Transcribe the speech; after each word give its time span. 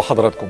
بحضراتكم. 0.00 0.48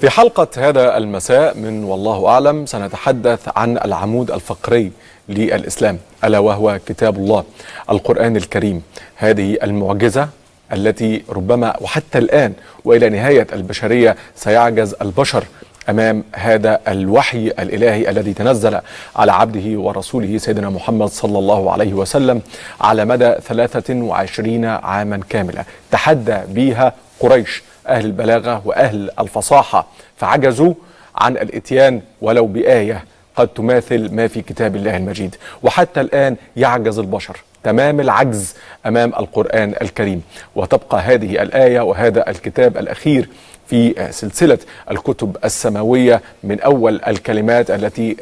في 0.00 0.10
حلقة 0.10 0.48
هذا 0.56 0.96
المساء 0.96 1.56
من 1.56 1.84
والله 1.84 2.28
أعلم 2.28 2.66
سنتحدث 2.66 3.48
عن 3.56 3.78
العمود 3.78 4.30
الفقري 4.30 4.92
للإسلام 5.28 5.98
ألا 6.24 6.38
وهو 6.38 6.78
كتاب 6.86 7.16
الله 7.16 7.44
القرآن 7.90 8.36
الكريم. 8.36 8.82
هذه 9.16 9.58
المعجزة 9.62 10.28
التي 10.72 11.22
ربما 11.30 11.76
وحتى 11.80 12.18
الآن 12.18 12.52
وإلى 12.84 13.08
نهاية 13.08 13.46
البشرية 13.52 14.16
سيعجز 14.36 14.94
البشر 15.02 15.44
أمام 15.88 16.24
هذا 16.34 16.80
الوحي 16.88 17.46
الإلهي 17.46 18.10
الذي 18.10 18.32
تنزل 18.34 18.80
على 19.16 19.32
عبده 19.32 19.80
ورسوله 19.80 20.38
سيدنا 20.38 20.70
محمد 20.70 21.08
صلى 21.08 21.38
الله 21.38 21.72
عليه 21.72 21.92
وسلم 21.94 22.42
على 22.80 23.04
مدى 23.04 23.34
23 23.48 24.64
عاما 24.64 25.20
كاملة. 25.28 25.64
تحدى 25.90 26.38
بها 26.48 26.92
قريش. 27.20 27.62
أهل 27.86 28.04
البلاغة 28.04 28.62
وأهل 28.64 29.10
الفصاحة. 29.18 29.86
فعجزوا 30.16 30.74
عن 31.16 31.36
الإتيان 31.36 32.00
ولو 32.20 32.46
بآية 32.46 33.04
قد 33.36 33.48
تماثل 33.48 34.14
ما 34.14 34.26
في 34.28 34.42
كتاب 34.42 34.76
الله 34.76 34.96
المجيد. 34.96 35.36
وحتى 35.62 36.00
الآن 36.00 36.36
يعجز 36.56 36.98
البشر 36.98 37.36
تمام 37.64 38.00
العجز 38.00 38.54
أمام 38.86 39.08
القرآن 39.08 39.74
الكريم. 39.82 40.22
وتبقى 40.56 41.00
هذه 41.00 41.42
الآية 41.42 41.80
وهذا 41.80 42.30
الكتاب 42.30 42.78
الأخير 42.78 43.28
في 43.72 43.94
سلسلة 44.10 44.58
الكتب 44.90 45.36
السماوية 45.44 46.22
من 46.44 46.60
أول 46.60 47.00
الكلمات 47.08 47.70
التي 47.70 48.16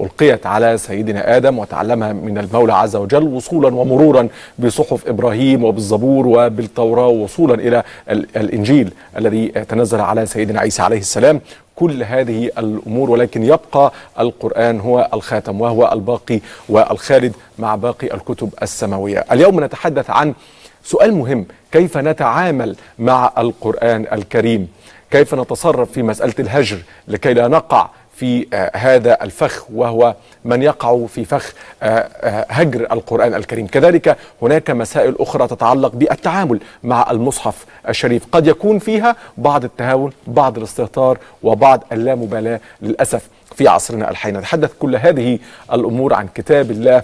ألقيت 0.00 0.46
على 0.46 0.78
سيدنا 0.78 1.36
آدم 1.36 1.58
وتعلمها 1.58 2.12
من 2.12 2.38
المولى 2.38 2.72
عز 2.74 2.96
وجل 2.96 3.22
وصولا 3.22 3.74
ومرورا 3.74 4.28
بصحف 4.58 5.08
إبراهيم 5.08 5.64
وبالزبور 5.64 6.26
وبالتوراة 6.26 7.06
وصولا 7.06 7.54
إلى 7.54 7.82
الإنجيل 8.36 8.92
الذي 9.18 9.48
تنزل 9.48 10.00
على 10.00 10.26
سيدنا 10.26 10.60
عيسى 10.60 10.82
عليه 10.82 10.98
السلام 10.98 11.40
كل 11.76 12.02
هذه 12.02 12.50
الأمور 12.58 13.10
ولكن 13.10 13.42
يبقى 13.44 13.92
القرآن 14.20 14.80
هو 14.80 15.08
الخاتم 15.14 15.60
وهو 15.60 15.90
الباقي 15.92 16.40
والخالد 16.68 17.32
مع 17.58 17.76
باقي 17.76 18.14
الكتب 18.14 18.50
السماوية. 18.62 19.24
اليوم 19.32 19.64
نتحدث 19.64 20.10
عن 20.10 20.34
سؤال 20.86 21.14
مهم. 21.14 21.46
كيف 21.72 21.98
نتعامل 21.98 22.76
مع 22.98 23.32
القرآن 23.38 24.06
الكريم؟ 24.12 24.68
كيف 25.10 25.34
نتصرف 25.34 25.92
في 25.92 26.02
مسألة 26.02 26.34
الهجر 26.38 26.78
لكي 27.08 27.34
لا 27.34 27.48
نقع 27.48 27.88
في 28.16 28.46
آه 28.54 28.70
هذا 28.76 29.22
الفخ 29.22 29.64
وهو 29.70 30.14
من 30.44 30.62
يقع 30.62 31.06
في 31.06 31.24
فخ 31.24 31.52
آه 31.82 31.86
آه 31.86 32.46
هجر 32.50 32.80
القرآن 32.92 33.34
الكريم؟ 33.34 33.66
كذلك 33.66 34.16
هناك 34.42 34.70
مسائل 34.70 35.16
أخرى 35.20 35.48
تتعلق 35.48 35.92
بالتعامل 35.94 36.60
مع 36.82 37.10
المصحف 37.10 37.64
الشريف. 37.88 38.22
قد 38.32 38.46
يكون 38.46 38.78
فيها 38.78 39.16
بعض 39.36 39.64
التهاون 39.64 40.12
بعض 40.26 40.56
الاستهتار 40.58 41.18
وبعض 41.42 41.84
اللامبالاة 41.92 42.60
للأسف 42.82 43.28
في 43.56 43.68
عصرنا 43.68 44.10
الحين. 44.10 44.36
نتحدث 44.36 44.72
كل 44.78 44.96
هذه 44.96 45.38
الأمور 45.72 46.14
عن 46.14 46.28
كتاب 46.34 46.70
الله 46.70 47.02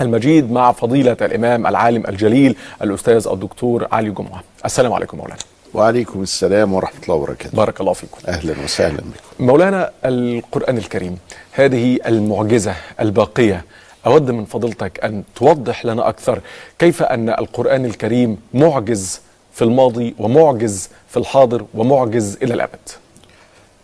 المجيد 0.00 0.52
مع 0.52 0.72
فضيلة 0.72 1.16
الإمام 1.20 1.66
العالم 1.66 2.06
الجليل 2.08 2.56
الأستاذ 2.82 3.28
الدكتور 3.28 3.88
علي 3.92 4.10
جمعة. 4.10 4.42
السلام 4.64 4.92
عليكم 4.92 5.18
مولانا. 5.18 5.38
وعليكم 5.74 6.22
السلام 6.22 6.74
ورحمة 6.74 7.00
الله 7.02 7.14
وبركاته. 7.14 7.56
بارك 7.56 7.80
الله 7.80 7.92
فيكم. 7.92 8.18
أهلا 8.28 8.54
وسهلا 8.64 8.96
بكم. 8.96 9.46
مولانا 9.46 9.90
القرآن 10.04 10.78
الكريم 10.78 11.18
هذه 11.52 11.98
المعجزة 12.06 12.74
الباقية 13.00 13.64
أود 14.06 14.30
من 14.30 14.44
فضيلتك 14.44 15.04
أن 15.04 15.22
توضح 15.36 15.84
لنا 15.86 16.08
أكثر 16.08 16.40
كيف 16.78 17.02
أن 17.02 17.28
القرآن 17.28 17.84
الكريم 17.84 18.38
معجز 18.54 19.20
في 19.52 19.62
الماضي 19.62 20.14
ومعجز 20.18 20.88
في 21.08 21.16
الحاضر 21.16 21.64
ومعجز 21.74 22.38
إلى 22.42 22.54
الأبد؟ 22.54 22.88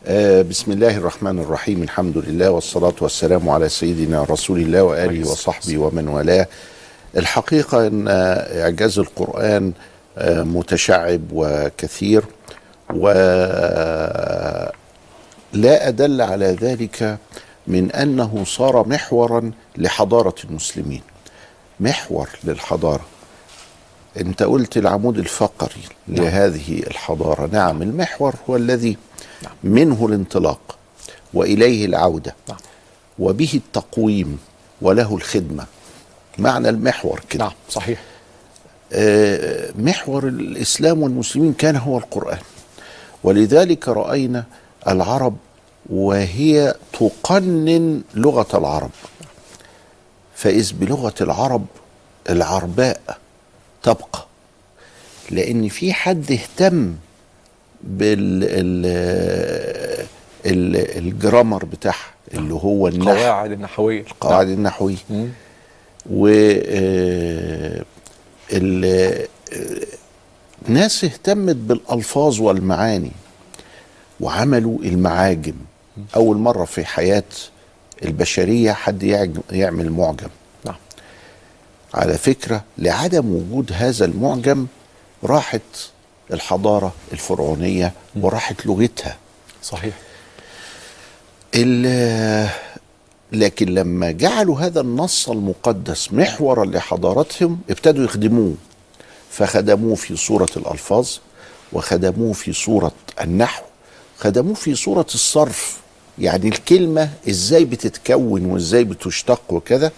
بسم 0.07 0.73
الله 0.73 0.97
الرحمن 0.97 1.39
الرحيم. 1.39 1.83
الحمد 1.83 2.19
لله 2.19 2.51
والصلاة 2.51 2.95
والسلام 3.01 3.49
على 3.49 3.69
سيدنا 3.69 4.25
رسول 4.31 4.61
الله 4.61 4.83
وآله 4.83 5.31
وصحبه 5.31 5.79
ومن 5.79 6.09
والاه. 6.09 6.47
الحقيقة 7.17 7.87
أن 7.87 8.09
إعجاز 8.09 8.99
القرآن 8.99 9.73
آه 10.19 10.43
متشعب 10.43 11.21
وكثير 11.33 12.25
ولا 12.95 14.73
أدل 15.89 16.21
على 16.23 16.47
ذلك 16.47 17.19
من 17.67 17.93
أنه 17.93 18.45
صار 18.47 18.89
محورا 18.89 19.51
لحضارة 19.77 20.35
المسلمين. 20.45 21.03
محور 21.81 22.29
للحضارة. 22.45 23.07
أنت 24.17 24.43
قلت 24.43 24.77
العمود 24.77 25.19
الفقري 25.19 25.83
نعم. 26.09 26.25
لهذه 26.25 26.79
الحضارة. 26.79 27.49
نعم 27.53 27.83
المحور 27.83 28.35
هو 28.51 28.57
الذي 28.57 28.97
نعم. 29.43 29.53
منه 29.63 30.07
الانطلاق 30.07 30.79
وإليه 31.35 31.87
العودة 31.87 32.35
نعم. 32.49 32.59
وبه 33.19 33.51
التقويم 33.55 34.39
وله 34.83 35.17
الخدمة 35.17 35.67
معنى 36.39 36.69
المحور 36.69 37.21
كده 37.31 37.45
نعم 37.45 37.53
صحيح 37.71 38.03
آه 38.93 39.71
محور 39.79 40.29
الإسلام 40.29 41.03
والمسلمين 41.03 41.53
كان 41.53 41.77
هو 41.77 41.99
القرآن 41.99 42.39
ولذلك 43.25 43.89
رأينا 43.89 44.45
العرب 44.89 45.37
وهي 45.91 46.75
تقنن 46.93 48.03
لغة 48.15 48.59
العرب 48.59 48.91
فإذ 50.35 50.73
بلغة 50.73 51.15
العرب 51.21 51.67
العرباء 52.31 53.19
تبقى 53.83 54.27
لأن 55.31 55.69
في 55.69 55.93
حد 55.93 56.33
اهتم 56.33 56.95
بال 57.83 58.45
ال 58.45 58.87
ال 60.47 60.99
الجرامر 60.99 61.65
بتاعها 61.65 62.11
اللي 62.35 62.55
هو 62.55 62.89
النحو. 62.89 63.11
القواعد 63.11 63.53
النحوية. 63.53 64.01
القواعد 64.01 64.47
نعم. 64.47 64.57
النحوية. 64.57 64.97
و 66.11 66.29
الناس 70.69 71.05
اهتمت 71.05 71.57
بالألفاظ 71.57 72.41
والمعاني 72.41 73.13
وعملوا 74.21 74.79
المعاجم. 74.79 75.55
أول 76.17 76.37
مرة 76.37 76.65
في 76.65 76.85
حياة 76.85 77.23
البشرية 78.05 78.73
حد 78.73 79.03
يعمل 79.53 79.91
معجم. 79.93 80.29
نعم. 80.65 80.75
على 81.95 82.15
فكرة 82.19 82.65
لعدم 82.79 83.35
وجود 83.35 83.71
هذا 83.75 84.05
المعجم 84.05 84.67
راحت 85.25 85.91
الحضارة 86.33 86.93
الفرعونية 87.13 87.93
وراحت 88.21 88.67
لغتها. 88.67 89.17
صحيح. 89.63 89.95
لكن 93.33 93.69
لما 93.75 94.11
جعلوا 94.11 94.61
هذا 94.61 94.81
النص 94.81 95.29
المقدس 95.29 96.13
محورا 96.13 96.65
لحضارتهم 96.65 97.61
ابتدوا 97.71 98.05
يخدموه. 98.05 98.55
فخدموه 99.31 99.95
في 99.95 100.17
صورة 100.17 100.49
الألفاظ 100.57 101.09
وخدموه 101.73 102.33
في 102.33 102.53
صورة 102.53 102.93
النحو 103.21 103.63
خدموه 104.19 104.55
في 104.55 104.75
صورة 104.75 105.07
الصرف. 105.15 105.81
يعني 106.19 106.49
الكلمة 106.49 107.11
إزاي 107.29 107.65
بتتكون 107.65 108.45
وإزاي 108.45 108.85
بتشتق 108.85 109.43
وكذا 109.51 109.93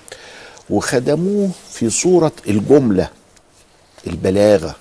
وخدموه 0.70 1.50
في 1.72 1.90
صورة 1.90 2.32
الجملة 2.48 3.08
البلاغة. 4.06 4.76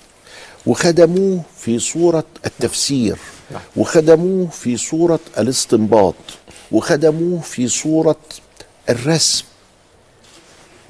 وخدموه 0.66 1.42
في 1.58 1.78
صورة 1.78 2.24
التفسير 2.46 3.16
وخدموه 3.76 4.46
في 4.46 4.76
صورة 4.76 5.20
الاستنباط 5.38 6.14
وخدموه 6.72 7.40
في 7.40 7.68
صورة 7.68 8.16
الرسم. 8.90 9.44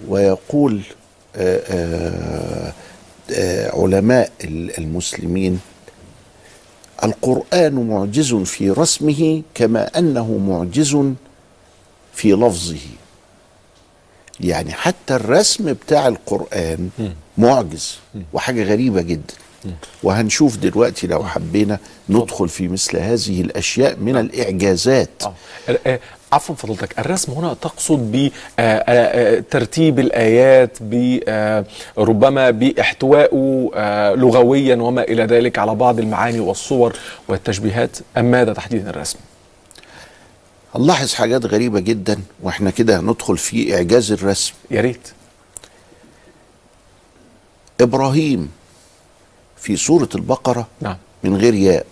ويقول 0.08 0.82
آآ 1.36 1.60
آآ 1.68 2.72
آآ 3.30 3.70
علماء 3.74 4.32
المسلمين 4.78 5.60
القرآن 7.04 7.74
معجز 7.88 8.34
في 8.34 8.70
رسمه 8.70 9.42
كما 9.54 9.98
أنه 9.98 10.38
معجز 10.38 10.96
في 12.14 12.32
لفظه. 12.32 12.78
يعني 14.40 14.72
حتى 14.72 15.14
الرسم 15.16 15.72
بتاع 15.72 16.08
القرآن 16.08 16.90
معجز 17.38 17.96
وحاجة 18.32 18.62
غريبة 18.64 19.00
جدا. 19.02 19.34
وهنشوف 20.02 20.56
دلوقتي 20.56 21.06
لو 21.06 21.24
حبينا 21.24 21.78
ندخل 22.08 22.48
في 22.48 22.68
مثل 22.68 22.96
هذه 22.96 23.40
الأشياء 23.40 23.96
من 23.96 24.16
الإعجازات. 24.16 25.22
آه. 25.22 25.34
آه، 25.86 26.00
عفوا 26.32 26.54
فضلتك 26.54 26.98
الرسم 26.98 27.32
هنا 27.32 27.54
تقصد 27.54 28.30
بترتيب 28.58 30.10
آه، 31.28 31.64
ربما 31.98 32.50
باحتوائه 32.50 33.70
لغويا 34.16 34.76
وما 34.76 35.02
إلى 35.02 35.24
ذلك 35.24 35.58
على 35.58 35.74
بعض 35.74 35.98
المعاني 35.98 36.40
والصور 36.40 36.96
والتشبيهات. 37.28 37.98
أم 38.18 38.24
ماذا 38.24 38.52
تحديدا 38.52 38.90
الرسم؟ 38.90 39.18
هنلاحظ 40.74 41.14
حاجات 41.14 41.46
غريبة 41.46 41.80
جدا 41.80 42.18
وإحنا 42.42 42.70
كده 42.70 43.00
هندخل 43.00 43.38
في 43.38 43.74
إعجاز 43.74 44.12
الرسم؟ 44.12 44.52
يا 44.70 44.80
ريت. 44.80 45.08
إبراهيم 47.80 48.50
في 49.60 49.76
سورة 49.76 50.08
البقرة 50.14 50.68
نعم. 50.80 50.96
من 51.24 51.36
غير 51.36 51.54
ياء. 51.54 51.86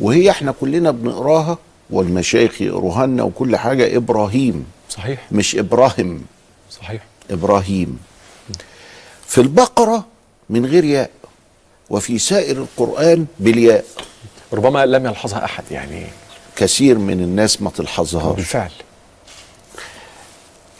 وهي 0.00 0.30
إحنا 0.30 0.52
كلنا 0.60 0.90
بنقراها 0.90 1.58
والمشايخ 1.90 2.62
يقروها 2.62 3.06
لنا 3.06 3.22
وكل 3.22 3.56
حاجة. 3.56 3.96
إبراهيم. 3.96 4.66
صحيح. 4.90 5.26
مش 5.32 5.56
إبراهيم. 5.56 6.26
صحيح. 6.70 7.02
إبراهيم. 7.30 7.98
في 9.26 9.40
البقرة 9.40 10.04
من 10.50 10.66
غير 10.66 10.84
ياء. 10.84 11.10
وفي 11.90 12.18
سائر 12.18 12.56
القرآن 12.56 13.26
بالياء. 13.38 13.84
ربما 14.52 14.86
لم 14.86 15.06
يلحظها 15.06 15.44
أحد 15.44 15.64
يعني. 15.70 16.06
كثير 16.56 16.98
من 16.98 17.20
الناس 17.20 17.62
ما 17.62 17.70
تلحظهاش. 17.70 18.36
بالفعل. 18.36 18.70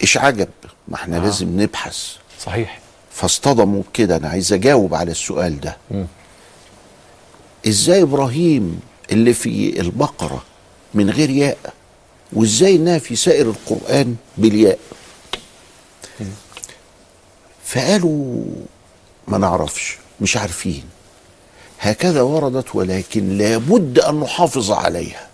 إيش 0.03 0.17
عجب؟ 0.19 0.49
ما 0.89 0.95
إحنا 0.95 1.17
آه. 1.17 1.21
لازم 1.21 1.61
نبحث. 1.61 2.17
صحيح. 2.41 2.80
فاصطدموا 3.21 3.83
بكده 3.83 4.17
أنا 4.17 4.29
عايز 4.29 4.53
أجاوب 4.53 4.95
على 4.95 5.11
السؤال 5.11 5.61
ده. 5.61 5.77
إزاي 7.69 8.03
إبراهيم 8.03 8.81
اللي 9.13 9.35
في 9.35 9.81
البقرة 9.81 10.43
من 10.95 11.11
غير 11.11 11.31
ياء 11.31 11.59
وإزاي 12.33 12.77
انها 12.77 12.99
في 12.99 13.17
سائر 13.17 13.51
القرآن 13.51 14.17
بالياء؟ 14.39 14.79
فقالوا 17.65 18.45
ما 19.29 19.39
نعرفش 19.39 19.99
مش 20.21 20.37
عارفين. 20.37 20.85
هكذا 21.81 22.23
وردت 22.23 22.75
ولكن 22.75 23.39
لابد 23.39 23.99
أن 23.99 24.21
نحافظ 24.21 24.71
عليها. 24.71 25.29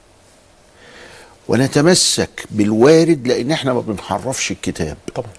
ونتمسك 1.48 2.46
بالوارد 2.50 3.28
لأن 3.28 3.50
إحنا 3.52 3.72
ما 3.72 3.80
بنحرفش 3.80 4.50
الكتاب. 4.50 4.96
طبعا. 5.14 5.30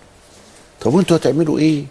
طب 0.82 0.94
وأنتوا 0.94 1.18
هتعملوا 1.18 1.60
إيه؟ 1.60 1.84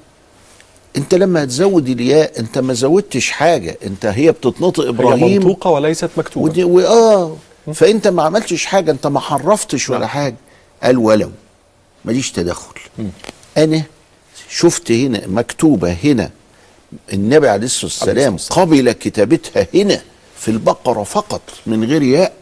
انت 0.97 1.15
لما 1.15 1.45
هتزود 1.45 1.89
الياء 1.89 2.41
انت 2.41 2.59
ما 2.59 2.75
زودتش 2.75 3.31
حاجة 3.31 3.79
انت 3.87 4.07
هي 4.07 4.33
بتتنطق 4.33 4.81
هي 4.85 4.89
إبراهيم 4.89 5.43
منطوقة 5.43 5.71
وليست 5.71 6.11
مكتوبة. 6.17 6.47
ودي 6.47 6.65
واه 6.65 7.37
فأنت 7.75 8.09
ما 8.09 8.23
عملتش 8.23 8.65
حاجة 8.67 8.91
انت 8.91 9.07
ما 9.07 9.21
حرفتش 9.21 9.91
ولا 9.91 9.99
نعم. 9.99 10.09
حاجة. 10.09 10.37
قال 10.83 10.99
ولو. 10.99 11.31
ماليش 12.05 12.33
تدخل. 12.33 12.75
أنا 13.57 13.83
شفت 14.51 14.91
هنا 14.93 15.27
مكتوبة 15.27 15.97
هنا. 16.05 16.31
النبي 17.13 17.49
عليه 17.49 17.67
الصلاة 17.67 17.85
والسلام. 17.85 18.37
قبل 18.51 18.93
كتابتها 18.93 19.67
هنا 19.75 20.01
في 20.39 20.51
البقرة 20.51 21.03
فقط 21.03 21.43
من 21.67 21.85
غير 21.85 22.03
ياء 22.03 22.33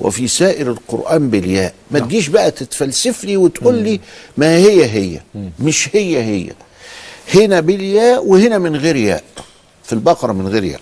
وفي 0.00 0.28
سائر 0.28 0.70
القرآن 0.70 1.30
بالياء. 1.30 1.74
ما 1.90 1.98
نعم. 1.98 2.08
تجيش 2.08 2.28
بقى 2.28 2.50
تتفلسف 2.50 3.24
لي 3.24 3.36
وتقول 3.36 3.74
لي 3.74 4.00
ما 4.36 4.56
هي 4.56 4.84
هي. 4.84 5.20
مش 5.60 5.88
هي 5.92 6.22
هي. 6.22 6.52
هنا 7.34 7.60
بالياء 7.60 8.26
وهنا 8.26 8.58
من 8.58 8.76
غير 8.76 8.96
ياء 8.96 9.24
في 9.84 9.92
البقرة 9.92 10.32
من 10.32 10.48
غير 10.48 10.64
ياء. 10.64 10.80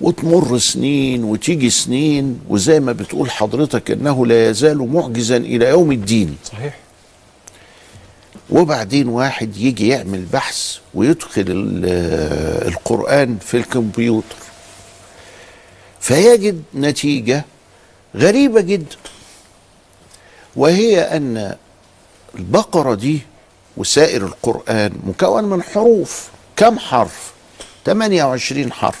وتمر 0.00 0.58
سنين 0.58 1.24
وتيجي 1.24 1.70
سنين 1.70 2.40
وزي 2.48 2.80
ما 2.80 2.92
بتقول 2.92 3.30
حضرتك 3.30 3.90
إنه 3.90 4.26
لا 4.26 4.48
يزال 4.50 4.78
معجزا 4.78 5.36
إلى 5.36 5.64
يوم 5.68 5.92
الدين. 5.92 6.36
صحيح. 6.44 6.78
وبعدين 8.50 9.08
واحد 9.08 9.56
يجي 9.56 9.88
يعمل 9.88 10.24
بحث 10.32 10.76
ويدخل 10.94 11.44
ال- 11.48 12.68
القرآن 12.68 13.38
في 13.38 13.56
الكمبيوتر. 13.56 14.36
فيجد 16.00 16.62
نتيجة 16.74 17.44
غريبة 18.16 18.60
جدا. 18.60 18.96
وهي 20.56 21.00
أن 21.00 21.56
البقرة 22.34 22.94
دي 22.94 23.20
وسائر 23.76 24.26
القرآن 24.26 24.92
مكون 25.06 25.44
من 25.44 25.62
حروف. 25.62 26.28
كم 26.56 26.78
حرف؟ 26.78 27.32
28 27.84 28.72
حرف. 28.72 29.00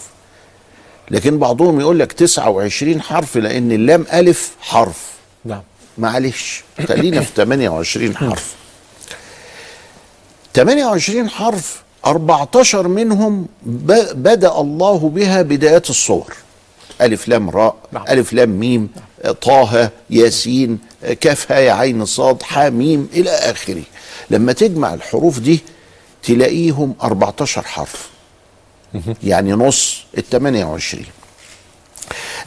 لكن 1.10 1.38
بعضهم 1.38 1.80
يقول 1.80 1.98
لك 1.98 2.12
29 2.12 3.02
حرف 3.02 3.36
لأن 3.36 3.72
اللام 3.72 4.06
ألف 4.12 4.52
حرف. 4.60 5.10
نعم. 5.44 5.62
معلش 5.98 6.64
خلينا 6.88 7.20
في 7.20 7.32
28 7.36 8.16
حرف. 8.16 8.54
28 10.54 11.30
حرف 11.30 11.82
14 12.06 12.88
منهم 12.88 13.46
بدأ 14.14 14.60
الله 14.60 14.98
بها 14.98 15.42
بدايات 15.42 15.90
الصور. 15.90 16.34
ألف 17.00 17.28
لام 17.28 17.50
راء 17.50 17.76
نعم. 17.92 18.04
ألف 18.08 18.32
لام 18.32 18.50
ميم 18.50 18.88
طه 19.42 19.90
ياسين 20.10 20.78
كاف 21.20 21.52
هاء 21.52 21.68
عين 21.68 22.04
صاد 22.04 22.42
حا 22.42 22.68
ميم 22.68 23.08
إلى 23.12 23.30
آخره. 23.30 23.82
لما 24.30 24.52
تجمع 24.52 24.94
الحروف 24.94 25.38
دي 25.38 25.60
تلاقيهم 26.22 26.94
14 27.02 27.62
حرف. 27.62 28.08
يعني 29.24 29.52
نص 29.52 30.02
ال 30.18 30.28
28 30.30 31.04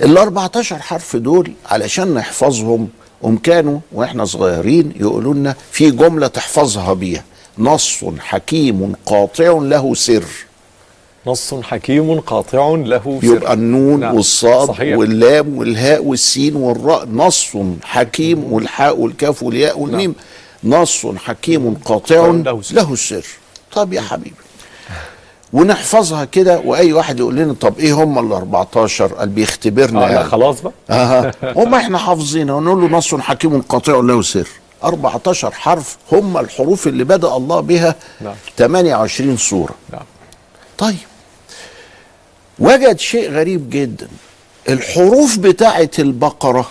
ال 0.01 0.17
14 0.17 0.79
حرف 0.79 1.15
دول 1.15 1.51
علشان 1.65 2.13
نحفظهم 2.13 2.87
هم 3.23 3.37
كانوا 3.37 3.79
وإحنا 3.91 4.25
صغيرين 4.25 4.93
يقولوا 4.99 5.33
لنا 5.33 5.55
في 5.71 5.91
جملة 5.91 6.27
تحفظها 6.27 6.93
بيها 6.93 7.23
نص 7.57 7.99
حكيم 8.19 8.93
قاطع 9.05 9.51
له 9.61 9.95
سر. 9.95 10.23
نص 11.27 11.53
حكيم 11.53 12.19
قاطع 12.19 12.69
له 12.69 13.19
سر. 13.21 13.27
يبقى 13.27 13.53
النون 13.53 13.99
نعم. 13.99 14.15
والصاد 14.15 14.67
صحيح. 14.67 14.97
واللام 14.97 15.57
والهاء 15.57 16.03
والسين 16.03 16.55
والراء 16.55 17.05
نص 17.05 17.47
حكيم 17.83 18.53
والحاء 18.53 18.99
والكاف 18.99 19.43
والياء 19.43 19.79
والميم. 19.79 20.15
نص 20.63 21.06
حكيم 21.06 21.74
قاطع 21.86 22.25
له 22.27 22.62
سر. 22.62 22.75
له 22.75 22.94
السر. 22.94 23.25
طب 23.71 23.94
يا 23.94 24.01
حبيبي. 24.01 24.36
ونحفظها 25.54 26.26
كده 26.26 26.59
وأي 26.59 26.94
واحد 26.94 27.19
يقول 27.19 27.35
لنا 27.35 27.54
طب 27.54 27.80
إيه 27.80 27.94
هم 27.94 28.19
ال 28.28 28.33
14 28.33 29.14
قال 29.14 29.30
بيختبرنا 29.30 30.06
آه 30.06 30.09
يعني. 30.09 30.23
خلاص 30.30 30.61
بقى. 30.61 30.73
أها 30.90 31.31
هم 31.44 31.76
إحنا 31.76 31.97
حافظينها 31.97 32.56
ونقول 32.56 32.81
له 32.81 32.97
نص 32.97 33.16
حكيم 33.16 33.61
قاطع 33.61 33.94
له 33.99 34.21
سر. 34.21 34.47
14 34.83 35.52
حرف 35.52 35.97
هم 36.11 36.37
الحروف 36.37 36.87
اللي 36.87 37.04
بدأ 37.04 37.35
الله 37.35 37.59
بها 37.59 37.95
نعم. 38.21 38.35
28 38.57 39.37
سورة. 39.37 39.76
نعم. 39.94 40.02
طيب. 40.78 40.95
وجد 42.59 42.99
شيء 42.99 43.31
غريب 43.31 43.69
جدا. 43.69 44.07
الحروف 44.69 45.37
بتاعة 45.37 45.90
البقرة 45.99 46.69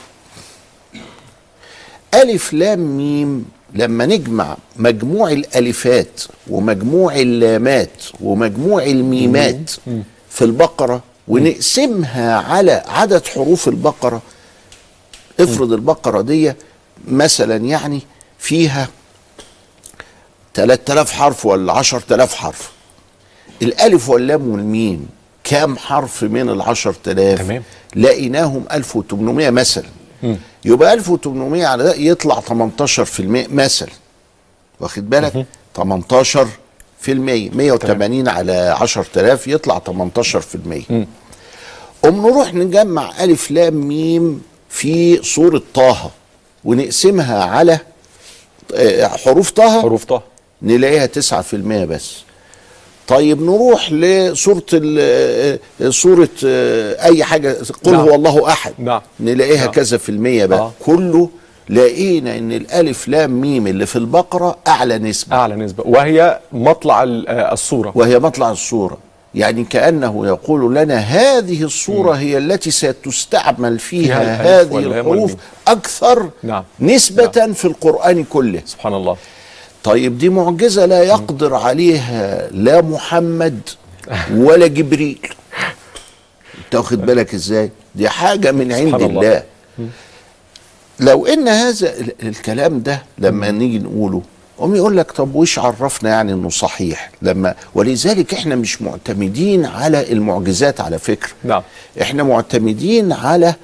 ألف 2.14 2.52
لام 2.52 2.78
ميم 2.96 3.44
لما 3.76 4.06
نجمع 4.06 4.56
مجموع 4.76 5.32
الألفات 5.32 6.20
ومجموع 6.50 7.16
اللامات 7.16 7.90
ومجموع 8.20 8.82
الميمات 8.82 9.70
في 10.30 10.44
البقرة 10.44 11.02
ونقسمها 11.28 12.36
على 12.36 12.82
عدد 12.88 13.26
حروف 13.26 13.68
البقرة 13.68 14.22
افرض 15.40 15.72
البقرة 15.72 16.20
دي 16.20 16.52
مثلا 17.08 17.56
يعني 17.56 18.00
فيها 18.38 18.88
3000 20.54 21.12
حرف 21.12 21.46
ولا 21.46 21.72
10000 21.72 22.34
حرف. 22.34 22.70
الألف 23.62 24.08
واللام 24.08 24.48
والميم 24.48 25.08
كام 25.44 25.76
حرف 25.78 26.22
من 26.22 26.48
ال 26.50 26.60
10000 26.62 27.38
تمام. 27.42 27.62
لقيناهم 27.96 28.64
1800 28.72 29.50
مثلا. 29.50 29.84
يبقى 30.66 30.92
1800 30.94 31.66
على 31.66 31.82
ده 31.84 31.94
يطلع 31.94 32.40
18% 32.40 32.42
مثلا. 33.50 33.88
واخد 34.80 35.10
بالك؟ 35.10 35.46
18 35.76 36.48
في 37.00 37.12
المية 37.12 37.50
180 37.50 38.28
على 38.28 38.76
10000 38.80 39.48
يطلع 39.48 39.78
18 39.78 40.40
في 40.40 40.54
المية. 40.54 41.06
قوم 42.02 42.26
نروح 42.26 42.54
نجمع 42.54 43.24
ألف 43.24 43.50
لام 43.50 43.74
ميم 43.74 44.42
في 44.68 45.22
سورة 45.22 45.62
طه 45.74 46.10
ونقسمها 46.64 47.44
على 47.44 47.78
آه، 48.74 49.06
حروف 49.06 49.50
طه 49.50 49.80
حروف 49.82 50.04
طه. 50.04 50.22
نلاقيها 50.62 51.06
9% 51.06 51.84
بس. 51.84 52.16
طيب 53.08 53.42
نروح 53.42 53.92
لسورة 53.92 54.62
ال- 54.72 55.58
آه، 55.82 55.90
سورة 55.90 56.28
آه، 56.46 57.04
أي 57.04 57.24
حاجة 57.24 57.56
قل 57.84 57.92
نعم. 57.92 58.00
هو 58.00 58.14
الله 58.14 58.48
أحد 58.52 58.72
نعم. 58.78 59.00
نلاقيها 59.20 59.64
نعم. 59.64 59.70
كذا 59.70 59.96
في 59.98 60.08
المية 60.08 60.46
بقى 60.46 60.58
آه. 60.58 60.72
كله 60.86 61.28
لقينا 61.70 62.38
إن 62.38 62.52
الألف 62.52 63.08
لام 63.08 63.40
ميم 63.40 63.66
اللي 63.66 63.86
في 63.86 63.96
البقرة 63.96 64.56
أعلى 64.66 64.98
نسبة 64.98 65.36
أعلى 65.36 65.56
نسبة 65.56 65.84
وهي 65.86 66.38
مطلع 66.52 67.02
آه، 67.02 67.52
الصورة 67.52 67.92
وهي 67.94 68.18
مطلع 68.18 68.50
الصورة 68.50 68.98
يعني 69.34 69.64
كأنه 69.64 70.26
يقول 70.26 70.74
لنا 70.74 70.96
هذه 70.98 71.62
الصورة 71.62 72.12
هي 72.12 72.38
التي 72.38 72.70
ستستعمل 72.70 73.78
فيها, 73.78 74.18
فيها 74.20 74.60
هذه 74.62 74.78
الحروف. 74.78 75.34
أكثر 75.68 76.28
نعم. 76.42 76.64
نسبة 76.80 77.52
في 77.52 77.64
القرآن 77.64 78.24
كله 78.24 78.62
سبحان 78.66 78.94
الله 78.94 79.16
طيب 79.86 80.18
دي 80.18 80.28
معجزة 80.28 80.86
لا 80.86 81.02
يقدر 81.02 81.54
عليها 81.54 82.48
لا 82.50 82.80
محمد 82.80 83.60
ولا 84.34 84.66
جبريل. 84.66 85.18
انت 86.64 86.74
واخد 86.74 87.06
بالك 87.06 87.34
إزاي؟ 87.34 87.70
دي 87.94 88.08
حاجة 88.08 88.52
من 88.52 88.72
عند 88.72 88.94
الله. 89.02 89.42
الله. 89.78 89.90
لو 91.00 91.26
ان 91.26 91.48
هذا 91.48 91.90
ال- 92.00 92.12
الكلام 92.28 92.80
ده 92.80 93.02
لما 93.18 93.50
نيجي 93.50 93.78
نقوله 93.78 94.22
هم 94.60 94.74
يقول 94.74 94.96
لك 94.96 95.12
طب 95.12 95.34
وش 95.34 95.58
عرفنا 95.58 96.10
يعني 96.10 96.32
إنه 96.32 96.48
صحيح؟ 96.50 97.10
لما 97.22 97.54
ولذلك 97.74 98.34
إحنا 98.34 98.54
مش 98.56 98.82
معتمدين 98.82 99.66
على 99.66 100.12
المعجزات 100.12 100.80
على 100.80 100.98
فكره 100.98 101.30
نعم. 101.44 101.62
إحنا 102.02 102.22
معتمدين 102.22 103.12
على 103.12 103.54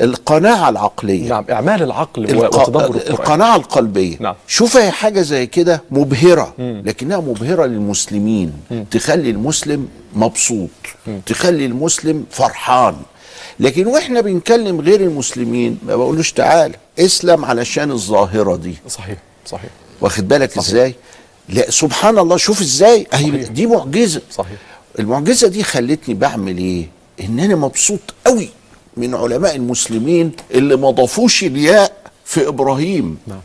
القناعة 0.00 0.68
العقلية. 0.68 1.28
نعم 1.28 1.44
إعمال 1.50 1.82
العقل 1.82 2.24
الق... 2.24 2.76
القناعة 3.10 3.56
القلبية. 3.56 4.16
نعم. 4.20 4.34
شوف 4.46 4.76
هي 4.76 4.90
حاجة 4.90 5.20
زي 5.20 5.46
كده 5.46 5.82
مبهرة 5.90 6.54
لكنها 6.58 7.20
مبهرة 7.20 7.66
للمسلمين. 7.66 8.52
تخلي 8.90 9.30
المسلم 9.30 9.88
مبسوط. 10.14 10.70
تخلي 11.26 11.66
المسلم 11.66 12.24
فرحان. 12.30 12.96
لكن 13.60 13.86
وإحنا 13.86 14.20
بنكلم 14.20 14.80
غير 14.80 15.00
المسلمين 15.00 15.78
ما 15.86 15.96
بقولوش 15.96 16.32
تعال 16.32 16.72
اسلم 16.98 17.44
علشان 17.44 17.90
الظاهرة 17.90 18.56
دي. 18.56 18.74
صحيح 18.88 19.18
صحيح. 19.46 19.70
واخد 20.00 20.28
بالك 20.28 20.50
صحيح. 20.50 20.64
إزاي؟ 20.68 20.94
لا 21.48 21.70
سبحان 21.70 22.18
الله 22.18 22.36
شوف 22.36 22.60
إزاي. 22.60 23.06
أهي. 23.12 23.30
دي 23.30 23.66
معجزة. 23.66 24.22
صحيح. 24.30 24.58
المعجزة 24.98 25.48
دي 25.48 25.62
خلتني 25.62 26.14
بعمل 26.14 26.58
إيه؟ 26.58 26.86
إن 27.24 27.40
أنا 27.40 27.54
مبسوط 27.54 28.00
قوي 28.26 28.48
من 28.96 29.14
علماء 29.14 29.56
المسلمين 29.56 30.32
اللي 30.54 30.76
ما 30.76 30.90
ضافوش 30.90 31.44
الياء 31.44 31.92
في 32.24 32.48
إبراهيم. 32.48 33.18
نعم. 33.26 33.40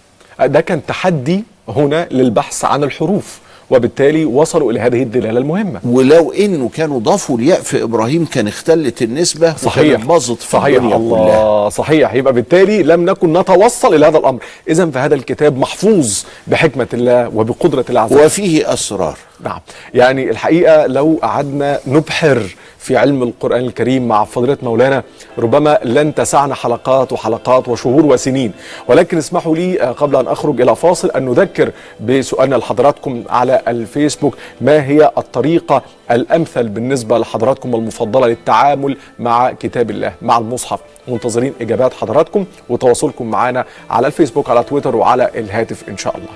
ده 0.52 0.62
كان 0.62 0.86
تحدي 0.86 1.44
هنا 1.70 2.08
للبحث 2.12 2.66
عن 2.66 2.84
الحروف 2.84 3.40
وبالتالي 3.70 4.26
وصلوا 4.26 4.72
إلى 4.72 4.80
هذه 4.80 5.04
الدلالة 5.04 5.40
المهمة. 5.40 5.80
ولو 5.84 6.32
إنه 6.32 6.70
كانوا 6.70 7.00
ضافوا 7.00 7.38
الياء 7.38 7.62
في 7.62 7.84
إبراهيم 7.84 8.26
كان 8.26 8.48
اختلت 8.48 9.02
النسبة 9.02 9.56
صحيح. 9.56 10.06
باظت 10.06 10.42
في 10.42 10.52
صحيح. 10.52 10.76
الدنيا 10.76 10.96
الله. 10.96 11.26
كلها. 11.26 11.70
صحيح. 11.70 12.14
يبقى 12.14 12.34
بالتالي 12.34 12.84
لم 12.84 13.10
نكن 13.10 13.38
نتوصل 13.38 13.96
إلى 13.96 14.06
هذا 14.06 14.18
الأمر. 14.18 14.40
اذا 14.70 14.86
فهذا 14.86 15.16
الكتاب 15.16 15.58
محفوظ 15.58 16.24
بحكمة 16.48 16.88
الله 16.94 17.32
وبقدرة 17.36 17.86
الله 17.90 18.02
عز 18.02 18.14
وجل 18.14 18.26
وفيه 18.26 18.74
أسرار. 18.74 19.18
نعم. 19.44 19.60
يعني 19.94 20.30
الحقيقة 20.30 20.88
لو 20.88 21.20
قعدنا 21.22 21.80
نبحر 21.88 22.56
في 22.80 22.98
علم 22.98 23.24
القرآن 23.24 23.62
الكريم 23.66 24.08
مع 24.08 24.24
فضيلة 24.24 24.58
مولانا 24.64 25.04
ربما 25.38 25.80
لن 25.84 26.16
تسعنا 26.16 26.56
حلقات 26.56 27.12
وحلقات 27.12 27.68
وشهور 27.68 28.06
وسنين. 28.06 28.52
ولكن 28.88 29.18
اسمحوا 29.18 29.56
لي 29.56 29.82
آه، 29.82 29.92
قبل 29.92 30.16
أن 30.16 30.28
أخرج 30.28 30.62
إلى 30.62 30.76
فاصل 30.76 31.10
أن 31.10 31.26
نذكر 31.26 31.72
بسؤالنا 32.06 32.56
لحضراتكم 32.56 33.24
على 33.30 33.62
الفيسبوك 33.68 34.38
ما 34.62 34.86
هي 34.86 35.12
الطريقة 35.18 35.82
الأمثل 36.12 36.68
بالنسبة 36.70 37.18
لحضراتكم 37.18 37.76
المفضلة 37.76 38.28
للتعامل 38.28 38.98
مع 39.20 39.52
كتاب 39.52 39.92
الله 39.92 40.14
مع 40.22 40.38
المصحف؟ 40.38 40.80
منتظرين 41.08 41.54
إجابات 41.62 41.94
حضراتكم 41.94 42.46
وتواصلكم 42.70 43.32
معنا 43.32 43.66
على 43.90 44.08
الفيسبوك 44.08 44.50
على 44.50 44.64
تويتر 44.64 44.96
وعلى 44.96 45.30
الهاتف 45.36 45.90
إن 45.90 45.98
شاء 45.98 46.16
الله. 46.18 46.30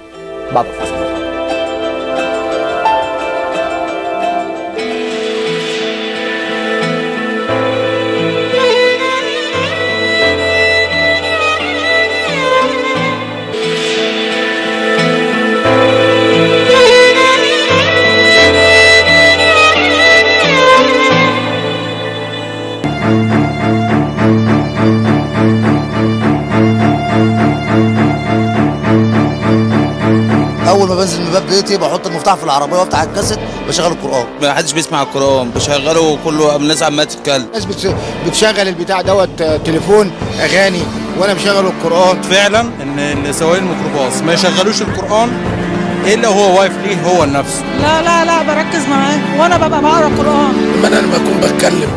بعد 0.53 0.65
الفاصل. 0.65 1.10
بيتي 31.71 31.83
بحط 31.83 32.07
المفتاح 32.07 32.35
في 32.35 32.43
العربية 32.43 32.75
وافتح 32.77 33.01
الكاسيت 33.01 33.39
بشغل 33.67 33.91
القرآن. 33.91 34.25
ما 34.41 34.53
حدش 34.53 34.73
بيسمع 34.73 35.01
القرآن 35.01 35.49
بشغله 35.49 36.17
كله 36.25 36.55
الناس 36.55 36.83
عمالة 36.83 37.03
تتكلم 37.03 37.45
الناس 37.45 37.65
بتش- 37.65 37.87
بتشغل 38.27 38.67
البتاع 38.67 39.01
دوت 39.01 39.41
آه، 39.41 39.57
تليفون 39.57 40.11
أغاني 40.39 40.81
وأنا 41.19 41.33
مشغل 41.33 41.65
القرآن. 41.65 42.21
فعلا 42.21 42.59
ان 42.81 43.33
سواق 43.33 43.55
الميكروباص 43.57 44.21
ما 44.21 44.33
يشغلوش 44.33 44.81
القرآن 44.81 45.29
إلا 46.05 46.27
هو 46.27 46.59
واقف 46.59 46.71
ليه 46.85 46.97
هو 47.01 47.23
لنفسه. 47.23 47.63
لا 47.81 48.01
لا 48.01 48.25
لا 48.25 48.41
بركز 48.43 48.85
معاه. 48.89 49.19
وأنا 49.39 49.57
ببقى 49.57 49.81
بقرأ 49.81 50.11
قرآن. 50.17 50.53
لما 50.77 50.87
أنا 50.87 50.95
لما 50.95 51.15
أكون 51.15 51.39
بتكلم 51.43 51.89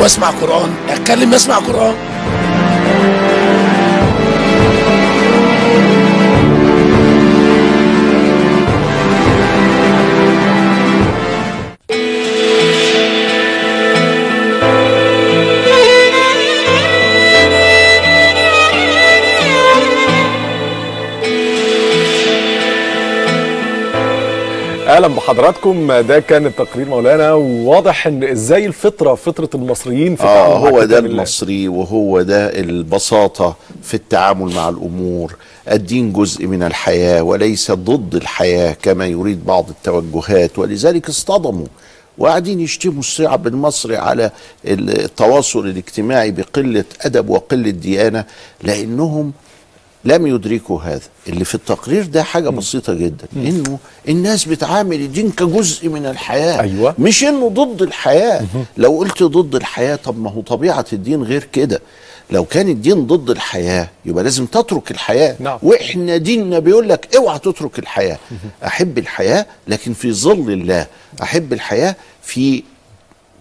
وأسمع 0.00 0.30
قرآن 0.30 0.70
أتكلم 0.88 1.34
اسمع 1.34 1.56
قرآن. 1.56 1.94
أهلا 25.00 25.14
بحضراتكم. 25.14 25.92
ده 26.00 26.20
كان 26.20 26.46
التقرير 26.46 26.88
مولانا. 26.88 27.32
وواضح 27.32 28.06
إن 28.06 28.24
إزاي 28.24 28.66
الفطرة 28.66 29.14
فطرة 29.14 29.48
المصريين 29.54 30.16
في 30.16 30.22
آه 30.22 30.26
التعامل 30.26 30.62
مع 30.62 30.70
هو 30.70 30.84
ده. 30.84 30.98
المصري 30.98 31.68
وهو 31.68 32.22
ده 32.22 32.46
البساطة 32.60 33.56
في 33.82 33.94
التعامل 33.94 34.54
مع 34.54 34.68
الأمور. 34.68 35.34
الدين 35.70 36.12
جزء 36.12 36.46
من 36.46 36.62
الحياة 36.62 37.22
وليس 37.22 37.70
ضد 37.70 38.14
الحياة 38.14 38.76
كما 38.82 39.06
يريد 39.06 39.44
بعض 39.46 39.68
التوجهات. 39.68 40.58
ولذلك 40.58 41.08
اصطدموا 41.08 41.66
وقاعدين 42.18 42.60
يشتموا 42.60 43.00
الشعب 43.00 43.46
المصري 43.46 43.96
على 43.96 44.30
التواصل 44.64 45.66
الاجتماعي 45.66 46.30
بقلة 46.30 46.84
أدب 47.00 47.30
وقلة 47.30 47.70
ديانة 47.70 48.24
لأنهم 48.62 49.32
لم 50.04 50.26
يدركوا 50.26 50.80
هذا. 50.80 51.00
اللي 51.28 51.44
في 51.44 51.54
التقرير 51.54 52.06
ده 52.06 52.22
حاجة 52.22 52.48
بسيطة 52.48 52.94
جدا. 52.94 53.26
إنه 53.36 53.78
الناس 54.08 54.44
بتعامل 54.44 55.00
الدين 55.00 55.30
كجزء 55.30 55.88
من 55.88 56.06
الحياة. 56.06 56.60
أيوة. 56.60 56.94
مش 56.98 57.24
إنه 57.24 57.48
ضد 57.48 57.82
الحياة. 57.82 58.44
لو 58.76 58.98
قلت 58.98 59.22
ضد 59.22 59.54
الحياة 59.54 59.96
طب 59.96 60.18
ما 60.18 60.30
هو 60.30 60.40
طبيعة 60.40 60.86
الدين 60.92 61.22
غير 61.22 61.44
كده. 61.44 61.80
لو 62.30 62.44
كان 62.44 62.68
الدين 62.68 63.06
ضد 63.06 63.30
الحياة 63.30 63.88
يبقى 64.04 64.24
لازم 64.24 64.46
تترك 64.46 64.90
الحياة. 64.90 65.36
نعم. 65.40 65.58
وإحنا 65.62 66.16
ديننا 66.16 66.58
بيقول 66.58 66.88
لك 66.88 67.16
اوعى 67.16 67.38
تترك 67.38 67.78
الحياة. 67.78 68.18
أحب 68.66 68.98
الحياة 68.98 69.46
لكن 69.68 69.92
في 69.92 70.12
ظل 70.12 70.52
الله. 70.52 70.86
أحب 71.22 71.52
الحياة 71.52 71.96
في 72.22 72.62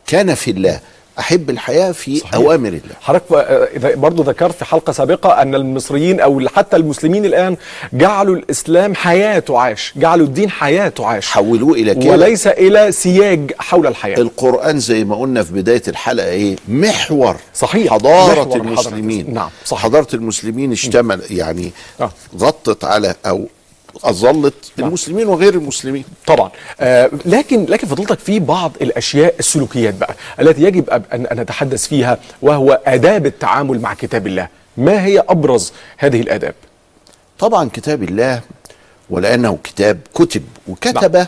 كنف 0.10 0.48
الله. 0.48 0.80
أحب 1.20 1.50
الحياة 1.50 1.92
في 1.92 2.20
صحيح. 2.20 2.36
أوامر 2.36 2.68
الله 2.70 2.96
حضرتك 3.02 3.98
برضو 3.98 4.24
ذكرت 4.24 4.56
في 4.56 4.66
حلقة 4.66 4.94
سابقة 4.94 5.42
أن 5.42 5.56
المصريين 5.56 6.20
أو 6.20 6.48
حتى 6.56 6.78
المسلمين 6.78 7.26
الآن 7.26 7.58
جعلوا 7.94 8.36
الإسلام 8.36 8.96
حياه 8.96 9.40
تعاش 9.40 9.94
جعلوا 9.96 10.26
الدين 10.26 10.50
حياه 10.50 10.90
تعاش 10.90 11.28
حولوه 11.28 11.74
إلى 11.74 11.96
كده 11.96 12.12
وليس 12.12 12.48
إلى 12.48 12.92
سياج 12.92 13.52
حول 13.60 13.88
الحياة 13.88 14.18
القرآن 14.18 14.80
زي 14.80 15.04
ما 15.04 15.16
قلنا 15.16 15.44
في 15.44 15.54
بداية 15.54 15.84
الحلقة 15.88 16.28
إيه 16.30 16.56
محور 16.68 17.36
صحيح. 17.56 17.94
حضارة 17.94 18.34
محور 18.42 18.56
المسلمين 18.56 18.68
المسلمين. 18.70 19.34
نعم، 19.34 19.50
صحيح. 19.66 19.84
حضارة 19.84 20.08
المسلمين 20.14 20.72
اشتمل 20.72 21.22
يعني 21.30 21.72
آه. 22.02 22.12
غطت 22.40 22.84
على 22.84 23.16
أو 23.26 23.48
اظلت 24.04 24.72
نعم. 24.78 24.88
المسلمين 24.88 25.28
وغير 25.28 25.54
المسلمين. 25.54 26.04
طبعا. 26.28 26.52
آه 26.80 27.12
لكن 27.26 27.66
لكن 27.66 27.88
فضلتك 27.88 28.20
في 28.20 28.40
بعض 28.40 28.72
الأشياء 28.82 29.36
السلوكيات 29.40 29.94
بقى 29.94 30.16
التي 30.40 30.64
يجب 30.64 30.90
ان 30.90 31.28
نتحدث 31.32 31.88
فيها 31.88 32.18
وهو 32.42 32.82
آداب 32.86 33.26
التعامل 33.26 33.82
مع 33.82 33.94
كتاب 33.94 34.28
الله. 34.28 34.48
ما 34.78 35.06
هي 35.06 35.20
أبرز 35.20 35.74
هذه 35.98 36.22
الآداب؟ 36.22 36.54
طبعا 37.40 37.70
كتاب 37.74 38.04
الله 38.04 38.42
ولأنه 39.10 39.58
كتاب 39.64 40.00
كتب 40.14 40.44
وكتب 40.68 41.28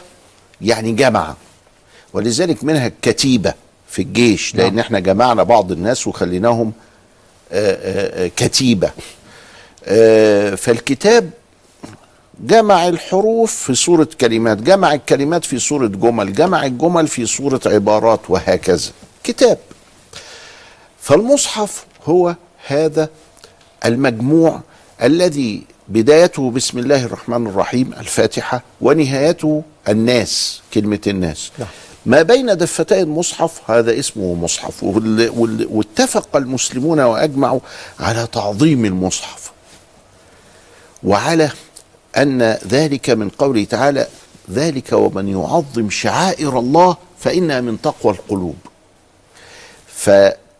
يعني 0.61 0.91
جمع. 0.91 1.35
ولذلك 2.13 2.63
منها 2.63 2.87
الكتيبة 2.87 3.53
في 3.89 4.01
الجيش 4.01 4.55
لأن 4.55 4.65
نعم. 4.75 4.79
إحنا 4.79 4.99
جمعنا 4.99 5.43
بعض 5.43 5.71
الناس 5.71 6.07
وخليناهم 6.07 6.73
آه، 7.51 7.71
آه، 7.71 8.25
آه، 8.25 8.31
كتيبة. 8.37 8.91
آه، 9.85 10.55
فالكتاب 10.55 11.29
جمع 12.43 12.87
الحروف 12.87 13.55
في 13.55 13.75
صورة 13.75 14.07
كلمات 14.21 14.57
جمع 14.57 14.93
الكلمات 14.93 15.45
في 15.45 15.59
صورة 15.59 15.87
جمل 15.87 16.33
جمع 16.33 16.65
الجمل 16.65 17.07
في 17.07 17.25
صورة 17.25 17.61
عبارات 17.65 18.19
وهكذا. 18.29 18.91
كتاب. 19.23 19.57
فالمصحف 21.01 21.85
هو 22.05 22.35
هذا 22.67 23.09
المجموع 23.85 24.61
الذي 25.03 25.63
بدايته 25.87 26.51
بسم 26.51 26.79
الله 26.79 27.05
الرحمن 27.05 27.47
الرحيم 27.47 27.93
الفاتحة 27.93 28.63
ونهايته 28.81 29.63
الناس 29.89 30.61
كلمة 30.73 30.99
الناس. 31.07 31.51
نعم. 31.59 31.67
ما 32.05 32.21
بين 32.21 32.57
دفتي 32.57 33.01
المصحف 33.01 33.71
هذا 33.71 33.99
اسمه 33.99 34.33
مصحف 34.33 34.83
واتفق 35.69 36.35
المسلمون 36.35 36.99
وأجمعوا 36.99 37.59
على 37.99 38.27
تعظيم 38.31 38.85
المصحف. 38.85 39.51
وعلى 41.03 41.49
أن 42.17 42.57
ذلك 42.67 43.09
من 43.09 43.29
قوله 43.29 43.63
تعالى 43.63 44.07
ذلك 44.51 44.91
ومن 44.93 45.27
يعظم 45.27 45.89
شعائر 45.89 46.59
الله 46.59 46.97
فإنها 47.19 47.61
من 47.61 47.81
تقوى 47.81 48.13
القلوب. 48.13 48.55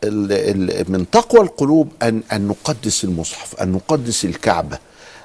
فمن 0.02 1.06
تقوى 1.12 1.42
القلوب 1.42 1.92
أن, 2.04 2.22
أن 2.34 2.48
نقدس 2.48 3.04
المصحف 3.04 3.62
أن 3.62 3.72
نقدس 3.72 4.26
الكعبة 4.26 4.78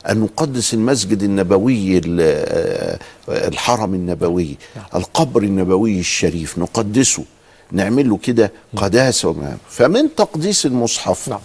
أن 0.08 0.20
نقدس 0.20 0.74
المسجد 0.74 1.22
النبوي 1.22 1.98
ال- 1.98 2.98
الحرم 3.28 3.94
النبوي 3.94 4.56
القبر 4.94 5.42
النبوي 5.42 6.00
الشريف 6.00 6.58
نقدسه 6.58 7.24
نعمل 7.72 8.08
له 8.10 8.16
كده 8.16 8.52
قداسة 8.76 9.28
وما 9.28 9.56
فمن 9.70 10.14
تقديس 10.14 10.66
المصحف 10.66 11.28
نعم. 11.28 11.40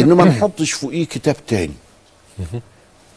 إنه 0.00 0.14
ما 0.14 0.24
نحطش 0.24 0.72
فوقيه 0.72 1.04
كتاب 1.06 1.36
تاني. 1.46 1.72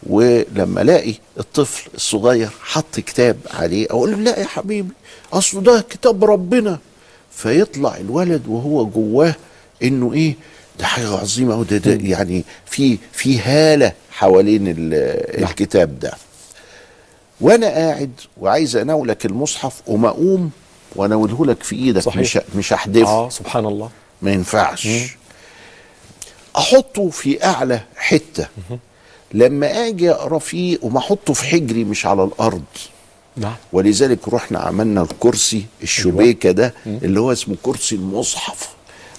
ولما 0.05 0.81
الاقي 0.81 1.13
الطفل 1.39 1.89
الصغير 1.95 2.49
حط 2.63 2.95
كتاب 2.99 3.37
عليه 3.53 3.87
أقول 3.89 4.11
له 4.11 4.17
لا 4.17 4.39
يا 4.39 4.45
حبيبي 4.45 4.89
اصله 5.33 5.61
ده 5.61 5.83
كتاب 5.89 6.23
ربنا. 6.25 6.79
فيطلع 7.31 7.97
الولد 7.97 8.47
وهو 8.47 8.85
جواه 8.85 9.35
إنه 9.83 10.13
إيه 10.13 10.35
ده 10.79 10.85
حاجة 10.85 11.17
عظيمة 11.17 11.55
وده 11.59 11.77
ده 11.77 12.07
يعني 12.09 12.43
في 12.65 12.97
في 13.11 13.39
هالة 13.39 13.93
حوالين 14.11 14.67
ال- 14.67 15.43
الكتاب 15.43 15.99
ده. 15.99 16.13
وأنا 17.41 17.67
قاعد 17.67 18.11
وعايز 18.37 18.75
اناولك 18.75 19.25
المصحف 19.25 19.81
وما 19.87 20.09
أقوم 20.09 20.51
وأناوله 20.95 21.45
لك 21.45 21.63
في 21.63 21.75
إيدك 21.75 22.01
صحيح. 22.01 22.19
مش 22.21 22.39
مش 22.55 22.73
احدفه 22.73 23.07
آه 23.09 23.29
سبحان 23.29 23.65
الله. 23.65 23.89
ما 24.21 24.31
ينفعش. 24.31 24.87
أحطه 26.57 27.09
في 27.09 27.43
أعلى 27.45 27.79
حتة. 27.97 28.47
لما 29.33 29.87
آجي 29.87 30.11
أقرأ 30.11 30.39
فيه 30.39 30.77
وما 30.81 30.99
أحطه 30.99 31.33
في 31.33 31.43
حجري 31.45 31.83
مش 31.83 32.05
على 32.05 32.23
الأرض. 32.23 32.63
نعم. 33.37 33.55
ولذلك 33.73 34.29
رحنا 34.29 34.59
عملنا 34.59 35.01
الكرسي 35.01 35.65
الشبيكه 35.83 36.51
ده 36.51 36.73
اللي 36.87 37.19
هو 37.19 37.31
اسمه 37.31 37.55
كرسي 37.63 37.95
المصحف. 37.95 38.69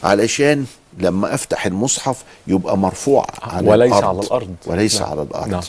علشان 0.04 0.64
لما 0.98 1.34
أفتح 1.34 1.66
المصحف 1.66 2.16
يبقى 2.46 2.78
مرفوع 2.78 3.26
عن 3.42 3.68
وليس 3.68 3.92
الأرض. 3.92 4.04
على 4.08 4.20
الأرض. 4.26 4.54
وليس 4.66 5.00
نعم. 5.00 5.10
على 5.10 5.22
الأرض. 5.22 5.48
نعم. 5.48 5.60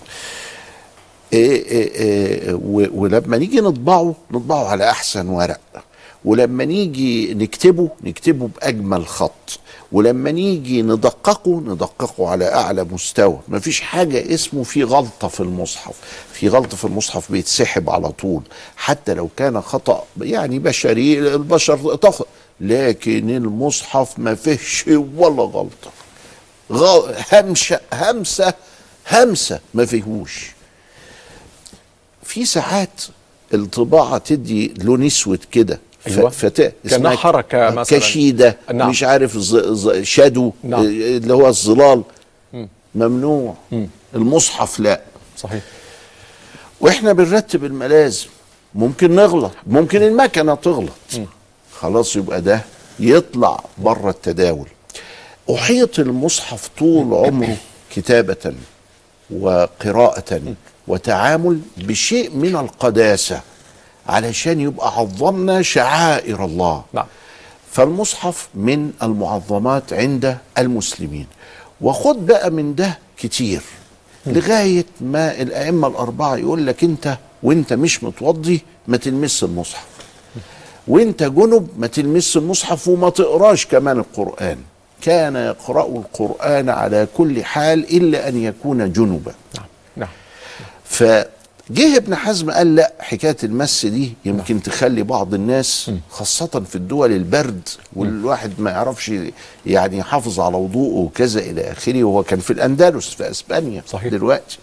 إيه 1.33 1.65
إيه 1.65 1.91
إيه 1.95 2.53
و- 2.53 2.87
ولما 3.01 3.37
نيجي 3.37 3.61
نطبعه 3.61 4.15
نطبعه 4.31 4.67
على 4.67 4.89
أحسن 4.89 5.29
ورق. 5.29 5.59
ولما 6.27 6.65
نيجي 6.65 7.33
نكتبه 7.33 7.89
نكتبه 8.03 8.47
بأجمل 8.47 9.07
خط. 9.07 9.59
ولما 9.91 10.31
نيجي 10.31 10.81
ندققه 10.81 11.59
ندققه 11.65 12.29
على 12.29 12.53
أعلى 12.53 12.83
مستوى. 12.83 13.39
مفيش 13.47 13.81
حاجة 13.81 14.33
اسمه 14.33 14.63
في 14.63 14.83
غلطة 14.83 15.27
في 15.27 15.39
المصحف. 15.39 15.95
في 16.33 16.49
غلطة 16.49 16.77
في 16.77 16.85
المصحف 16.85 17.31
بيتسحب 17.31 17.89
على 17.89 18.09
طول. 18.11 18.41
حتى 18.77 19.13
لو 19.13 19.29
كان 19.37 19.61
خطأ 19.61 20.03
يعني 20.21 20.59
بشري 20.59 21.19
البشر 21.19 21.95
تخ 21.95 22.21
لكن 22.61 23.29
المصحف 23.29 24.19
ما 24.19 24.35
فيهش 24.35 24.85
ولا 25.15 25.43
غلطة. 25.43 25.91
غ... 26.71 27.11
همشة 27.33 27.79
همسة 27.93 28.53
همسة 29.11 29.59
ما 29.73 29.85
فيهوش. 29.85 30.51
في 32.23 32.45
ساعات 32.45 33.01
الطباعة 33.53 34.17
تدي 34.17 34.73
لون 34.77 35.05
أسود 35.05 35.39
كده. 35.51 35.79
أيوة. 36.07 36.29
فت... 36.29 36.61
كأنها 36.61 36.73
اسمها 36.85 37.15
حركة 37.15 37.69
مثلاً. 37.69 37.99
كشيدة 37.99 38.57
نعم. 38.73 38.89
مش 38.89 39.03
عارف 39.03 39.37
ز... 39.37 39.55
ز... 39.55 40.01
شادو 40.01 40.51
نعم. 40.63 40.81
اللي 40.83 41.33
هو 41.33 41.47
الظلال. 41.47 42.03
ممنوع. 42.95 43.55
المصحف 44.15 44.79
لا. 44.79 45.01
صحيح. 45.37 45.61
وإحنا 46.81 47.13
بنرتب 47.13 47.65
الملازم 47.65 48.27
ممكن 48.75 49.15
نغلط. 49.15 49.51
ممكن 49.67 50.03
المكنة 50.03 50.55
تغلط. 50.55 50.91
خلاص 51.71 52.15
يبقى 52.15 52.41
ده 52.41 52.61
يطلع 52.99 53.63
بره 53.77 54.09
التداول. 54.09 54.67
أحيط 55.55 55.99
المصحف 55.99 56.69
طول 56.79 57.13
عمره 57.13 57.57
كتابة 57.95 58.53
وقراءة 59.31 60.41
وتعامل 60.87 61.59
بشيء 61.77 62.35
من 62.35 62.55
القداسة. 62.55 63.41
علشان 64.07 64.59
يبقى 64.59 64.99
عظمنا 64.99 65.61
شعائر 65.61 66.45
الله. 66.45 66.83
نعم. 66.93 67.05
فالمصحف 67.71 68.47
من 68.55 68.91
المعظمات 69.03 69.93
عند 69.93 70.37
المسلمين. 70.57 71.27
وخد 71.81 72.25
بقى 72.25 72.51
من 72.51 72.75
ده 72.75 72.99
كتير. 73.17 73.61
لغاية 74.25 74.85
ما 75.01 75.41
الأئمة 75.41 75.87
الأربعة 75.87 76.35
يقول 76.35 76.67
لك 76.67 76.83
أنت 76.83 77.17
وأنت 77.43 77.73
مش 77.73 78.03
متوضي 78.03 78.61
ما 78.87 78.97
تلمس 78.97 79.43
المصحف. 79.43 79.87
وأنت 80.87 81.23
جنب 81.23 81.69
ما 81.77 81.87
تلمس 81.87 82.37
المصحف 82.37 82.87
وما 82.87 83.09
تقراش 83.09 83.65
كمان 83.65 83.97
القرآن. 83.97 84.57
كان 85.01 85.35
يقرأ 85.35 85.87
القرآن 85.87 86.69
على 86.69 87.07
كل 87.17 87.43
حال 87.43 87.97
إلا 87.97 88.27
أن 88.27 88.43
يكون 88.43 88.93
جنبا. 88.93 89.33
نعم. 89.55 89.65
نعم. 89.95 90.09
فجه 91.69 91.97
ابن 91.97 92.15
حزم 92.15 92.51
قال 92.51 92.75
لا 92.75 92.93
حكاية 92.99 93.37
المس 93.43 93.85
دي 93.85 94.13
يمكن 94.25 94.61
تخلي 94.63 95.03
بعض 95.03 95.33
الناس 95.33 95.91
خاصة 96.09 96.47
في 96.69 96.75
الدول 96.75 97.11
البرد 97.11 97.69
والواحد 97.95 98.51
ما 98.59 98.71
يعرفش 98.71 99.11
يعني 99.65 99.97
يحافظ 99.97 100.39
على 100.39 100.57
وضوءه 100.57 100.93
وكذا 100.99 101.39
إلى 101.39 101.71
آخره 101.71 102.03
وهو 102.03 102.23
كان 102.23 102.39
في 102.39 102.53
الأندلس 102.53 103.09
في 103.09 103.29
أسبانيا 103.31 103.83
صحيح. 103.87 104.11
دلوقتي. 104.11 104.57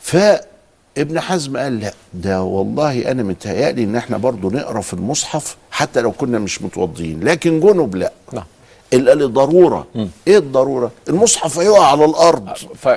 فابن 0.00 1.20
حزم 1.20 1.56
قال 1.56 1.80
لا 1.80 1.92
ده 2.14 2.42
والله 2.42 3.10
أنا 3.10 3.22
متهيألي 3.22 3.84
إن 3.84 3.96
إحنا 3.96 4.16
برضو 4.16 4.50
نقرأ 4.50 4.80
في 4.80 4.94
المصحف 4.94 5.56
حتى 5.70 6.00
لو 6.00 6.12
كنا 6.12 6.38
مش 6.38 6.62
متوضيين 6.62 7.24
لكن 7.24 7.60
جنب 7.60 7.96
لا. 7.96 8.12
نعم. 8.32 8.44
الا 8.92 9.14
لضروره 9.24 9.86
إيه 10.26 10.38
الضرورة؟ 10.38 10.90
المصحف 11.08 11.58
هيقع 11.58 11.86
على 11.86 12.04
الأرض. 12.04 12.48
ف 12.82 12.88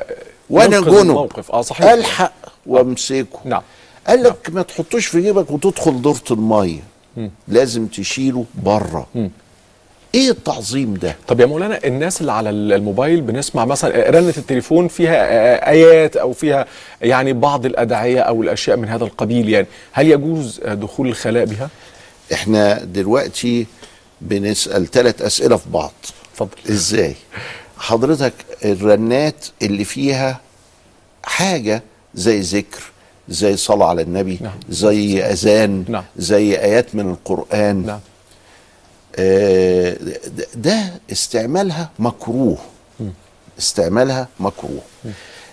وأنا 0.50 0.80
جنب 0.80 0.98
الموقف. 0.98 1.52
آه 1.52 1.62
صحيح. 1.62 1.86
ألحق 1.92 2.32
وامسكه. 2.65 3.39
نعم. 3.45 3.62
قال 4.08 4.23
لك 4.23 4.49
ما 4.49 4.62
تحطوش 4.62 5.06
في 5.06 5.21
جيبك 5.21 5.52
وتدخل 5.52 6.02
دورة 6.02 6.23
المية. 6.32 6.82
لازم 7.47 7.88
تشيله 7.88 8.45
بره 8.56 9.08
إيه 10.15 10.30
التعظيم 10.30 10.93
ده؟ 10.93 11.15
طب 11.28 11.39
يا 11.39 11.45
مولانا 11.45 11.80
الناس 11.86 12.21
اللي 12.21 12.32
على 12.32 12.49
الموبايل 12.49 13.21
بنسمع 13.21 13.65
مثلا 13.65 14.10
رنة 14.10 14.34
التليفون 14.38 14.88
فيها 14.88 15.69
آيات 15.69 16.17
أو 16.17 16.34
فيها 16.34 16.65
يعني 17.02 17.34
بعض 17.34 17.65
الأدعية 17.65 18.19
أو 18.19 18.43
الأشياء 18.43 18.78
من 18.78 18.89
هذا 18.89 19.04
القبيل 19.04 19.49
يعني. 19.49 19.67
هل 19.91 20.08
يجوز 20.12 20.60
دخول 20.65 21.08
الخلاء 21.08 21.45
بها؟ 21.45 21.69
إحنا 22.34 22.84
دلوقتي 22.84 23.65
بنسأل 24.21 24.91
ثلاث 24.91 25.21
أسئلة 25.21 25.58
في 25.58 25.69
بعض. 25.69 25.93
اتفضل. 26.34 26.58
إزاي؟ 26.69 27.15
حضرتك 27.78 28.34
الرنات 28.65 29.45
اللي 29.62 29.84
فيها 29.86 30.39
حاجة 31.23 31.84
زي 32.15 32.39
ذكر 32.39 32.84
زي 33.30 33.58
صلاة 33.58 33.86
على 33.88 34.02
النبي 34.02 34.39
نعم. 34.41 34.54
زي 34.69 35.23
أذان 35.23 35.86
نعم. 35.89 36.04
زي 36.17 36.60
آيات 36.60 36.95
من 36.95 37.10
القرآن. 37.10 37.86
نعم. 37.86 37.99
آه، 39.15 39.97
ده- 40.56 40.93
استعمالها 41.12 41.89
مكروه. 41.99 42.58
استعمالها 43.60 44.28
مكروه. 44.39 44.82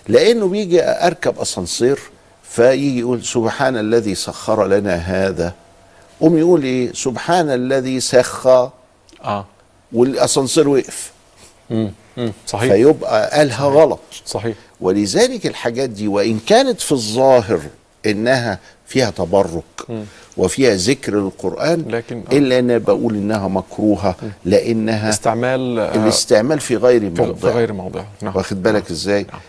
لأنه 0.07 0.47
بيجي 0.47 0.83
أركب 0.83 1.39
أسانسير 1.39 1.99
فيجي 2.43 2.99
يقول 2.99 3.23
سبحان 3.25 3.77
الذي 3.77 4.15
سخر 4.15 4.67
لنا 4.67 4.95
هذا. 4.95 5.53
قوم 6.21 6.37
يقول 6.37 6.63
إيه؟ 6.63 6.93
سبحان 6.93 7.49
الذي 7.49 7.99
سخى 7.99 8.69
آه. 9.23 9.45
والأسانسير 9.93 10.69
وقف. 10.69 11.11
مم. 11.69 11.91
صحيح. 12.47 12.73
فيبقى 12.73 13.29
قالها 13.37 13.65
غلط. 13.65 13.99
صحيح. 14.25 14.55
ولذلك 14.81 15.45
الحاجات 15.47 15.89
دي 15.89 16.07
وإن 16.07 16.39
كانت 16.47 16.81
في 16.81 16.91
الظاهر 16.91 17.59
إنها 18.05 18.59
فيها 18.87 19.09
تبرك 19.09 19.63
وفيها 20.37 20.75
ذكر 20.75 21.13
القرآن 21.13 21.85
لكن- 21.89 22.23
آه. 22.31 22.37
إلا 22.37 22.59
أنا 22.59 22.77
بقول 22.77 23.15
إنها 23.15 23.47
مكروهة 23.47 24.15
لأنها 24.45 25.09
استعمال 25.09 25.79
آه، 25.79 25.95
الاستعمال 25.95 26.59
في 26.59 26.75
غير 26.75 26.99
في 27.15 27.33
في 27.41 27.47
غير 27.47 27.73
موضعه 27.73 28.05
نعم. 28.21 28.35
واخد 28.35 28.63
بالك 28.63 28.91
إزاي؟ 28.91 29.23
نعم. 29.31 29.41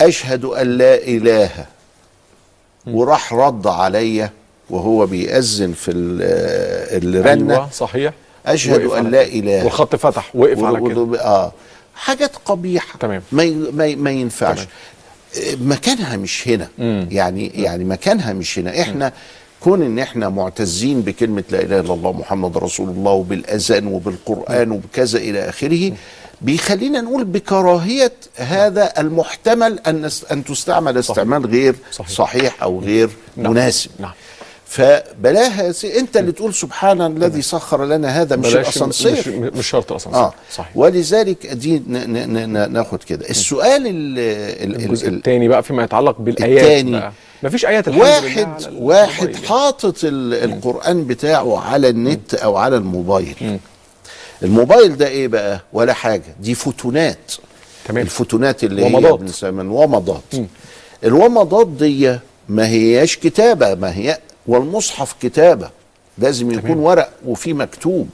أشهد 0.00 0.44
أن 0.44 0.66
لا 0.78 0.94
إله. 0.94 1.50
وراح 2.86 3.32
رد 3.34 3.66
عليا 3.66 4.30
وهو 4.70 5.06
بيأذن 5.06 5.72
في 5.72 5.90
ال- 5.90 6.22
الرنه 7.16 7.54
أيوه 7.54 7.70
صحيح. 7.70 8.12
أشهد 8.46 8.80
أن 8.84 9.10
لا 9.10 9.22
إله. 9.22 9.64
والخط 9.64 9.96
فتح 9.96 10.36
وقف 10.36 10.64
على 10.64 10.88
كده. 10.88 11.20
آه. 11.20 11.52
حاجات 12.00 12.32
قبيحة. 12.44 12.98
تمام. 12.98 13.22
ما 13.32 13.44
ما, 13.72 13.94
ما 13.94 14.10
ينفعش. 14.10 14.56
تمام. 14.56 14.68
آه، 15.36 15.54
مكانها 15.60 16.16
مش 16.16 16.48
هنا. 16.48 16.68
مم. 16.78 17.08
يعني 17.10 17.46
يعني 17.54 17.84
مكانها 17.84 18.32
مش 18.32 18.58
هنا. 18.58 18.80
إحنا 18.80 19.12
كون 19.60 19.82
إن 19.82 19.98
إحنا 19.98 20.28
معتزين 20.28 21.00
بكلمة 21.00 21.44
لا 21.50 21.62
إله 21.62 21.80
إلا 21.80 21.94
الله 21.94 22.12
محمد 22.12 22.58
رسول 22.58 22.88
الله 22.88 23.12
وبالأذان 23.12 23.86
وبالقرآن 23.86 24.70
وبكذا 24.70 25.18
إلى 25.18 25.48
آخره 25.48 25.92
بيخلينا 26.40 27.00
نقول 27.00 27.24
بكراهية 27.24 28.12
هذا 28.36 28.92
المحتمل 28.98 29.78
أن 29.86 30.10
أن 30.32 30.44
تستعمل 30.44 30.98
استعمال 30.98 31.46
غير 31.46 31.74
صحيح. 31.92 32.08
صحيح 32.10 32.62
أو 32.62 32.80
غير 32.80 33.10
نعم. 33.36 33.50
مناسب. 33.52 33.90
نعم. 33.98 34.12
فبلاها. 34.70 35.72
انت 35.98 36.16
اللي 36.16 36.32
تقول 36.32 36.54
سبحان 36.54 37.00
الذي 37.02 37.42
سخر 37.42 37.84
لنا 37.84 38.08
هذا 38.22 38.36
مش 38.36 38.54
الأسانسير. 38.54 39.12
مش, 39.12 39.28
مش 39.28 39.68
شرط 39.70 39.90
الاسانسير 39.92 40.20
آه. 40.22 40.34
صحيح. 40.54 40.76
ولذلك 40.76 41.46
دي 41.46 41.78
ن- 41.78 41.82
ن- 41.88 42.52
ن- 42.52 42.72
ناخد 42.72 43.02
كده. 43.02 43.28
السؤال 43.30 43.86
ال 43.86 44.18
ال 44.84 45.06
الثاني 45.16 45.48
بقى 45.48 45.62
فيما 45.62 45.84
يتعلق 45.84 46.18
بالآيات 46.20 46.62
التاني. 46.64 46.90
بقى. 46.90 47.12
مفيش 47.42 47.66
آيات 47.66 47.88
الحمد 47.88 48.02
واحد 48.02 48.48
واحد. 48.74 49.36
حاطط 49.36 50.04
ال- 50.04 50.34
القرآن 50.50 51.04
بتاعه 51.04 51.58
على 51.60 51.88
النت 51.88 52.34
أو 52.34 52.56
على 52.56 52.76
الموبايل. 52.76 53.58
الموبايل 54.42 54.96
ده 54.96 55.08
إيه 55.08 55.28
بقى؟ 55.28 55.60
ولا 55.72 55.92
حاجة. 55.92 56.34
دي 56.40 56.54
فوتونات 56.54 57.32
تمام. 57.88 58.02
الفوتونات 58.04 58.64
اللي 58.64 58.82
ومضات. 58.82 59.12
هي 59.12 59.16
بنسميها 59.18 59.64
ومضات 59.72 60.22
الومضات 61.04 61.66
دي 61.68 62.18
ما 62.48 62.68
هياش 62.68 63.16
كتابة 63.16 63.74
ما 63.74 63.94
هي 63.96 64.18
والمصحف 64.46 65.14
كتابة. 65.22 65.70
لازم 66.18 66.50
يكون 66.50 66.76
ورق 66.78 67.10
وفيه 67.26 67.52
مكتوب. 67.52 68.08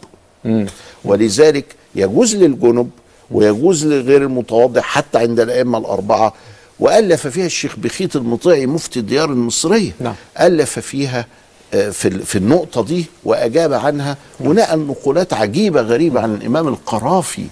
ولذلك 1.04 1.64
يجوز 1.94 2.36
للجنب 2.36 2.90
ويجوز 3.30 3.86
لغير 3.86 4.22
المتواضع 4.22 4.80
حتى 4.80 5.18
عند 5.18 5.40
الأئمة 5.40 5.78
الأربعة. 5.78 6.32
وألف 6.80 7.26
فيها 7.26 7.46
الشيخ 7.46 7.76
بخيت 7.76 8.16
المطيعي 8.16 8.66
مفتي 8.66 8.98
الديار 9.00 9.30
المصرية. 9.30 9.92
نعم. 10.00 10.14
ألف 10.40 10.78
فيها 10.78 11.26
آه، 11.74 11.90
في 11.90 12.10
في 12.10 12.38
النقطة 12.38 12.84
دي 12.84 13.04
وأجاب 13.24 13.72
عنها. 13.72 14.16
ونقل 14.40 14.78
نقولات 14.78 15.32
عجيبة 15.32 15.80
غريبة 15.80 16.20
عن 16.20 16.34
الإمام 16.34 16.68
القرافي 16.68 17.46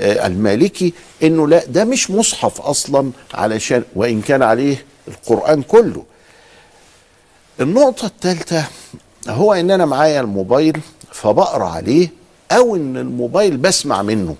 آه، 0.00 0.26
المالكي 0.26 0.92
إنه 1.22 1.48
لا 1.48 1.64
ده 1.64 1.84
مش 1.84 2.10
مصحف 2.10 2.60
أصلا 2.60 3.10
علشان 3.34 3.82
وإن 3.94 4.20
كان 4.20 4.42
عليه 4.42 4.84
القرآن 5.08 5.62
كله. 5.62 6.02
النقطة 7.60 8.06
الثالثة 8.06 8.64
هو 9.28 9.52
ان 9.52 9.70
أنا 9.70 9.86
معايا 9.86 10.20
الموبايل 10.20 10.80
فبقرأ 11.12 11.64
عليه 11.68 12.08
أو 12.52 12.76
إن 12.76 12.96
الموبايل 12.96 13.56
بسمع 13.56 14.02
منه. 14.02 14.36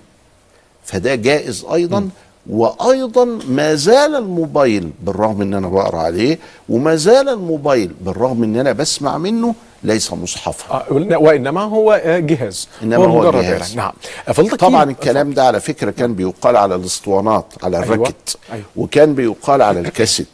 فده 0.85 1.15
جائز 1.15 1.65
أيضا 1.73 2.09
وأيضا 2.49 3.25
ما 3.47 3.75
زال 3.75 4.15
الموبايل 4.15 4.89
بالرغم 5.03 5.41
إن 5.41 5.53
أنا 5.53 5.67
بقرأ 5.67 5.99
عليه 5.99 6.39
وما 6.69 6.95
زال 6.95 7.29
الموبايل 7.29 7.91
بالرغم 8.01 8.43
إن 8.43 8.55
أنا 8.55 8.71
بسمع 8.71 9.17
منه 9.17 9.55
ليس 9.83 10.13
مصحفا 10.13 10.75
آه، 10.75 10.85
وإنما 11.17 11.61
هو 11.61 12.01
آه، 12.03 12.19
جهاز 12.19 12.67
إنما 12.83 13.05
هو 13.05 13.19
مجرد 13.19 13.41
جهاز. 13.43 13.77
إعلان. 13.77 13.93
نعم 14.37 14.47
طبعا 14.55 14.83
الكلام 14.83 15.31
ده 15.33 15.43
على 15.43 15.59
فكرة 15.59 15.91
كان 15.91 16.13
بيقال 16.13 16.57
على 16.57 16.75
الاسطوانات 16.75 17.45
على 17.63 17.77
أيوة. 17.77 17.93
الراكت 17.95 18.37
أيوة. 18.53 18.63
وكان 18.75 19.15
بيقال 19.15 19.61
على 19.61 19.79
الكاسيت 19.79 20.27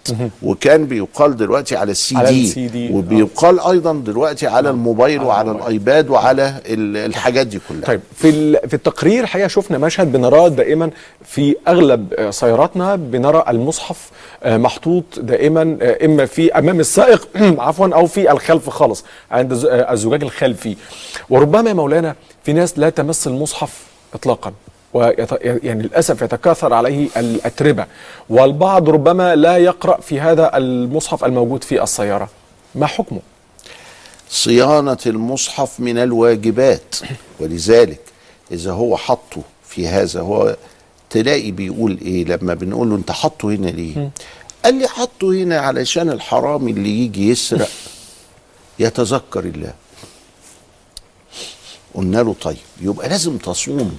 وكان 0.44 0.86
بيقال 0.86 1.36
دلوقتي 1.38 1.76
على 1.76 1.92
ال 1.92 2.05
C 2.05 2.18
على 2.18 2.30
دي 2.30 2.44
السي 2.44 2.68
دي. 2.68 2.90
وبيقال 2.94 3.60
أيضا 3.60 3.94
دلوقتي 3.94 4.48
على 4.48 4.70
الموبايل 4.70 5.20
على 5.20 5.28
وعلى 5.28 5.42
الموبايل. 5.42 5.64
ال 5.68 5.76
iPad 5.76 6.10
وعلى 6.10 6.62
ال- 6.66 6.98
الحاجات 6.98 7.48
دي 7.48 7.60
كلها 7.70 7.86
طيب 7.86 8.02
في 8.16 8.54
في 8.68 8.74
التقرير 8.74 9.24
الحقيقة 9.24 9.48
شفنا 9.48 9.78
مشهد 9.78 10.12
بنراه 10.12 10.48
دائما 10.48 10.90
في 11.26 11.56
أغلب 11.68 12.14
آه، 12.14 12.30
سياراتنا 12.30 12.96
بنرى 12.96 13.44
المصحف 13.50 14.10
محطوط 14.46 15.04
دائما 15.18 15.78
إما 16.06 16.26
في 16.26 16.52
أمام 16.54 16.80
السائق 16.80 17.28
عفوا 17.68 17.88
أو 17.96 18.08
في 18.08 18.32
الخلف 18.32 18.70
خالص 18.70 19.06
عند 19.34 19.54
آه، 19.54 19.94
الزجاج 19.94 20.24
الخلفي. 20.24 20.76
وربما 21.30 21.70
يا 21.70 21.74
مولانا 21.74 22.16
في 22.44 22.54
ناس 22.54 22.80
لا 22.80 22.90
تمس 22.90 23.28
المصحف 23.28 23.84
اطلاقا 24.14 24.54
ويت... 24.94 25.30
يعني 25.42 25.84
للأسف 25.84 26.22
يتكاثر 26.22 26.74
عليه 26.74 27.08
الأتربة. 27.18 27.86
والبعض 28.30 28.90
ربما 28.90 29.36
لا 29.36 29.58
يقرأ 29.58 30.02
في 30.02 30.20
هذا 30.20 30.58
المصحف 30.58 31.26
الموجود 31.26 31.64
في 31.64 31.84
السيارة. 31.84 32.30
ما 32.76 32.86
حكمه؟ 32.86 33.20
صيانة 34.30 34.98
المصحف 35.06 35.80
من 35.80 35.98
الواجبات. 35.98 36.96
ولذلك 37.40 38.00
إذا 38.52 38.72
هو 38.72 38.98
حطه 38.98 39.42
في 39.68 39.88
هذا 39.88 40.22
هو 40.22 40.56
تلاقي 41.10 41.52
بيقول 41.52 41.98
إيه 42.02 42.26
لما 42.26 42.54
بنقول 42.54 42.90
له 42.90 42.96
أنت 42.96 43.12
حطه 43.12 43.50
هنا 43.50 43.68
ليه؟ 43.68 44.10
قال 44.66 44.76
لي 44.76 44.88
حطه 44.88 45.34
هنا 45.34 45.60
علشان 45.60 46.10
الحرامي 46.10 46.72
اللي 46.72 46.90
يجي 46.90 47.30
يسرق. 47.30 47.70
يتذكر 48.80 49.40
الله. 49.46 49.74
قلنا 51.94 52.18
له 52.18 52.36
طيب 52.42 52.58
يبقى 52.82 53.10
لازم 53.10 53.38
تصونه 53.38 53.92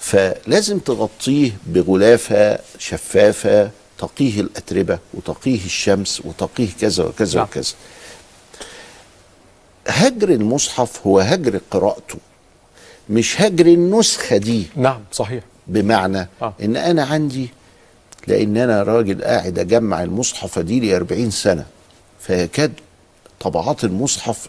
فلازم 0.00 0.78
تغطيه 0.78 1.52
بغلافة 1.66 2.58
شفافة 2.78 3.70
تقيه 3.98 4.40
الأتربة 4.40 4.98
وتقيه 5.14 5.64
الشمس 5.64 6.22
وتقيه 6.24 6.68
كذا 6.80 7.04
وكذا 7.04 7.36
نعم. 7.38 7.46
وكذا. 7.48 7.72
هجر 9.88 10.28
المصحف 10.28 11.06
هو 11.06 11.20
هجر 11.20 11.60
قراءته 11.70 12.18
مش 13.10 13.40
هجر 13.40 13.66
النسخة 13.66 14.36
دي. 14.36 14.66
نعم 14.76 15.00
صحيح. 15.12 15.44
بمعنى 15.66 16.28
آه. 16.42 16.54
إن 16.62 16.76
أنا 16.76 17.04
عندي 17.04 17.48
لأن 18.26 18.56
أنا 18.56 18.82
راجل 18.82 19.24
قاعد 19.24 19.58
أجمع 19.58 20.02
المصحف 20.02 20.58
دي 20.58 20.80
لي 20.80 20.96
40 20.96 21.30
سنة 21.30 21.66
فيكاد 22.20 22.72
طبعات 23.40 23.84
المصحف 23.84 24.48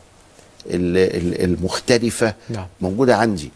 ال- 0.67 0.97
ال- 0.97 1.43
المختلفة 1.43 2.33
نعم. 2.49 2.65
موجودة 2.81 3.15
عندي 3.17 3.51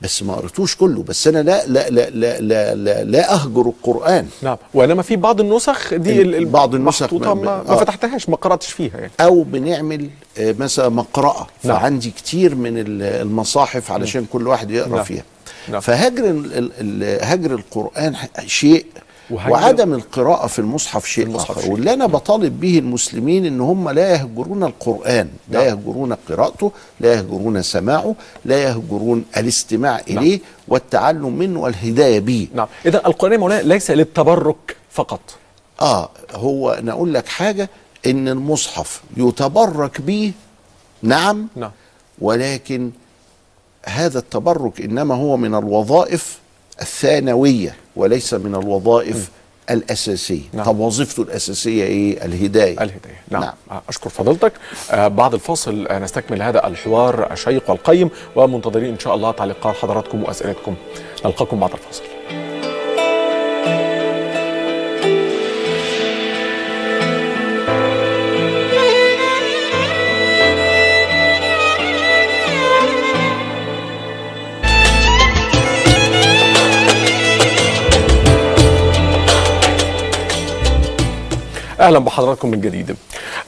بس 0.00 0.22
ما 0.22 0.34
قريتوش 0.34 0.76
كله 0.76 1.02
بس 1.02 1.26
أنا 1.28 1.38
لا 1.38 1.66
لا 1.66 1.90
لا 1.90 2.10
لا 2.10 2.40
لا, 2.40 2.74
لا, 2.74 3.04
لا 3.04 3.34
أهجر 3.34 3.60
القرآن 3.60 4.28
نعم 4.42 4.56
وإنما 4.74 5.02
في 5.02 5.16
بعض 5.16 5.40
النسخ 5.40 5.94
دي 5.94 6.44
بعض 6.44 6.74
النسخ 6.74 7.12
ما- 7.14 7.18
ما, 7.20 7.34
ما- 7.34 7.62
ما 7.62 7.70
آه. 7.72 7.76
فتحتهاش 7.76 8.28
ما 8.28 8.36
قرأتش 8.36 8.66
فيها 8.72 8.98
يعني 8.98 9.10
أو 9.20 9.42
بنعمل 9.42 10.10
آه، 10.38 10.54
مثلا 10.58 10.88
مقرأة 10.88 11.46
نعم. 11.64 11.78
فعندي 11.80 12.10
كتير 12.10 12.54
من 12.54 12.78
ال- 12.78 13.02
المصاحف 13.02 13.92
علشان 13.92 14.26
كل 14.32 14.46
واحد 14.48 14.70
يقرأ 14.70 14.88
نعم. 14.96 15.04
فيها 15.04 15.22
نعم. 15.68 15.80
فهجر 15.80 16.42
هجر 17.22 17.54
القرآن 17.54 18.16
ح- 18.16 18.28
شيء 18.46 18.86
وعدم 19.30 19.94
القراءة 19.94 20.46
في 20.46 20.58
المصحف 20.58 21.06
شيء 21.06 21.24
المصحف 21.24 21.50
آخر. 21.50 21.60
شيء. 21.60 21.72
واللي 21.72 21.92
أنا 21.92 22.06
بطالب 22.06 22.60
به 22.60 22.78
المسلمين 22.78 23.46
إن 23.46 23.60
هم 23.60 23.90
لا 23.90 24.12
يهجرون 24.12 24.64
القرآن 24.64 25.28
لا 25.50 25.58
نعم. 25.64 25.68
يهجرون 25.68 26.12
قراءته 26.28 26.72
لا 27.00 27.12
يهجرون 27.14 27.62
سماعه 27.62 28.14
لا 28.44 28.62
يهجرون 28.62 29.24
الاستماع 29.36 29.98
إليه 29.98 30.40
والتعلم 30.68 31.38
منه 31.38 31.60
والهداية 31.60 32.20
به. 32.20 32.48
نعم. 32.54 32.66
إذا 32.86 33.06
القرآن 33.06 33.32
يا 33.32 33.38
مولانا 33.38 33.62
ليس 33.62 33.90
للتبرك 33.90 34.76
فقط. 34.90 35.20
آه 35.80 36.10
هو 36.32 36.70
أنا 36.70 36.92
أقول 36.92 37.14
لك 37.14 37.28
حاجة 37.28 37.70
إن 38.06 38.28
المصحف 38.28 39.02
يتبرك 39.16 40.00
به 40.00 40.32
نعم 41.02 41.48
نعم. 41.56 41.70
ولكن 42.18 42.90
هذا 43.86 44.18
التبرك 44.18 44.80
إنما 44.80 45.14
هو 45.14 45.36
من 45.36 45.54
الوظائف 45.54 46.38
الثانوية 46.82 47.76
وليس 47.96 48.34
من 48.34 48.54
الوظائف 48.54 49.30
الأساسية. 49.70 50.40
نعم. 50.52 50.66
طب 50.66 50.78
وظيفته 50.78 51.22
الأساسية 51.22 51.84
إيه؟ 51.84 52.24
الهداية. 52.24 52.72
الهداية. 52.72 53.20
نعم, 53.30 53.42
نعم. 53.42 53.52
نعم. 53.70 53.80
أشكر 53.88 54.10
فضيلتك 54.10 54.52
آه 54.90 55.08
بعد 55.08 55.34
الفاصل 55.34 55.86
آه 55.86 55.98
نستكمل 55.98 56.42
هذا 56.42 56.66
الحوار 56.66 57.32
الشيق 57.32 57.70
والقيم 57.70 58.10
ومنتظرين 58.36 58.92
إن 58.92 58.98
شاء 58.98 59.14
الله 59.14 59.30
تعليقات 59.30 59.74
حضراتكم 59.76 60.22
وأسئلتكم. 60.22 60.74
نلقاكم 61.24 61.60
بعد 61.60 61.70
الفاصل. 61.72 62.02
أهلا 81.82 81.98
بحضراتكم 81.98 82.50
من 82.50 82.60
جديد. 82.60 82.96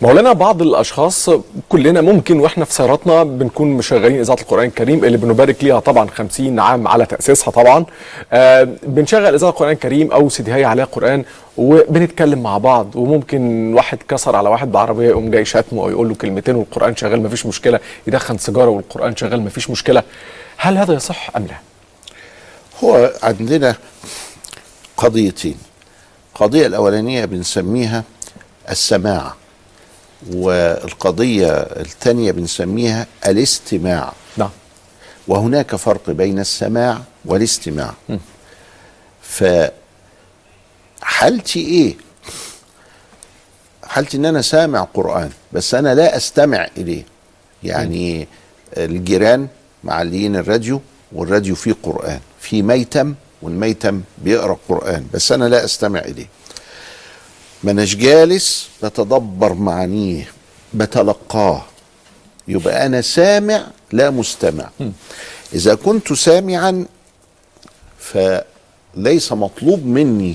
مولانا 0.03 0.33
بعض 0.33 0.63
الأشخاص 0.63 1.31
كلنا 1.69 2.01
ممكن 2.01 2.41
وإحنا 2.41 2.65
في 2.65 2.73
سياراتنا 2.75 3.25
بنكون 3.25 3.69
مشغلين 3.69 4.21
إذاعة 4.21 4.37
القرآن 4.41 4.67
الكريم 4.67 5.05
اللي 5.05 5.19
بنبارك 5.19 5.65
ليها 5.65 5.81
طبعا 5.81 6.09
50 6.11 6.59
عام 6.61 6.89
على 6.89 7.07
تأسيسها 7.07 7.51
طبعا. 7.51 7.85
آه 8.33 8.69
بنشغل 8.83 9.35
إذاعة 9.35 9.51
القرآن 9.51 9.73
الكريم 9.73 10.13
أو 10.13 10.29
سيديهايه 10.29 10.67
عليها 10.67 10.85
قرآن 10.85 11.25
وبنتكلم 11.57 12.43
مع 12.43 12.59
بعض. 12.59 12.97
وممكن 12.97 13.75
واحد 13.75 13.99
كسر 14.09 14.37
على 14.37 14.49
واحد 14.49 14.73
بعربية 14.73 15.09
يقوم 15.09 15.31
جاي 15.31 15.45
شاتمه 15.45 15.83
أو 15.83 15.91
يقول 15.91 16.09
له 16.09 16.15
كلمتين 16.15 16.55
والقرآن 16.55 16.97
شغال 16.97 17.23
مفيش 17.23 17.47
مشكلة 17.47 17.81
يدخن 18.07 18.39
سيجارة 18.39 18.69
والقرآن 18.69 19.17
شغال 19.17 19.41
مفيش 19.41 19.71
مشكلة. 19.71 20.03
هل 20.57 20.79
هذا 20.79 20.95
يصح 20.95 21.31
أم 21.37 21.47
لا؟ 21.47 21.57
هو 22.85 23.13
عندنا 23.23 23.75
قضيتين. 24.97 25.57
القضية 26.35 26.67
الأولانية 26.67 27.25
بنسميها 27.25 28.03
السماع 28.71 29.35
والقضية 30.33 31.51
الثانية 31.53 32.33
بنسميها 32.33 33.07
الاستماع. 33.27 34.13
نعم. 34.37 34.51
وهناك 35.29 35.77
فرق 35.77 36.11
بين 36.11 36.39
السماع 36.39 37.01
والاستماع. 37.25 37.95
فحالتي 41.03 41.61
إيه؟ 41.61 41.95
حالتي 43.85 44.17
إن 44.17 44.25
أنا 44.27 44.43
سامع 44.43 44.81
قرآن 44.95 45.31
بس 45.53 45.75
أنا 45.75 45.95
لا 45.95 46.17
أستمع 46.17 46.69
إليه. 46.77 47.03
يعني 47.63 48.29
الجيران 48.77 49.49
معلقين 49.85 50.37
الراديو 50.37 50.81
والراديو 51.13 51.55
فيه 51.55 51.75
قرآن 51.83 52.21
في 52.41 52.63
ميتم 52.63 53.15
والميتم 53.43 54.03
بيقرأ 54.19 54.59
قرآن 54.69 55.07
بس 55.15 55.33
أنا 55.33 55.45
لا 55.45 55.65
أستمع 55.65 56.01
إليه. 56.01 56.27
ما 57.65 57.71
اناش 57.71 57.95
جالس 57.97 58.69
بتدبر 58.83 59.55
معانيه 59.55 60.29
بتلقاه. 60.75 61.65
يبقى 62.49 62.87
أنا 62.87 63.01
سامع 63.01 63.67
لا 63.93 64.11
مستمع. 64.11 64.71
إذا 65.55 65.75
كنت 65.75 66.13
سامعا 66.13 66.87
فليس 67.99 69.33
مطلوب 69.33 69.87
مني 69.87 70.35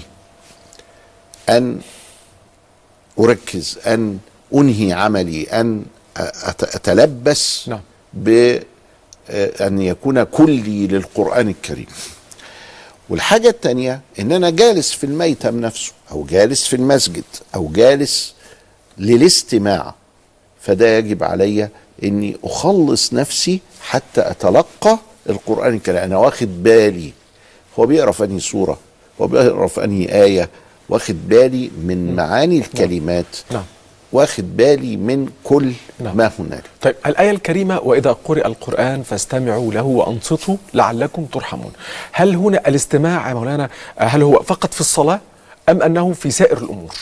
أن 1.50 1.80
أركز 3.20 3.78
أن 3.88 4.18
أنهي 4.54 4.94
عملي 4.94 5.44
أن 5.44 5.86
أت- 6.20 6.76
أتلبس 6.76 7.68
نعم. 7.70 7.80
بان 8.14 9.82
يكون 9.82 10.24
كلي 10.24 10.88
للقرآن 10.88 11.50
الكريم. 11.50 11.86
والحاجة 13.10 13.50
التانية 13.50 14.02
إن 14.20 14.32
أنا 14.32 14.50
جالس 14.50 14.92
في 14.92 15.04
الميتم 15.04 15.60
نفسه 15.60 15.92
أو 16.12 16.24
جالس 16.24 16.68
في 16.68 16.76
المسجد 16.76 17.24
أو 17.56 17.68
جالس 17.68 18.34
للاستماع 18.98 19.96
فده 20.62 20.98
يجب 20.98 21.24
علي 21.24 21.70
إني 22.04 22.38
أخلص 22.44 23.14
نفسي 23.14 23.60
حتى 23.82 24.22
أتلقى 24.32 25.00
القرآن 25.30 25.74
الكريم. 25.74 25.98
أنا 25.98 26.18
واخد 26.18 26.64
بالي 26.64 27.14
هو 27.80 27.86
بيقرأ 27.86 28.12
في 28.12 28.24
أنهي 28.24 28.40
سورة؟ 28.40 28.80
هو 29.22 29.28
بيقرأ 29.28 29.68
في 29.68 29.84
أنهي 29.84 30.24
آية؟ 30.24 30.50
واخد 30.90 31.28
بالي 31.30 31.72
من 31.84 32.16
معاني 32.16 32.58
الكلمات؟ 32.58 33.26
نعم. 33.52 33.64
واخد 34.14 34.58
بالي 34.58 34.98
من 34.98 35.30
كل 35.44 35.74
نعم. 36.00 36.18
ما 36.18 36.32
هنالك 36.40 36.64
طيب 36.82 36.96
الآية 37.06 37.32
الكريمة 37.32 37.80
وإذا 37.80 38.12
قرئ 38.12 38.48
القرآن 38.48 39.04
فاستمعوا 39.04 39.74
له 39.74 39.84
وأنصتوا 39.84 40.58
لعلكم 40.74 41.26
ترحمون 41.26 41.72
هل 42.12 42.36
هنا 42.36 42.68
الاستماع 42.68 43.30
يا 43.30 43.34
مولانا 43.34 43.70
هل 43.98 44.22
هو 44.22 44.42
فقط 44.42 44.74
في 44.74 44.82
الصلاة 44.82 45.20
أم 45.70 45.82
أنه 45.82 46.14
في 46.14 46.32
سائر 46.32 46.58
الأمور 46.58 46.96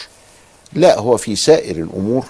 لا 0.74 1.00
هو 1.00 1.18
في 1.18 1.36
سائر 1.36 1.76
الأمور 1.76 2.26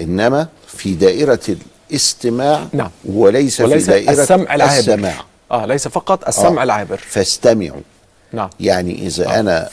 إنما 0.00 0.48
في 0.66 0.94
دائرة 0.94 1.56
الاستماع 1.90 2.66
نعم. 2.72 2.90
وليس, 3.04 3.60
وليس 3.60 3.84
في 3.84 3.90
دائرة 3.90 4.22
السمع 4.22 4.54
العابر 4.54 4.78
السماع 4.78 5.24
آه 5.50 5.66
ليس 5.66 5.88
فقط 5.88 6.28
السمع 6.28 6.60
آه. 6.60 6.64
العابر 6.64 6.96
فاستمعوا 6.96 7.80
نعم 8.32 8.50
يعني 8.60 9.06
إذا 9.06 9.26
آه. 9.26 9.40
أنا 9.40 9.62
آه، 9.62 9.68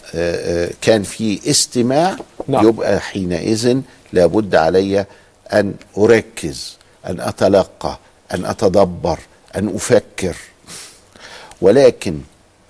آه، 0.66 0.70
كان 0.82 1.04
في 1.04 1.40
استماع 1.50 2.16
نعم. 2.48 2.68
يبقى 2.68 3.00
حينئذ 3.00 3.82
لابد 4.14 4.56
علي 4.56 5.06
أن 5.54 5.74
أركز 5.98 6.78
أن 7.08 7.20
أتلقى 7.20 8.00
أن 8.34 8.46
أتدبر 8.46 9.20
أن 9.56 9.76
أفكر. 9.76 10.36
ولكن 11.62 12.20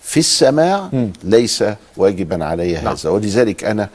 في 0.04 0.20
السماع 0.20 0.90
ليس 1.24 1.64
واجبا 1.98 2.46
علي 2.46 2.74
نعم. 2.74 2.88
هذا. 2.88 3.10
ولذلك 3.10 3.64
أنا 3.64 3.90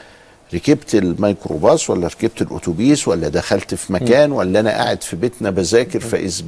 ركبت 0.55 0.95
الميكروباص 0.95 1.91
ولا 1.91 2.07
ركبت 2.07 2.43
الأتوبيس 2.43 3.09
ولا 3.09 3.29
دخلت 3.29 3.75
في 3.75 3.93
مكان 3.93 4.33
ولا 4.33 4.61
أنا 4.61 4.71
قاعد 4.71 5.03
في 5.03 5.17
بيتنا 5.17 5.51
بذاكر 5.51 6.01
فاذ 6.01 6.43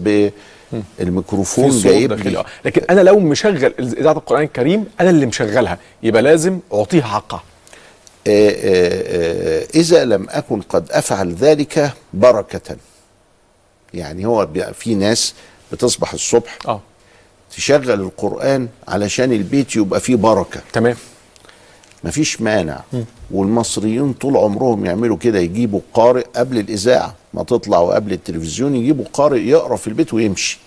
بالميكروفون 0.99 1.71
صوت 1.71 1.83
جايب 1.83 2.13
لي. 2.13 2.45
لكن 2.65 2.83
أنا 2.91 3.01
لو 3.01 3.19
مشغل 3.19 3.75
إذاعة 3.79 4.13
القرآن 4.13 4.43
الكريم 4.43 4.85
أنا 5.01 5.11
اللي 5.11 5.27
مشغلها. 5.27 5.79
يبقى 6.03 6.23
لازم 6.23 6.59
أعطيها 6.75 7.03
حقها. 7.03 7.43
إذا 9.75 10.05
لم 10.05 10.27
أكن 10.31 10.61
قد 10.61 10.91
أفعل 10.91 11.35
ذلك 11.35 11.93
بركة. 12.15 12.77
يعني 13.95 14.27
هو 14.27 14.49
في 14.75 14.95
ناس 14.95 15.35
بتصبح 15.73 16.13
الصبح 16.13 16.59
آه. 16.69 16.81
تشغل 17.57 17.91
القرآن 18.01 18.69
علشان 18.89 19.33
البيت 19.33 19.77
يبقى 19.77 20.01
فيه 20.01 20.17
بركة. 20.17 20.61
تمام. 20.73 20.97
مفيش 22.05 22.41
مانع. 22.41 22.81
والمصريين 23.31 24.13
طول 24.13 24.37
عمرهم 24.37 24.87
يعملوا 24.87 25.17
كده 25.17 25.39
يجيبوا 25.39 25.81
قارئ 25.95 26.25
قبل 26.37 26.59
الإذاعة 26.59 27.15
ما 27.35 27.43
تطلع 27.43 27.79
وقبل 27.79 28.13
التلفزيون 28.13 28.77
يجيبوا 28.77 29.05
قارئ 29.13 29.41
يقرأ 29.41 29.77
في 29.77 29.87
البيت 29.89 30.15
ويمشي. 30.15 30.59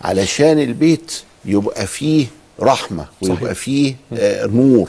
علشان 0.00 0.58
البيت 0.58 1.12
يبقى 1.44 1.86
فيه 1.86 2.26
رحمة 2.60 3.06
ويبقى 3.22 3.36
صحيح. 3.44 3.52
فيه 3.52 3.94
آه 4.12 4.46
نور. 4.46 4.88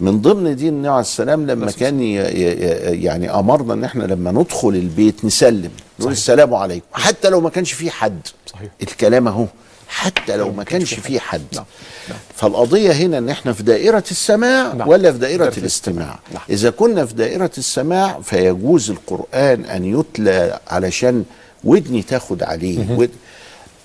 من 0.00 0.20
ضمن 0.20 0.56
دين 0.56 0.68
النبي 0.68 0.88
عليه 0.88 1.00
السلام 1.00 1.46
لما 1.46 1.70
كان 1.70 2.00
ي- 2.00 2.14
ي- 2.16 3.02
يعني 3.04 3.30
أمرنا 3.30 3.72
إن 3.74 3.84
إحنا 3.84 4.04
لما 4.04 4.32
ندخل 4.32 4.68
البيت 4.68 5.24
نسلم 5.24 5.70
نقول 6.00 6.12
السلام 6.12 6.54
عليكم 6.54 6.86
حتى 6.92 7.28
لو 7.28 7.40
ما 7.40 7.50
كانش 7.50 7.72
فيه 7.72 7.90
حد 7.90 8.20
صحيح. 8.52 8.70
الكلام 8.82 9.28
أهو 9.28 9.46
حتى 9.88 10.36
لو 10.36 10.52
ما 10.52 10.64
كانش 10.64 10.94
فيه 10.94 11.18
حد 11.18 11.42
نعم. 11.54 11.64
نعم. 12.08 12.18
فالقضية 12.36 12.92
هنا 12.92 13.18
إن 13.18 13.28
إحنا 13.28 13.52
في 13.52 13.62
دائرة 13.62 14.04
السماع 14.10 14.72
نعم. 14.72 14.88
ولا 14.88 15.12
في 15.12 15.18
دائرة 15.18 15.44
دائرة 15.44 15.58
الاستماع 15.58 16.18
نعم. 16.34 16.42
إذا 16.50 16.70
كنا 16.70 17.06
في 17.06 17.14
دائرة 17.14 17.50
السماع 17.58 18.20
فيجوز 18.20 18.90
القرآن 18.90 19.64
أن 19.64 19.84
يتلى 20.00 20.58
علشان 20.68 21.24
ودني 21.64 22.02
تاخد 22.02 22.42
عليه 22.42 22.86
ود... 22.98 23.10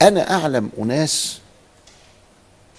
أنا 0.02 0.32
أعلم 0.32 0.70
أناس 0.82 1.40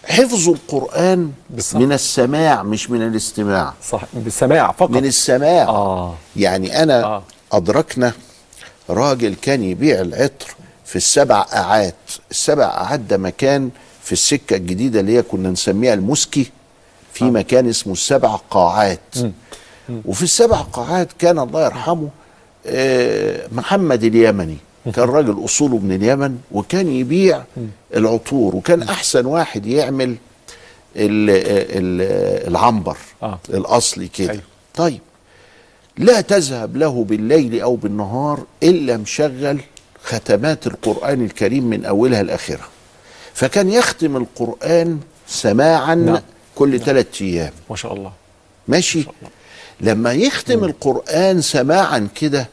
حفظوا 0.04 0.54
القرآن 0.54 1.32
بالصح. 1.50 1.76
من 1.76 1.92
السماع 1.92 2.62
مش 2.62 2.90
من 2.90 3.02
الاستماع 3.06 3.74
صح 3.90 4.02
بالسماع 4.14 4.72
فقط 4.72 4.90
من 4.90 5.04
السماع 5.04 5.62
آه. 5.62 6.14
يعني 6.36 6.82
أنا 6.82 7.04
آه. 7.04 7.22
أدركنا 7.52 8.12
راجل 8.90 9.34
كان 9.42 9.62
يبيع 9.64 10.00
العطر 10.00 10.54
في 10.84 10.96
السبع 10.96 11.40
قاعات 11.40 11.94
السبع 12.30 12.66
قاعات 12.66 13.00
ده 13.00 13.16
مكان 13.18 13.70
في 14.02 14.12
السكة 14.12 14.56
الجديدة 14.56 15.00
اللي 15.00 15.16
هي 15.16 15.22
كنا 15.22 15.50
نسميها 15.50 15.94
المسكي 15.94 16.50
في 17.12 17.24
آه. 17.24 17.28
مكان 17.30 17.68
اسمه 17.68 17.92
السبع 17.92 18.36
قاعات 18.50 19.00
وفي 20.04 20.22
السبع 20.22 20.56
قاعات 20.56 21.08
كان 21.18 21.38
الله 21.38 21.64
يرحمه 21.64 22.08
آه، 22.66 23.46
محمد 23.52 24.04
اليمني 24.04 24.56
كان 24.84 25.08
راجل 25.08 25.44
اصوله 25.44 25.78
من 25.78 25.92
اليمن 25.92 26.38
وكان 26.52 26.88
يبيع 26.88 27.44
العطور 27.96 28.56
وكان 28.56 28.82
أحسن 28.82 29.26
واحد 29.26 29.66
يعمل 29.66 30.16
ال 30.96 31.30
ال 31.30 32.48
العنبر 32.48 32.96
آه. 33.22 33.38
الأصلي 33.50 34.08
كده. 34.08 34.30
أيوة. 34.30 34.42
طيب. 34.74 35.00
لا 35.98 36.20
تذهب 36.20 36.76
له 36.76 37.04
بالليل 37.04 37.60
أو 37.60 37.76
بالنهار 37.76 38.44
إلا 38.62 38.96
مشغل 38.96 39.60
ختمات 40.04 40.66
القرآن 40.66 41.24
الكريم 41.24 41.64
من 41.64 41.84
أولها 41.84 42.22
لآخرها. 42.22 42.68
فكان 43.34 43.68
يختم 43.70 44.16
القرآن 44.16 45.00
سماعا 45.28 45.94
نعم. 45.94 46.06
نعم. 46.14 46.22
كل 46.54 46.80
ثلاثة 46.80 47.24
أيام. 47.24 47.52
ما 47.70 47.76
شاء 47.76 47.92
الله. 47.92 48.12
ماشي. 48.68 49.04
لما 49.80 50.12
يختم 50.12 50.64
القرآن 50.64 51.40
سماعا 51.40 52.08
كده 52.14 52.48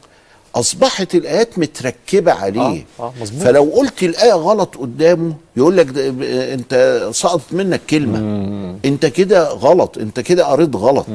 أصبحت 0.55 1.15
الآيات 1.15 1.59
متركبة 1.59 2.31
عليه. 2.31 2.85
آه، 2.99 3.03
آه، 3.03 3.13
مظبوط. 3.21 3.43
فلو 3.43 3.63
قلت 3.63 4.03
الآية 4.03 4.33
غلط 4.33 4.77
قدامه 4.77 5.33
يقول 5.57 5.77
لك 5.77 5.87
أنت 6.53 7.07
سقطت 7.13 7.53
منك 7.53 7.81
كلمة. 7.89 8.17
أنت 8.85 9.05
كده 9.05 9.47
غلط 9.49 9.97
أنت 9.97 10.19
كده 10.19 10.45
قريت 10.45 10.75
غلط. 10.75 11.05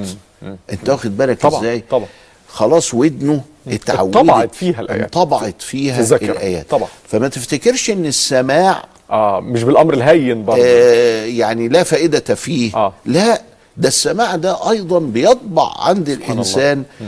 أنت 0.72 0.88
واخد 0.90 1.16
بالك 1.16 1.40
طبعاً، 1.40 1.60
إزاي؟ 1.60 1.84
طبعاً. 1.90 2.06
خلاص 2.48 2.94
ودنه 2.94 3.40
اتعودت 3.68 4.16
اتطبعت 4.16 4.54
فيها 4.54 4.80
الآيات. 4.80 5.02
انطبعت 5.02 5.62
فيها 5.62 5.94
في 5.94 6.00
الذاكرة. 6.00 6.32
الآيات. 6.32 6.70
طبعاً. 6.70 6.88
فما 7.08 7.28
تفتكرش 7.28 7.90
إن 7.90 8.06
السماع 8.06 8.84
آه 9.10 9.40
مش 9.40 9.62
بالأمر 9.62 9.94
الهين 9.94 10.44
برضه. 10.44 10.62
آه 10.64 11.24
يعني 11.24 11.68
لا 11.68 11.82
فائدة 11.82 12.34
فيه. 12.34 12.76
آه. 12.76 12.92
لا 13.06 13.42
ده 13.76 13.88
السماع 13.88 14.36
ده 14.36 14.70
أيضا 14.70 14.98
بيطبع 14.98 15.72
عند 15.80 16.08
الإنسان 16.08 16.82
آه، 17.00 17.04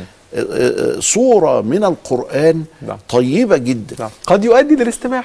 صورة 1.00 1.60
من 1.60 1.84
القرآن 1.84 2.64
نعم. 2.82 2.98
طيبة 3.08 3.56
جدا. 3.56 3.96
نعم. 3.98 4.10
قد 4.26 4.44
يؤدي 4.44 4.74
للاستماع. 4.76 5.24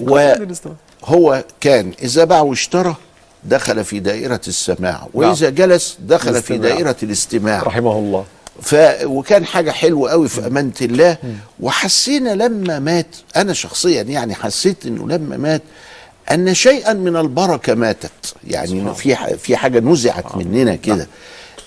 وهو 0.00 1.44
كان 1.60 1.92
إذا 2.02 2.24
باع 2.24 2.40
واشترى 2.40 2.94
دخل 3.44 3.84
في 3.84 4.00
دائرة 4.00 4.40
السماع 4.48 5.06
وإذا 5.14 5.50
جلس 5.50 5.98
دخل 6.00 6.42
في 6.42 6.50
الاستماع. 6.54 6.60
دائرة 6.74 6.96
الاستماع. 7.02 7.62
رحمه 7.62 7.92
الله. 7.98 8.24
ف 8.62 8.74
وكان 9.04 9.44
حاجة 9.46 9.70
حلوة 9.70 10.10
قوي 10.10 10.28
في 10.28 10.46
أمانة 10.46 10.72
الله. 10.82 11.16
وحسينا 11.60 12.30
لما 12.34 12.78
مات 12.78 13.06
أنا 13.36 13.52
شخصيا 13.52 14.02
يعني 14.02 14.34
حسيت 14.34 14.86
إنه 14.86 15.08
لما 15.08 15.36
مات 15.36 15.62
أن 16.30 16.54
شيئا 16.54 16.92
من 16.92 17.16
البركة 17.16 17.74
ماتت. 17.74 18.34
يعني 18.46 18.94
في 18.94 19.16
ح- 19.16 19.32
في 19.34 19.56
حاجة 19.56 19.80
نزعت 19.80 20.36
مننا 20.36 20.76
كده. 20.76 21.06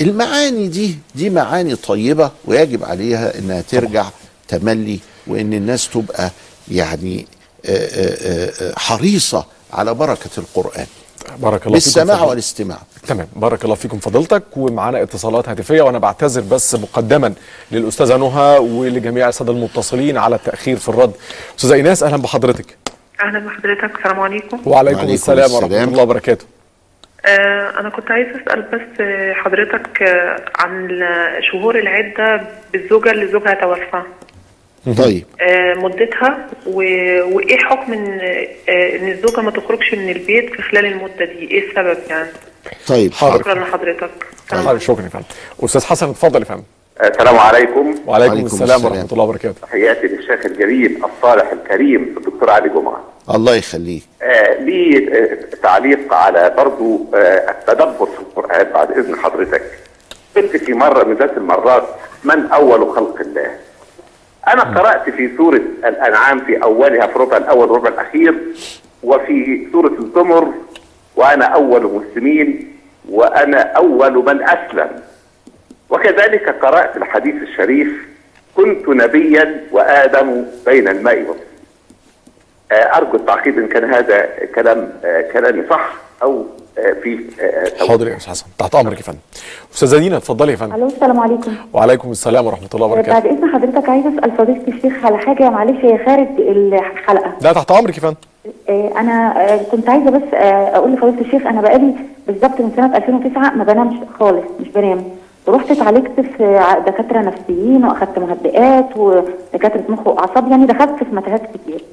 المعاني 0.02 0.68
دي 0.68 0.96
دي 1.16 1.30
معاني 1.30 1.76
طيبة 1.76 2.32
ويجب 2.46 2.84
عليها 2.84 3.40
إنها 3.40 3.62
ترجع 3.62 4.06
تملي 4.48 5.00
وإن 5.28 5.54
الناس 5.54 5.90
تبقى 5.90 6.30
يعني 6.72 7.28
آه، 7.66 7.70
آه، 7.70 8.52
آه، 8.62 8.74
حريصة 8.80 9.46
على 9.74 9.94
بركة 9.94 10.30
القرآن. 10.38 10.86
بارك 11.30 11.42
الله 11.42 11.58
فيكم 11.60 11.72
بالسماع 11.72 12.24
والاستماع. 12.24 12.78
تمام. 13.08 13.28
بارك 13.36 13.64
الله 13.64 13.76
فيكم 13.76 14.00
فضيلتك 14.00 14.44
ومعانا 14.58 15.02
اتصالات 15.02 15.50
هاتفية 15.50 15.82
وأنا 15.82 16.00
بعتذر 16.00 16.42
بس 16.42 16.76
مقدما 16.76 17.34
للأستاذة 17.72 18.18
نهى 18.18 18.58
ولجميع 18.58 19.30
السادة 19.30 19.52
المتصلين 19.52 20.18
على 20.18 20.36
التأخير 20.36 20.78
في 20.78 20.90
الرد. 20.90 21.12
أستاذة 21.58 21.74
ايناس 21.74 22.04
أهلا 22.04 22.18
بحضرتك. 22.18 22.78
أهلا 23.24 23.40
بحضرتك. 23.40 23.84
السلام 23.98 24.20
عليكم. 24.20 24.60
وعليكم, 24.66 24.98
وعليكم 24.98 25.14
السلام 25.14 25.52
ورحمة 25.52 25.68
السلام. 25.68 25.90
الله 25.90 26.04
وبركاته. 26.04 26.46
آه 27.26 27.80
أنا 27.80 27.90
كنت 27.90 28.12
عايزة 28.12 28.30
أسأل 28.32 28.62
بس 28.62 29.02
آه، 29.02 29.34
حضرتك 29.34 30.04
آه، 30.04 30.46
عن 30.56 31.00
شهور 31.52 31.80
العدة 31.80 32.42
بالزوجة 32.74 33.12
اللي 33.12 33.28
زوجها 33.28 33.54
توفى. 33.54 34.04
طيب. 34.98 35.24
مدتها 35.78 36.48
و... 36.68 36.78
وإيه 37.36 37.58
حكم 37.58 37.94
إن 37.94 38.20
آه، 38.70 38.98
إن 38.98 39.08
الزوجة 39.10 39.42
ما 39.42 39.52
تخرجش 39.52 39.94
من 39.94 40.10
البيت 40.10 40.54
في 40.54 40.62
خلال 40.62 40.86
المدة 40.86 41.26
دي؟ 41.26 41.52
إيه 41.52 41.70
السبب 41.70 41.98
يعني؟ 42.10 42.30
طيب. 42.88 43.14
حاضر 43.14 43.40
شكرا 43.40 43.54
لحضرتك. 43.54 44.10
حاضر 44.52 44.80
شكرا 44.80 45.04
يا 45.04 45.10
فندم. 45.10 45.26
أستاذ 45.64 45.86
حسن 45.86 46.10
اتفضل 46.10 46.40
يا 46.40 46.46
فندم. 46.46 46.64
السلام 47.02 47.38
عليكم. 47.38 47.80
وعليكم 47.80 48.10
وعليكم 48.10 48.46
السلام 48.46 48.70
السلام. 48.76 48.86
ورحمة 48.92 49.08
الله 49.12 49.24
وبركاته. 49.24 49.56
تحياتي 49.62 50.08
للشيخ 50.08 50.46
الجليل 50.46 51.02
الصالح 51.06 51.52
الكريم 51.52 52.16
الدكتور 52.18 52.50
علي 52.50 52.70
جمعة. 52.70 53.04
الله 53.30 53.56
يخليك. 53.56 54.04
آه 54.22 54.54
لي 54.54 55.10
تعليق 55.64 56.14
على 56.14 56.54
برضو 56.58 57.06
آه 57.16 57.52
التدبر 57.52 58.06
في 58.06 58.20
القرآن 58.20 58.64
بعد 58.74 58.92
إذن 58.92 59.16
حضرتك. 59.16 59.64
قلت 60.36 60.58
في 60.58 60.74
مرة 60.74 61.04
من 61.04 61.16
ذات 61.16 61.38
المرات 61.38 61.84
من 62.24 62.46
أول 62.46 62.92
خلق 62.96 63.20
الله؟ 63.20 63.52
أنا 64.48 64.64
قرأت 64.64 65.10
في 65.10 65.38
سورة 65.38 65.62
الأنعام 65.86 66.40
في 66.40 66.64
أولها 66.64 67.08
في 67.08 67.16
الربع 67.16 67.38
الأول 67.38 67.72
والربع 67.72 67.90
الأخير 67.90 68.36
وفي 69.04 69.68
سورة 69.72 69.94
الزمر 70.00 70.54
وأنا 71.16 71.46
أول 71.46 71.84
مسلمين 71.84 72.78
وأنا 73.10 73.62
أول 73.62 74.26
من 74.26 74.44
أسلم. 74.44 74.90
وكذلك 75.90 76.50
قرأت 76.50 76.98
الحديث 76.98 77.36
الشريف 77.36 77.88
كنت 78.56 78.88
نبيا 78.90 79.64
وآدم 79.72 80.46
بين 80.66 80.88
الماء 80.88 81.22
والطين 81.22 81.51
أرجو 82.72 83.18
التعقيب 83.18 83.58
إن 83.60 83.68
كان 83.68 83.94
هذا 83.94 84.30
كلام 84.56 84.90
آه، 85.06 85.22
كلامي 85.34 85.64
صح 85.70 85.94
أو 86.24 86.46
آه، 86.78 86.94
في 87.04 87.20
آه،. 87.42 87.88
حاضر 87.88 88.08
يا 88.08 88.18
أستاذ 88.18 88.30
حسن. 88.32 88.46
تحت 88.58 88.76
أمرك 88.76 88.98
يا 88.98 89.04
فندم. 89.04 89.20
أستاذة 89.74 90.00
دينا 90.00 90.18
اتفضلي 90.18 90.52
يا 90.52 90.58
فندم. 90.58 90.76
ألو 90.76 90.88
السلام 90.88 91.20
عليكم. 91.20 91.52
وعليكم 91.74 92.12
السلام 92.12 92.46
ورحمة 92.48 92.70
الله 92.74 92.88
بعد 92.88 92.98
وبركاته 93.00 93.30
إذن 93.30 93.50
حضرتك 93.54 93.90
عايزة 93.90 94.10
أسأل 94.10 94.32
فضيله 94.38 94.62
الشيخ 94.68 95.06
على 95.06 95.18
حاجة 95.18 95.50
معلش 95.50 95.86
هي 95.86 96.06
خارج 96.06 96.28
الحلقة. 96.40 97.34
لا 97.42 97.54
تحت 97.54 97.72
أمرك 97.72 97.96
يا 97.98 98.02
فندم. 98.02 98.16
آه، 98.70 98.92
أنا 99.00 99.42
آه، 99.54 99.60
كنت 99.72 99.90
عايزة 99.90 100.10
بس 100.10 100.34
آه، 100.34 100.76
أقول 100.78 100.94
لفضيلة 100.94 101.22
الشيخ 101.22 101.48
أنا 101.48 101.62
بقالي 101.62 101.94
بالظبط 102.28 102.62
من 102.62 102.72
سنة 102.76 102.98
2009 102.98 103.50
ما 103.56 103.64
بنامش 103.64 103.96
خالص 104.20 104.44
مش 104.60 104.68
بنام. 104.68 105.04
رحت 105.48 105.72
اتعالجت 105.72 106.20
في 106.20 106.64
دكاترة 106.88 107.20
نفسيين 107.22 107.86
وأخدت 107.86 108.20
مهدئات 108.20 108.98
ودكاترة 108.98 109.84
مخ 109.90 110.08
وأعصاب 110.08 110.52
يعني 110.52 110.66
دخلت 110.66 111.04
في 111.04 111.16
متاهات 111.16 111.42
كتير. 111.54 111.84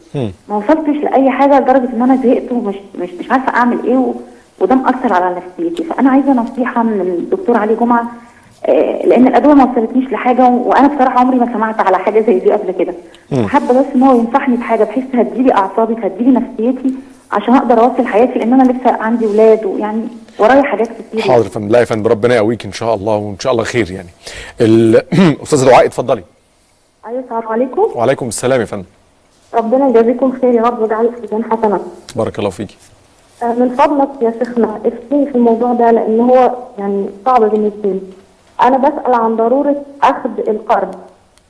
ما 0.49 0.57
وصلتش 0.57 0.97
لأي 1.03 1.31
حاجة 1.31 1.61
لدرجة 1.61 1.89
إن 1.97 2.03
أنا 2.03 2.17
زهقت 2.17 2.53
ومش 2.53 2.75
مش 3.01 3.11
مش 3.21 3.31
عارفة 3.31 3.55
أعمل 3.57 3.79
إيه 3.87 3.97
و... 3.97 4.13
وده 4.61 4.75
مأثر 4.75 5.13
على 5.13 5.37
نفسيتي. 5.37 5.85
فأنا 5.85 6.11
عايزة 6.11 6.33
نصيحة 6.33 6.83
من 6.83 7.01
الدكتور 7.01 7.57
علي 7.57 7.75
جمعة 7.75 8.05
آه، 8.67 9.07
لأن 9.07 9.27
الأدوية 9.27 9.55
ما 9.55 9.65
وصلتنيش 9.73 10.13
لحاجة 10.13 10.49
وأنا 10.49 10.89
بصراحة 10.89 11.21
عمري 11.21 11.39
ما 11.39 11.53
سمعت 11.53 11.81
على 11.81 11.99
حاجة 11.99 12.21
زي 12.21 12.39
دي 12.39 12.53
قبل 12.53 12.71
كده. 12.79 12.95
حابة 13.47 13.81
بس 13.81 13.87
إن 13.95 14.03
هو 14.03 14.19
ينصحني 14.19 14.57
بحاجة 14.57 14.85
بحيث 14.85 15.05
تهديلي 15.13 15.55
أعصابي 15.55 15.95
تهديلي 15.95 16.31
نفسيتي 16.31 16.95
عشان 17.33 17.55
أقدر 17.55 17.81
اوصل 17.81 18.07
حياتي 18.07 18.39
لأن 18.39 18.53
أنا 18.53 18.63
لسه 18.73 19.03
عندي 19.03 19.27
ولاد 19.27 19.65
ويعني 19.65 20.03
ورايا 20.39 20.63
حاجات 20.63 20.89
كتير 20.89 21.21
حاضر 21.21 21.45
يا 21.45 21.49
فندم 21.49 21.69
لا 21.69 21.79
يا 21.81 21.85
فندم 21.85 22.07
ربنا 22.11 22.35
يقويك 22.35 22.65
إن 22.65 22.73
شاء 22.73 22.95
الله 22.95 23.17
وإن 23.17 23.39
شاء 23.39 23.53
الله 23.53 23.65
خير 23.65 23.91
يعني. 23.91 24.09
ال- 24.61 25.03
استاذه 25.43 25.65
دعاء 25.71 25.87
اتفضلي. 25.87 26.23
أيوه 27.07 27.21
السلام 27.21 27.49
عليكم. 27.49 27.87
وعليكم 27.95 28.29
السلام 28.29 28.61
يا 28.61 28.65
فندم. 28.67 28.85
ربنا 29.55 29.89
يجازيكم 29.89 30.33
خير 30.41 30.55
يا 30.55 30.63
رب 30.63 30.79
ويجعلك 30.83 31.11
في 31.15 31.21
ميزان 31.21 31.45
حسنات 31.53 31.81
بارك 32.17 32.39
الله 32.39 32.51
فيكي. 32.51 32.77
آه، 33.43 33.53
من 33.53 33.69
فضلك 33.69 34.09
يا 34.23 34.35
شيخنا 34.39 34.81
افتني 34.85 35.27
في 35.27 35.35
الموضوع 35.35 35.73
ده 35.73 35.91
لأن 35.91 36.21
هو 36.21 36.53
يعني 36.79 37.07
صعب 37.27 37.43
بالنسبة 37.51 37.89
لي. 37.89 38.01
أنا 38.63 38.77
بسأل 38.77 39.15
عن 39.15 39.37
ضرورة 39.37 39.77
أخذ 40.03 40.31
القرض. 40.49 40.95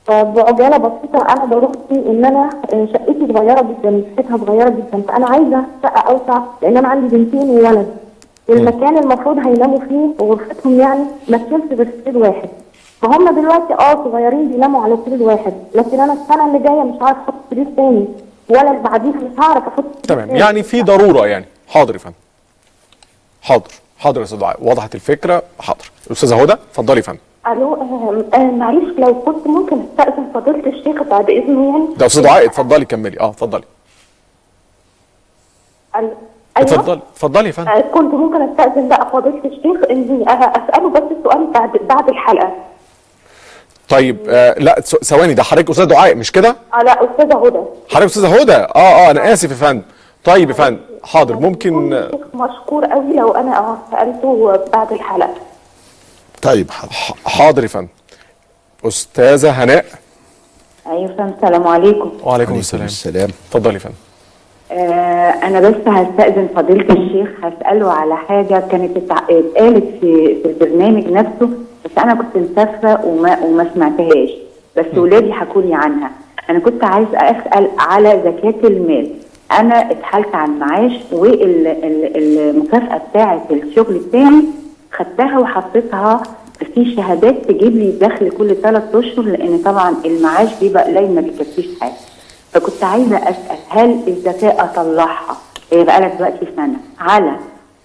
فبعجاله 0.07 0.77
بسيطة 0.77 1.25
أنا 1.33 1.45
ضرورتي 1.45 1.95
إن 2.09 2.25
أنا 2.25 2.49
آه، 2.73 2.85
شقتي 2.93 3.27
صغيرة 3.33 3.61
جدا 3.61 3.89
مساحتها 3.91 4.37
صغيرة 4.37 4.69
جدا 4.69 5.01
فأنا 5.07 5.27
عايزة 5.27 5.63
شقة 5.83 5.99
أوسع 5.99 6.39
لأن 6.61 6.77
أنا 6.77 6.87
عندي 6.87 7.17
بنتين 7.17 7.49
وولد. 7.49 7.87
والمكان 8.49 8.97
المفروض 8.97 9.37
هيناموا 9.37 9.79
فيه 9.79 10.23
وغرفتهم 10.25 10.79
يعني 10.79 11.03
ما 11.27 11.37
تشيلش 11.37 11.71
غير 11.73 11.89
سرير 12.05 12.17
واحد. 12.17 12.49
فهم 13.01 13.35
دلوقتي 13.41 13.73
آه 13.73 14.03
صغيرين 14.03 14.51
بيناموا 14.51 14.83
على 14.83 14.97
سرير 15.05 15.23
واحد 15.23 15.53
لكن 15.75 15.99
أنا 15.99 16.13
السنة 16.13 16.47
اللي 16.47 16.59
جاية 16.59 16.83
مش 16.83 17.01
هعرف 17.01 17.17
أحط 17.17 17.33
سرير 17.49 17.65
تاني 17.75 18.07
ولا 18.49 18.71
اللي 18.71 18.81
بعديها 18.81 19.11
مش 19.13 19.39
هعرف 19.39 19.67
أحط 19.67 19.85
تمام. 20.03 20.35
يعني 20.35 20.63
في 20.63 20.81
ضرورة 20.81 21.27
يعني. 21.27 21.45
حاضر 21.67 21.93
يا 21.93 21.99
فندم. 21.99 22.15
حاضر. 23.41 23.71
حاضر 23.97 24.19
يا 24.19 24.25
أستاذ 24.25 24.39
دعاء 24.39 24.57
وضحت 24.61 24.95
الفكرة. 24.95 25.43
حاضر. 25.59 25.91
أستاذة 26.11 26.41
هدى 26.41 26.53
اتفضلي 26.53 26.97
يا 26.97 27.01
فندم. 27.03 27.19
ألو 27.47 27.73
آه، 28.33 28.37
معلش 28.37 28.99
لو 28.99 29.21
كنت 29.21 29.47
ممكن 29.47 29.77
أستأذن 29.99 30.31
فضيلة 30.33 30.67
الشيخ 30.69 31.03
بعد 31.03 31.29
إذنه 31.29 31.71
يعني؟ 31.71 31.87
ده 31.97 32.05
أستاذ 32.05 32.23
دعاء 32.23 32.45
اتفضلي 32.45 32.85
كملي. 32.85 33.19
آه 33.19 33.29
اتفضلي. 33.29 33.63
أيوه. 36.59 36.71
اتفضلي. 36.79 36.99
اتفضلي 37.13 37.47
يا 37.47 37.51
فندم. 37.51 37.69
آه، 37.71 37.81
كنت 37.81 38.13
ممكن 38.13 38.41
أستأذن 38.41 38.87
بقى 38.89 39.09
فضيلة 39.13 39.41
الشيخ 39.45 39.89
إني 39.91 40.29
آه، 40.29 40.33
أسأله 40.33 40.89
بس 40.89 41.01
السؤال 41.19 41.47
بعد 41.53 41.69
بعد 41.89 42.09
الحلقة. 42.09 42.51
طيب 43.89 44.17
آه 44.29 44.55
لا 44.59 44.79
ثواني 44.81 45.33
ده 45.33 45.43
حضرتك 45.43 45.69
أستاذ 45.69 45.85
دعاء 45.85 46.15
مش 46.15 46.31
كده؟ 46.31 46.55
آه 46.73 46.83
لا 46.83 46.91
أستاذة 47.11 47.45
هدى. 47.45 47.59
حضرتك 47.89 48.05
أستاذة 48.05 48.41
هدى؟ 48.41 48.53
آه 48.55 48.69
آه 48.75 49.11
أنا 49.11 49.33
آسف 49.33 49.51
يا 49.51 49.55
فندم. 49.55 49.81
طيب 50.23 50.49
يا 50.49 50.53
فندم 50.55 50.79
حاضر. 51.03 51.35
ممكن 51.35 51.93
آه، 51.93 51.97
الشيخ 52.05 52.19
مشكور 52.33 52.85
قوي 52.85 53.13
لو 53.15 53.31
أنا 53.31 53.57
آه 53.59 53.77
سألته 53.91 54.59
بعد 54.73 54.91
الحلقة. 54.93 55.35
طيب 56.41 56.71
حاضر 56.71 56.93
حاضر 57.25 57.63
يا 57.63 57.67
فندم. 57.67 57.87
أستاذة 58.85 59.63
هناء. 59.63 59.85
أيوه 60.87 61.07
فندم 61.07 61.33
السلام 61.37 61.67
عليكم. 61.67 62.11
وعليكم 62.23 62.55
السلام. 62.59 62.85
السلام. 62.85 63.29
اتفضلي 63.49 63.73
يا 63.73 63.79
فندم. 63.79 63.95
آه 63.95 64.08
أنا 64.71 65.59
بس 65.59 65.75
هستأذن 65.87 66.47
فضيلة 66.55 66.93
الشيخ 66.93 67.29
هسأله 67.43 67.91
على 67.91 68.15
حاجة 68.17 68.63
كانت 68.71 68.97
اتقالت 68.97 69.83
في, 70.01 70.35
في 70.43 70.45
البرنامج 70.45 71.07
نفسه 71.11 71.49
بس 71.85 71.91
أنا 71.97 72.13
كنت 72.13 72.37
مسافرة 72.51 73.05
وما, 73.05 73.43
وما 73.43 73.67
سمعتهاش. 73.75 74.29
بس 74.77 74.85
ولادي 74.97 75.33
حكوا 75.33 75.61
لي 75.61 75.73
عنها. 75.75 76.11
أنا 76.49 76.59
كنت 76.59 76.83
عايز 76.83 77.07
أسأل 77.13 77.67
على 77.79 78.09
زكاة 78.25 78.67
المال. 78.67 79.09
أنا 79.59 79.91
اتحالت 79.91 80.35
على 80.35 80.51
المعاش 80.51 80.91
والمكافأة 81.11 83.01
بتاعة 83.11 83.45
الشغل 83.51 83.93
بتاعي 84.07 84.43
خدتها 84.91 85.39
وحطيتها 85.39 86.23
في 86.75 86.95
شهادات 86.95 87.45
تجيب 87.51 87.75
لي 87.75 87.91
دخل 87.91 88.29
كل 88.29 88.55
ثلاث 88.55 88.95
أشهر 88.95 89.25
لأن 89.25 89.57
طبعا 89.65 89.95
المعاش 90.05 90.49
بيبقى 90.61 90.83
قليل 90.83 91.15
ما 91.15 91.21
بيكفيش 91.21 91.65
حاجة. 91.81 91.91
فكنت 92.53 92.83
عايزة 92.83 93.17
أسأل 93.17 93.57
هل 93.69 94.03
الزكاه 94.07 94.63
اطلعها 94.63 95.37
هي 95.71 95.83
بقى 95.83 95.99
لها 96.01 96.15
دلوقتي 96.15 96.47
سنة. 96.55 96.77
على 96.99 97.31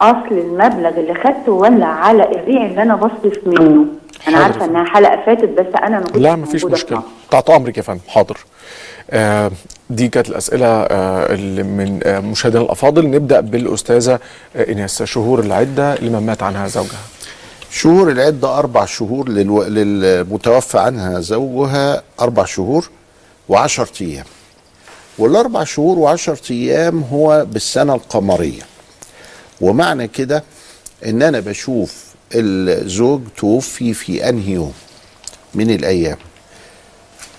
أصل 0.00 0.28
المبلغ 0.30 0.88
اللي 0.88 1.14
خدته 1.14 1.52
ولا 1.52 1.86
على 1.86 2.22
الريع 2.22 2.66
اللي 2.66 2.82
أنا 2.82 2.96
بصرف 2.96 3.38
منه؟ 3.46 3.86
أنا 4.28 4.36
حاضر 4.36 4.42
عارفة 4.44 4.64
إنها 4.64 4.84
حلقة 4.84 5.22
فاتت 5.26 5.48
بس 5.48 5.66
أنا 5.82 5.98
ما 5.98 6.04
كنتش 6.04 6.16
لا 6.20 6.36
مفيش 6.36 6.64
مشكلة. 6.64 7.02
تحت 7.30 7.50
أمرك 7.50 7.76
يا 7.76 7.82
فندم. 7.82 8.00
حاضر. 8.08 8.36
آه 9.10 9.50
دي 9.90 10.08
كانت 10.08 10.28
الأسئلة 10.28 10.66
آه 10.66 11.34
اللي 11.34 11.62
من 11.62 12.00
آه 12.04 12.20
مشاهدينا 12.20 12.64
الأفاضل. 12.64 13.10
نبدأ 13.10 13.40
بالأستاذة 13.40 14.18
آه 14.56 14.68
ايناس 14.68 15.02
شهور 15.02 15.40
العدة 15.40 15.94
لمن 15.94 16.26
مات 16.26 16.42
عنها 16.42 16.66
زوجها؟ 16.68 16.98
شهور 17.70 18.10
العدة 18.10 18.58
أربع 18.58 18.84
شهور 18.84 19.28
للو... 19.28 19.62
للمتوفى 19.62 20.78
عنها 20.78 21.20
زوجها 21.20 22.02
أربع 22.20 22.44
شهور 22.44 22.88
وعشرة 23.48 23.88
أيام. 24.00 24.24
والأربع 25.18 25.64
شهور 25.64 25.98
وعشرة 25.98 26.52
أيام 26.52 27.02
هو 27.02 27.46
بالسنة 27.52 27.94
القمرية. 27.94 28.62
ومعنى 29.60 30.08
كده 30.08 30.44
إن 31.06 31.22
أنا 31.22 31.40
بشوف 31.40 32.04
الزوج 32.34 33.20
توفي 33.36 33.94
في 33.94 34.28
أنهي 34.28 34.52
يوم 34.52 34.72
من 35.54 35.70
الأيام؟ 35.70 36.16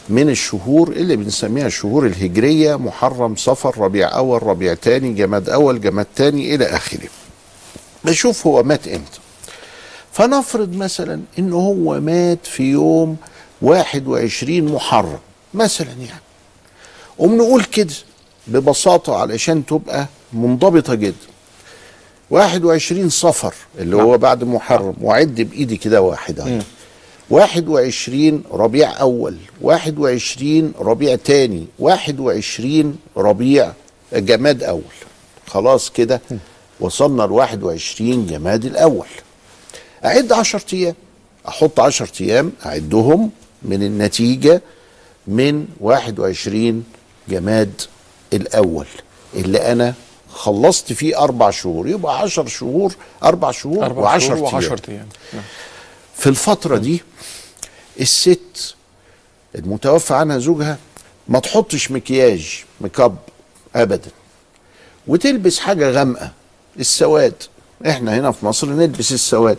من 0.10 0.30
الشهور 0.30 0.92
اللي 0.92 1.16
بنسميها 1.16 1.68
الشهور 1.68 2.06
الهجرية 2.06 2.76
محرم 2.76 3.36
صفر 3.36 3.78
ربيع 3.78 4.16
أول 4.18 4.44
ربيع 4.44 4.74
تاني 4.74 5.14
جماد 5.14 5.50
أول 5.50 5.82
جماد 5.82 6.06
تاني 6.16 6.56
إلى 6.56 6.66
آخره. 6.66 7.10
بشوف 8.04 8.48
هو 8.48 8.64
مات 8.64 8.88
إمتى. 8.88 9.20
فنفرض 10.14 10.76
مثلا 10.76 11.22
إن 11.40 11.54
هو 11.54 12.00
مات 12.00 12.46
في 12.46 12.64
يوم 12.64 13.18
21 13.62 14.62
محرم 14.66 15.20
مثلا 15.54 15.88
يعني. 15.92 16.25
قوم 17.20 17.38
نقول 17.38 17.64
كده 17.64 17.94
ببساطة 18.48 19.16
علشان 19.18 19.66
تبقى 19.66 20.08
منضبطة 20.34 20.96
جدا. 20.96 21.16
21 22.32 23.10
صفر 23.10 23.54
اللي 23.80 23.96
هو 23.96 24.18
بعد 24.18 24.44
محرم 24.44 24.94
وعد 25.02 25.36
بإيدي 25.42 25.78
كده 25.78 26.02
واحد 26.02 26.40
أهو. 26.40 26.60
21 27.30 28.44
ربيع 28.52 29.00
أول 29.02 29.38
21 29.62 30.74
ربيع 30.80 31.16
تاني 31.16 31.66
21 31.80 32.96
ربيع 33.18 33.72
جماد 34.14 34.64
أول. 34.64 34.82
خلاص 35.48 35.90
كده 35.90 36.22
وصلنا 36.80 37.24
ل 37.24 37.32
21 37.32 38.26
جماد 38.28 38.66
الأول. 38.66 39.08
أعد 40.06 40.32
10 40.32 40.62
أيام. 40.74 40.96
أحط 41.48 41.80
10 41.80 42.10
أيام 42.22 42.52
أعدهم 42.66 43.32
من 43.64 43.84
النتيجة 43.84 44.62
من 45.28 45.66
21 45.82 46.84
جماد 47.30 47.82
الأول 48.34 48.88
اللي 49.34 49.72
أنا 49.72 49.94
خلصت 50.34 50.94
فيه 50.94 51.20
أربع 51.24 51.50
شهور 51.52 51.88
يبقى 51.88 52.20
10 52.20 52.48
شهور 52.48 52.96
أربع 53.24 53.52
شهور 53.52 53.86
أربع 53.86 54.18
و10 54.18 54.22
شهور 54.22 54.36
أيام. 54.38 54.54
وعشرة 54.54 54.82
أيام. 54.90 55.08
نعم. 55.34 55.44
في 56.16 56.30
الفترة 56.30 56.78
دي 56.78 57.02
الست 58.02 58.76
المتوفى 59.56 60.14
عنها 60.14 60.38
زوجها 60.38 60.78
ما 61.28 61.40
تحطش 61.40 61.92
مكياج 61.92 62.64
make 62.82 63.00
up 63.00 63.18
ابدا. 63.76 64.10
وتلبس 65.08 65.60
حاجة 65.60 65.90
غامقة 65.92 66.32
السواد. 66.80 67.34
إحنا 67.88 68.20
هنا 68.20 68.32
في 68.32 68.46
مصر 68.46 68.68
نلبس 68.70 69.12
السواد. 69.12 69.58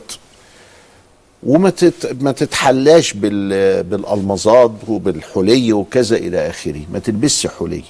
وما 1.43 1.71
تت... 1.71 2.17
ما 2.23 2.33
تتحلاش 2.33 3.13
بال... 3.13 3.83
بالالمظات 3.83 4.73
وبالحلي 4.89 5.73
وكذا 5.73 6.17
إلى 6.17 6.49
آخره. 6.51 6.81
ما 6.93 6.99
تلبسش 6.99 7.47
حلي. 7.47 7.83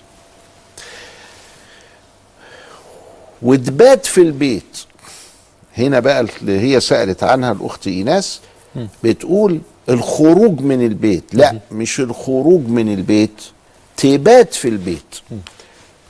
وتبات 3.43 4.07
في 4.07 4.21
البيت. 4.23 4.79
هنا 5.79 6.01
بقى 6.01 6.21
اللي 6.21 6.61
هي 6.61 6.81
سألت 6.81 7.23
عنها 7.23 7.53
الأخت 7.53 7.87
إيناس 7.87 8.41
بتقول 9.05 9.61
الخروج 9.89 10.61
من 10.61 10.87
البيت. 10.87 11.25
لا 11.33 11.59
مش 11.73 12.01
الخروج 12.01 12.69
من 12.69 12.95
البيت 12.95 13.41
تبات 13.97 14.55
في 14.55 14.69
البيت. 14.69 15.15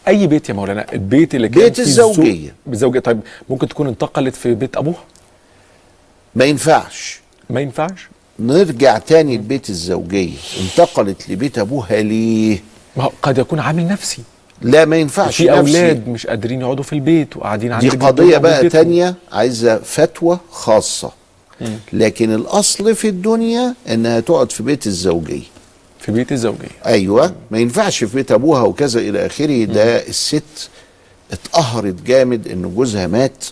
أي 0.09 0.27
بيت 0.27 0.49
يا 0.49 0.55
مولانا؟ 0.55 0.93
البيت 0.93 1.35
اللي 1.35 1.49
كان 1.49 1.63
بيت 1.63 1.75
فيه 1.77 1.83
الزوجية. 1.83 2.49
الزو- 2.49 2.73
الزوجيه 2.73 3.01
طيب 3.01 3.21
ممكن 3.49 3.69
تكون 3.69 3.87
انتقلت 3.89 4.35
في 4.35 4.55
بيت 4.55 4.77
ابوها 4.77 5.05
ما 6.35 6.45
ينفعش. 6.45 7.21
ما 7.51 7.61
ينفعش؟ 7.61 8.09
نرجع 8.39 8.99
تاني 8.99 9.37
لبيت 9.37 9.71
الزوجية. 9.71 10.37
انتقلت 10.61 11.31
لبيت 11.31 11.59
أبوها 11.59 12.03
ليه؟ 12.03 12.63
ما 12.97 13.11
قد 13.23 13.39
يكون 13.39 13.61
عامل 13.61 13.89
نفسي. 13.89 14.23
لا 14.63 14.85
ما 14.85 14.97
ينفعش 14.97 15.37
في. 15.37 15.53
أولاد 15.53 16.09
مش 16.09 16.27
قادرين 16.27 16.61
يقعدوا 16.61 16.85
في 16.85 16.93
البيت 16.93 17.37
وقاعدين 17.37 17.73
عند 17.73 17.81
دي 17.97 18.37
أو 18.37 18.41
بقى. 18.41 18.69
تانية 18.69 19.15
عايزة 19.33 19.79
فتوى 19.79 20.39
خاصة. 20.51 21.13
لكن 21.93 22.35
الأصل 22.35 22.95
في 22.95 23.09
الدنيا 23.09 23.75
إنها 23.89 24.21
تقعد 24.21 24.53
في 24.53 24.63
بيت 24.63 24.87
الزوجية. 24.87 25.43
في 26.01 26.13
بيت 26.13 26.33
الزوجية. 26.33 26.69
أيوه. 26.87 27.35
ما 27.51 27.59
ينفعش 27.59 28.05
في 28.05 28.17
بيت 28.17 28.33
أبوها 28.33 28.63
وكذا 28.63 29.01
إلى 29.01 29.27
آخره. 29.27 29.65
ده 29.65 30.07
الست 30.09 30.69
اتقهرت 31.33 32.03
جامد 32.03 32.49
إن 32.49 32.75
جوزها 32.75 33.07
مات. 33.07 33.45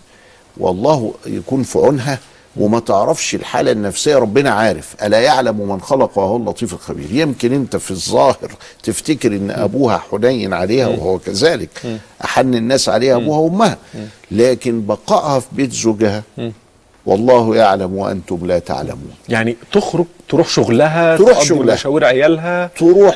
والله 0.56 1.14
يكون 1.26 1.62
في 1.62 1.78
عونها 1.78 2.18
وما 2.56 2.80
تعرفش 2.80 3.34
الحالة 3.34 3.72
النفسية 3.72 4.16
ربنا 4.16 4.50
عارف. 4.50 4.94
ألا 5.02 5.20
يعلم 5.20 5.68
من 5.68 5.80
خلق 5.80 6.18
وهو 6.18 6.36
اللطيف 6.36 6.74
الخبير. 6.74 7.08
يمكن 7.10 7.52
أنت 7.52 7.76
في 7.76 7.90
الظاهر 7.90 8.54
تفتكر 8.82 9.32
إن 9.32 9.50
أبوها 9.50 9.98
حنين 10.10 10.52
عليها 10.52 10.86
وهو 10.86 11.18
كذلك 11.18 11.98
أحن 12.24 12.54
الناس 12.54 12.88
عليها 12.88 13.16
أبوها 13.16 13.38
وأمها. 13.38 13.78
لكن 14.30 14.86
بقائها 14.86 15.40
في 15.40 15.46
بيت 15.52 15.72
زوجها 15.72 16.22
والله 17.06 17.56
يعلم 17.56 17.96
وأنتم 17.96 18.46
لا 18.46 18.58
تعلمون. 18.58 19.12
يعني 19.28 19.56
تخرج 19.72 20.04
تروح 20.28 20.48
شغلها 20.48 21.16
تروح 21.16 21.42
شغلها. 21.42 21.74
مشاوير 21.74 22.04
عيالها؟ 22.04 22.70
تروح. 22.78 23.14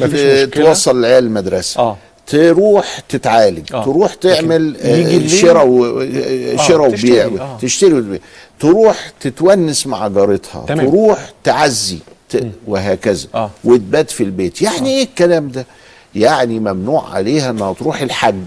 توصل 0.53 0.99
العيال 0.99 1.25
المدرسة. 1.25 1.81
آه. 1.81 1.97
تروح 2.29 2.99
تتعالج 3.09 3.75
آه. 3.75 3.85
تروح 3.85 4.15
تعمل 4.15 4.77
آه، 4.81 5.27
شراء 5.27 5.67
و- 5.67 6.01
آه، 6.01 6.57
شراء 6.57 6.89
وبيع. 6.89 7.25
آه. 7.27 7.59
تشتري 7.63 7.93
وتبيع. 7.93 8.19
تروح 8.61 9.13
تتونس 9.21 9.87
مع 9.87 10.09
جارتها. 10.09 10.65
تمام. 10.69 10.91
تروح 10.91 11.31
تعزي 11.45 11.99
ت... 12.31 12.45
وهكذا. 12.67 13.29
آه. 13.35 13.51
وتبات 13.65 14.11
في 14.11 14.23
البيت. 14.25 14.63
يعني 14.63 14.91
إيه 14.91 15.03
الكلام 15.03 15.49
ده؟ 15.49 15.67
يعني 16.15 16.61
ممنوع 16.61 17.11
عليها 17.15 17.51
إنها 17.51 17.73
تروح 17.73 18.01
الحج. 18.03 18.45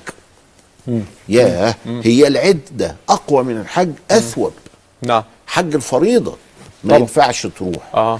ياه 1.29 1.75
هي 1.85 2.27
العدة 2.27 2.95
أقوى 3.09 3.43
من 3.43 3.57
الحج 3.61 3.91
أثوب. 4.11 4.53
نعم. 5.01 5.23
حج 5.47 5.75
الفريضة. 5.75 6.35
ما. 6.83 6.95
ينفعش 6.97 7.47
تروح. 7.59 7.95
آه. 7.95 8.19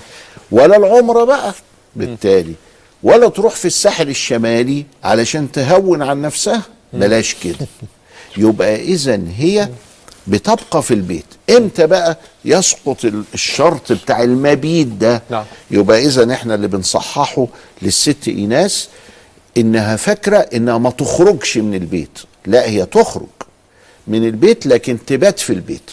ولا 0.51 0.77
العمرة 0.77 1.23
بقى. 1.23 1.53
بالتالي 1.95 2.53
ولا 3.03 3.29
تروح 3.29 3.55
في 3.55 3.65
الساحل 3.65 4.09
الشمالي 4.09 4.85
علشان 5.03 5.51
تهون 5.51 6.01
عن 6.01 6.21
نفسها؟ 6.21 6.61
بلاش 6.93 7.35
كده. 7.43 7.67
يبقى 8.37 8.75
اذا 8.75 9.21
هي 9.37 9.69
بتبقى 10.27 10.83
في 10.83 10.93
البيت. 10.93 11.25
إمتى 11.49 11.87
بقى 11.87 12.17
يسقط 12.45 13.05
ال- 13.05 13.23
الشرط 13.33 13.91
بتاع 13.91 14.23
المبيت 14.23 14.87
ده؟ 14.87 15.21
نعم. 15.29 15.45
يبقى 15.71 16.05
اذا 16.05 16.33
إحنا 16.33 16.55
اللي 16.55 16.67
بنصححه 16.67 17.47
للست 17.81 18.27
إيناس 18.27 18.87
إنها 19.57 19.95
فاكرة 19.95 20.37
إنها 20.37 20.77
ما 20.77 20.89
تخرجش 20.89 21.57
من 21.57 21.73
البيت. 21.73 22.19
لا 22.45 22.65
هي 22.69 22.85
تخرج 22.85 23.27
من 24.07 24.25
البيت 24.27 24.65
لكن 24.65 24.97
تبات 25.07 25.39
في 25.39 25.53
البيت. 25.53 25.91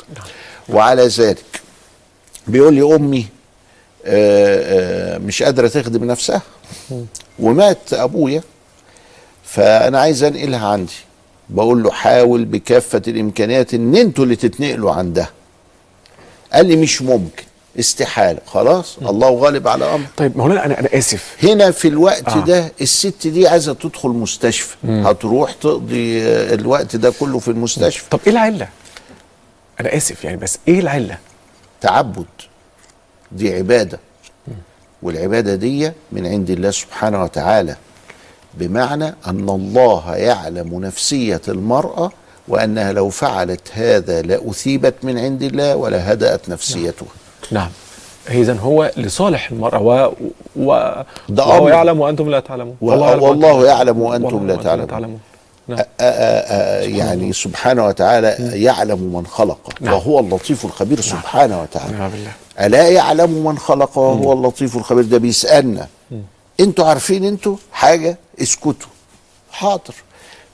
وعلى 0.68 1.06
ذلك 1.06 1.60
بيقول 2.46 2.74
لي 2.74 2.94
أمي 2.96 3.26
آه، 4.04 5.14
آه، 5.14 5.18
مش 5.18 5.42
قادرة 5.42 5.68
تخدم 5.68 6.04
نفسها؟ 6.04 6.42
ومات 7.38 7.92
أبويا 7.92 8.42
فأنا 9.44 10.00
عايز 10.00 10.22
أنقلها 10.22 10.68
عندي. 10.68 10.92
بقول 11.48 11.82
له 11.82 11.90
حاول 11.90 12.44
بكافة 12.44 13.02
الإمكانيات 13.08 13.74
إن 13.74 13.96
أنتوا 13.96 14.24
اللي 14.24 14.36
تتنقلوا 14.36 14.92
عندها. 14.92 15.30
قال 16.52 16.66
لي 16.66 16.76
مش 16.76 17.02
ممكن 17.02 17.44
استحالة. 17.78 18.38
خلاص 18.46 18.98
الله 18.98 19.30
غالب 19.30 19.68
على 19.68 19.94
أمر. 19.94 20.06
طيب 20.16 20.36
مولانا 20.36 20.66
أنا 20.66 20.80
أنا 20.80 20.88
آسف. 20.98 21.36
هنا 21.42 21.70
في 21.70 21.88
الوقت 21.88 22.28
آه. 22.28 22.44
ده 22.44 22.72
الست 22.80 23.26
دي 23.26 23.48
عايزة 23.48 23.74
تدخل 23.74 24.08
مستشفى. 24.08 24.76
هتروح 24.84 25.52
تقضي 25.52 26.22
آه، 26.22 26.54
الوقت 26.54 26.96
ده 26.96 27.12
كله 27.20 27.38
في 27.38 27.48
المستشفى. 27.48 28.04
طب 28.10 28.20
إيه 28.26 28.32
العلة؟ 28.32 28.68
أنا 29.80 29.96
آسف 29.96 30.24
يعني 30.24 30.36
بس 30.36 30.58
إيه 30.68 30.80
العلة؟ 30.80 31.18
تعبد. 31.80 32.26
دي 33.32 33.54
عبادة. 33.54 34.00
والعبادة 35.02 35.54
دي 35.54 35.92
من 36.12 36.26
عند 36.26 36.50
الله 36.50 36.70
سبحانه 36.70 37.22
وتعالى 37.22 37.76
بمعنى 38.54 39.04
أن 39.26 39.48
الله 39.48 40.16
يعلم 40.16 40.80
نفسية 40.84 41.40
المرأة 41.48 42.10
وأنها 42.48 42.92
لو 42.92 43.08
فعلت 43.10 43.60
هذا 43.72 44.22
لأثيبت 44.22 44.94
من 45.02 45.18
عند 45.18 45.42
الله 45.42 45.76
ولا 45.76 46.12
هدأت 46.12 46.48
نفسيتها 46.48 47.08
نعم. 47.50 47.68
اذا 48.30 48.54
هو 48.54 48.90
لصالح 48.96 49.50
المرأة 49.50 49.78
و, 49.80 50.12
و... 50.56 51.02
ده 51.28 51.44
وهو 51.46 51.58
أمر. 51.58 51.70
يعلم 51.70 52.00
وأنتم 52.00 52.30
لا 52.30 52.40
تعلمون. 52.40 52.76
و- 52.80 52.90
والله 53.26 53.66
يعلم 53.66 54.00
وأنتم 54.00 54.46
لا 54.46 54.56
تعلمون. 54.56 55.20
نعم. 55.68 55.78
يعني 56.98 57.32
سبحانه 57.32 57.86
وتعالى 57.86 58.36
يعلم 58.62 58.98
من 59.16 59.26
خلق 59.26 59.72
نعم. 59.80 59.94
وهو 59.94 60.20
اللطيف 60.20 60.64
الخبير 60.64 61.00
سبحانه 61.00 61.62
وتعالى. 61.62 61.96
نعم. 61.96 62.10
ألا 62.60 62.88
يعلم 62.88 63.44
من 63.44 63.58
خلق 63.58 63.98
وهو 63.98 64.32
اللطيف 64.32 64.76
الخبير. 64.76 65.04
ده 65.04 65.18
بيسألنا. 65.18 65.88
أنتوا 66.60 66.84
عارفين 66.84 67.24
أنتوا 67.24 67.56
حاجة؟ 67.72 68.18
اسكتوا. 68.42 68.90
حاضر. 69.50 69.94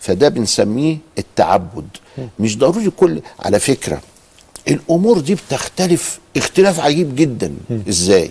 فده 0.01 0.29
بنسميه 0.29 0.99
التعبد. 1.19 1.89
مش 2.39 2.59
ضروري 2.59 2.91
كل 2.91 3.21
على 3.41 3.59
فكرة 3.59 4.01
الأمور 4.69 5.19
دي 5.21 5.35
بتختلف. 5.35 6.19
اختلاف 6.37 6.81
عجيب 6.81 7.17
جدا. 7.17 7.55
إزاي؟ 7.89 8.31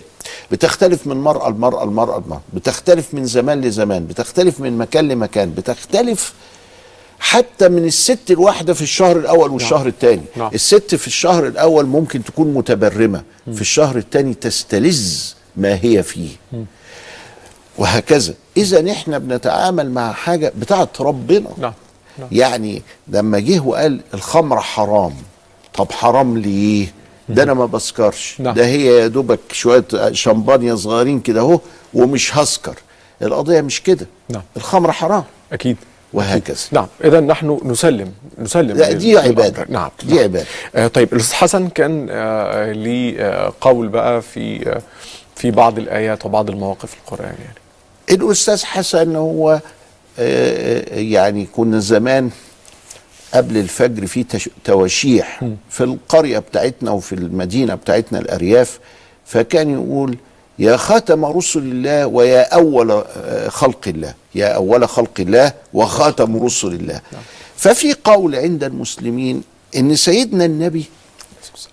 بتختلف 0.50 1.06
من 1.06 1.16
مرأة 1.16 1.50
لمرأة 1.50 1.84
لمرأة 1.84 2.18
لمرأة. 2.26 2.40
بتختلف 2.52 3.14
من 3.14 3.26
زمان 3.26 3.60
لزمان. 3.60 4.06
بتختلف 4.06 4.60
من 4.60 4.78
مكان 4.78 5.08
لمكان. 5.08 5.54
بتختلف 5.54 6.32
حتى 7.24 7.68
من 7.68 7.84
الست 7.84 8.30
الواحدة 8.30 8.74
في 8.74 8.82
الشهر 8.82 9.16
الأول 9.16 9.50
والشهر 9.50 9.86
الثاني 9.86 10.22
نعم. 10.36 10.50
الست 10.54 10.94
في 10.94 11.06
الشهر 11.06 11.46
الأول 11.46 11.86
ممكن 11.86 12.24
تكون 12.24 12.54
متبرمة. 12.54 13.22
في 13.54 13.60
الشهر 13.60 13.96
الثاني 13.96 14.34
تستلذ 14.34 15.32
ما 15.56 15.78
هي 15.82 16.02
فيه. 16.02 16.30
وهكذا. 17.78 18.34
إذا 18.56 18.90
إحنا 18.92 19.18
بنتعامل 19.18 19.90
مع 19.90 20.12
حاجة 20.12 20.52
بتاعت 20.58 21.00
ربنا. 21.00 21.50
نعم. 21.58 21.72
نعم. 22.18 22.28
يعني 22.32 22.82
لما 23.08 23.38
جه 23.38 23.60
وقال 23.60 24.00
الخمر 24.14 24.60
حرام. 24.60 25.14
طب 25.74 25.92
حرام 25.92 26.38
ليه؟ 26.38 26.92
ده 27.28 27.42
أنا 27.42 27.54
ما 27.54 27.66
بسكرش. 27.66 28.36
نعم. 28.38 28.54
ده 28.54 28.66
هي 28.66 28.86
يا 28.86 29.06
دوبك 29.06 29.40
شوية 29.52 29.84
شمبانيا 30.12 30.74
صغيرين 30.74 31.20
كده 31.20 31.40
أهو 31.40 31.60
ومش 31.94 32.36
هسكر. 32.36 32.74
القضية 33.22 33.60
مش 33.60 33.82
كده. 33.82 34.06
نعم. 34.28 34.42
الخمر 34.56 34.92
حرام. 34.92 35.24
أكيد. 35.52 35.76
وهكذا 36.14 36.56
نعم 36.72 36.86
إذا 37.04 37.20
نحن 37.20 37.60
نسلم 37.64 38.12
نسلم 38.38 38.76
لا، 38.76 38.92
دي. 38.92 39.12
للأمر. 39.12 39.66
نعم 39.68 39.90
دي 40.02 40.14
نعم. 40.14 40.24
عبادة. 40.24 40.44
آه 40.74 40.86
طيب 40.86 41.12
الأستاذ 41.12 41.34
حسن 41.36 41.68
كان 41.68 42.06
آه 42.10 42.72
لي 42.72 43.20
آه 43.20 43.52
قول 43.60 43.88
بقى 43.88 44.22
في 44.22 44.68
آه 44.70 44.82
في 45.36 45.50
بعض 45.50 45.78
الآيات 45.78 46.26
وبعض 46.26 46.50
المواقف 46.50 46.94
القران 46.94 47.34
يعني 47.44 47.58
الأستاذ 48.22 48.64
حسن 48.64 49.16
هو 49.16 49.50
آه، 49.50 49.60
آه، 50.18 50.98
يعني 51.00 51.46
كنا 51.56 51.78
زمان 51.78 52.30
قبل 53.34 53.56
الفجر 53.56 54.06
في 54.06 54.24
تواشيح 54.64 55.44
في 55.70 55.84
القرية 55.84 56.38
بتاعتنا 56.38 56.90
وفي 56.90 57.12
المدينة 57.14 57.74
بتاعتنا 57.74 58.18
الأرياف 58.18 58.78
فكان 59.26 59.70
يقول 59.74 60.16
يا 60.58 60.76
خاتم 60.76 61.24
رسل 61.24 61.58
الله 61.58 62.06
ويا 62.06 62.54
أول 62.54 62.90
آه، 62.90 63.48
خلق 63.48 63.80
الله 63.86 64.14
يا 64.34 64.46
أول 64.46 64.88
خلق 64.88 65.12
الله 65.20 65.52
وخاتم 65.74 66.44
رسل 66.44 66.68
الله. 66.68 67.00
ففي 67.56 67.94
قول 68.04 68.36
عند 68.36 68.64
المسلمين 68.64 69.42
إن 69.76 69.96
سيدنا 69.96 70.44
النبي 70.44 70.84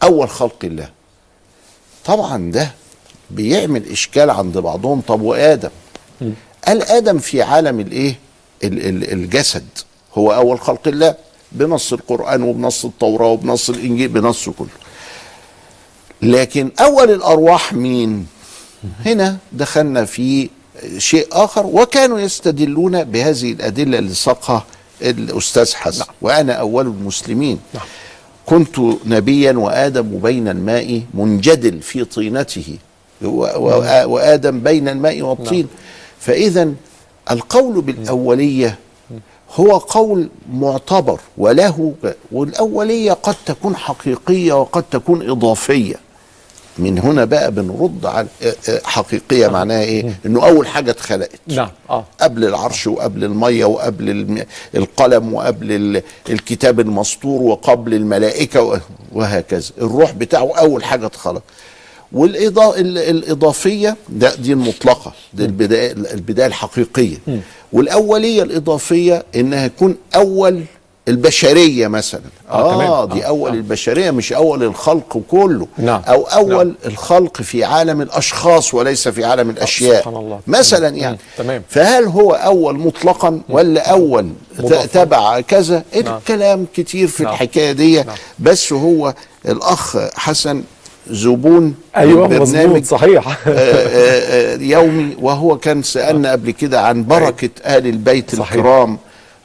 أول 0.04 0.30
خلق 0.30 0.56
الله. 0.64 0.90
طبعا 2.06 2.52
ده 2.52 2.72
بيعمل 3.30 3.90
إشكال 3.92 4.30
عند 4.30 4.58
بعضهم. 4.58 5.02
طب 5.02 5.22
وآدم؟ 5.22 5.70
قال 6.68 6.82
آدم 6.84 7.20
في 7.20 7.42
عالم 7.42 7.80
الإيه؟ 7.80 8.16
ال- 8.64 8.88
ال- 8.88 9.14
الجسد. 9.14 9.66
هو 10.18 10.34
أول 10.34 10.60
خلق 10.60 10.88
الله 10.88 11.16
بنص 11.52 11.94
القرآن 11.94 12.44
وبنص 12.44 12.86
التوراة 12.86 13.28
وبنص 13.28 13.70
الإنجيل 13.70 14.08
بنص 14.08 14.50
كله. 14.50 14.68
لكن 16.22 16.72
أول 16.80 17.12
الأرواح 17.12 17.74
مين؟ 17.74 18.28
هنا 19.06 19.38
دخلنا 19.54 20.06
في 20.06 20.50
شيء 20.98 21.28
آخر 21.32 21.66
وكانوا 21.66 22.20
يستدلون 22.20 23.04
بهذه 23.04 23.52
الأدلة 23.52 24.00
اللي 24.00 24.14
ساقها 24.14 24.66
الأستاذ 25.02 25.74
حسن. 25.76 26.06
وأنا 26.22 26.54
أول 26.54 26.88
المسلمين. 26.88 27.60
نعم. 27.74 27.84
كنت 28.46 28.80
نبيا 29.06 29.52
وآدم 29.54 30.20
بين 30.20 30.48
الماء 30.48 31.02
منجدل 31.14 31.82
في 31.82 32.04
طينته. 32.04 32.78
و- 33.22 33.28
و- 33.28 34.06
وآدم 34.14 34.60
بين 34.60 34.88
الماء 34.90 35.22
والطين. 35.22 35.68
فاذا 36.20 36.72
القول 37.32 37.82
بالأولية 37.82 38.78
هو 39.56 39.78
قول 39.78 40.30
معتبر 40.54 41.20
وله 41.38 41.94
والأولية 42.32 43.14
قد 43.14 43.36
تكون 43.46 43.76
حقيقية 43.76 44.54
وقد 44.54 44.84
تكون 44.92 45.30
إضافية. 45.30 45.96
من 46.78 47.00
هنا 47.00 47.26
بقى 47.26 47.52
بنرد 47.52 48.06
على 48.06 48.28
آه، 48.44 48.56
آه، 48.70 48.82
حقيقية 48.84 49.48
معناها 49.48 49.82
إيه؟ 49.84 50.20
إنه 50.26 50.46
أول 50.48 50.68
حاجة 50.68 50.92
اتخلقت. 50.92 51.40
نعم 51.48 51.70
آه. 51.90 52.06
قبل 52.22 52.46
العرش 52.46 52.88
وقبل 52.88 53.24
المية 53.24 53.66
وقبل 53.66 54.46
القلم 54.76 55.34
وقبل 55.34 55.72
ال- 55.72 56.04
الكتاب 56.30 56.80
المسطور 56.80 57.42
وقبل 57.42 57.94
الملائكة 57.94 58.82
وهكذا. 59.12 59.72
الروح 59.82 60.12
بتاعه 60.12 60.52
أول 60.58 60.84
حاجة 60.84 61.06
اتخلق 61.06 61.44
والإضاءة 62.12 62.80
الإضافية 62.80 63.96
ده 64.10 64.36
دي 64.36 64.54
المطلقة 64.54 65.14
دي 65.34 65.46
البداية 65.46 65.92
البداية 65.92 66.48
الحقيقية. 66.48 67.18
والأولية 67.74 68.44
الإضافية 68.44 69.24
إنها 69.36 69.66
يكون 69.66 69.96
أول 70.16 70.64
البشرية 71.12 71.88
مثلا 71.88 72.22
آه، 72.50 72.54
آه. 72.54 73.04
آه 73.04 73.06
دي 73.06 73.24
آه، 73.26 73.28
أول 73.28 73.52
آه. 73.52 73.54
البشرية 73.54 74.12
مش 74.12 74.34
أول 74.34 74.64
الخلق 74.64 75.22
كله 75.32 75.68
نعم. 75.78 76.02
أو 76.08 76.24
أول 76.24 76.50
نعم. 76.50 76.58
نعم. 76.68 76.76
الخلق 76.86 77.42
في 77.42 77.64
عالم 77.64 78.02
الأشخاص 78.02 78.74
وليس 78.74 79.08
في 79.08 79.26
عالم 79.26 79.50
الأشياء 79.50 80.00
سبحان 80.00 80.16
الله. 80.16 80.40
مثلا 80.48 80.90
مم. 80.90 80.98
يعني 80.98 81.16
مم. 81.16 81.44
تمام. 81.44 81.64
فهل 81.70 82.06
هو 82.06 82.32
أول 82.32 82.80
مطلقا 82.80 83.42
ولا 83.50 83.98
مضافاً. 84.60 84.86
تبع 84.86 85.42
كذا 85.42 85.84
نعم. 86.06 86.18
الكلام 86.18 86.66
كتير 86.76 87.08
في 87.08 87.24
نعم. 87.24 87.34
الحكاية 87.34 87.72
دي 87.72 88.04
نعم. 88.04 88.16
بس 88.40 88.74
هو 88.74 89.14
الأخ 89.46 89.98
حسن 90.16 90.64
زبون 91.10 91.76
أيوه 91.98 92.28
برنامج 92.28 92.84
صحيح 92.84 93.28
آه، 93.28 93.34
آه، 93.48 94.56
آه، 94.56 94.58
يومي 94.58 95.16
وهو 95.22 95.58
كان 95.58 95.84
سألنا 95.84 96.32
قبل 96.32 96.52
كده 96.52 96.82
عن 96.82 97.06
بركة 97.06 97.50
آل 97.66 97.88
البيت 97.88 98.36
صحيح. 98.36 98.54
الكرام 98.54 98.98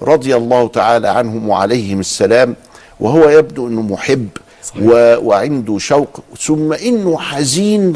رضي 0.03 0.37
الله 0.37 0.69
تعالى 0.69 1.09
عنهم 1.09 1.49
وعليهم 1.49 2.01
السلام 2.01 2.57
وهو 3.01 3.29
يبدو 3.29 3.69
أنه 3.69 3.83
محب 3.83 4.29
صحيح. 4.65 4.83
و... 4.83 4.91
وعنده 5.29 5.79
شوق. 5.79 6.21
ثم 6.41 6.73
أنه 6.73 7.19
حزين 7.19 7.93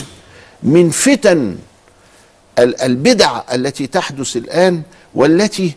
من 0.62 0.90
فتن 0.90 1.56
ال- 2.58 2.80
البدع 2.82 3.40
التي 3.54 3.86
تحدث 3.86 4.36
الآن 4.36 4.82
والتي 5.14 5.72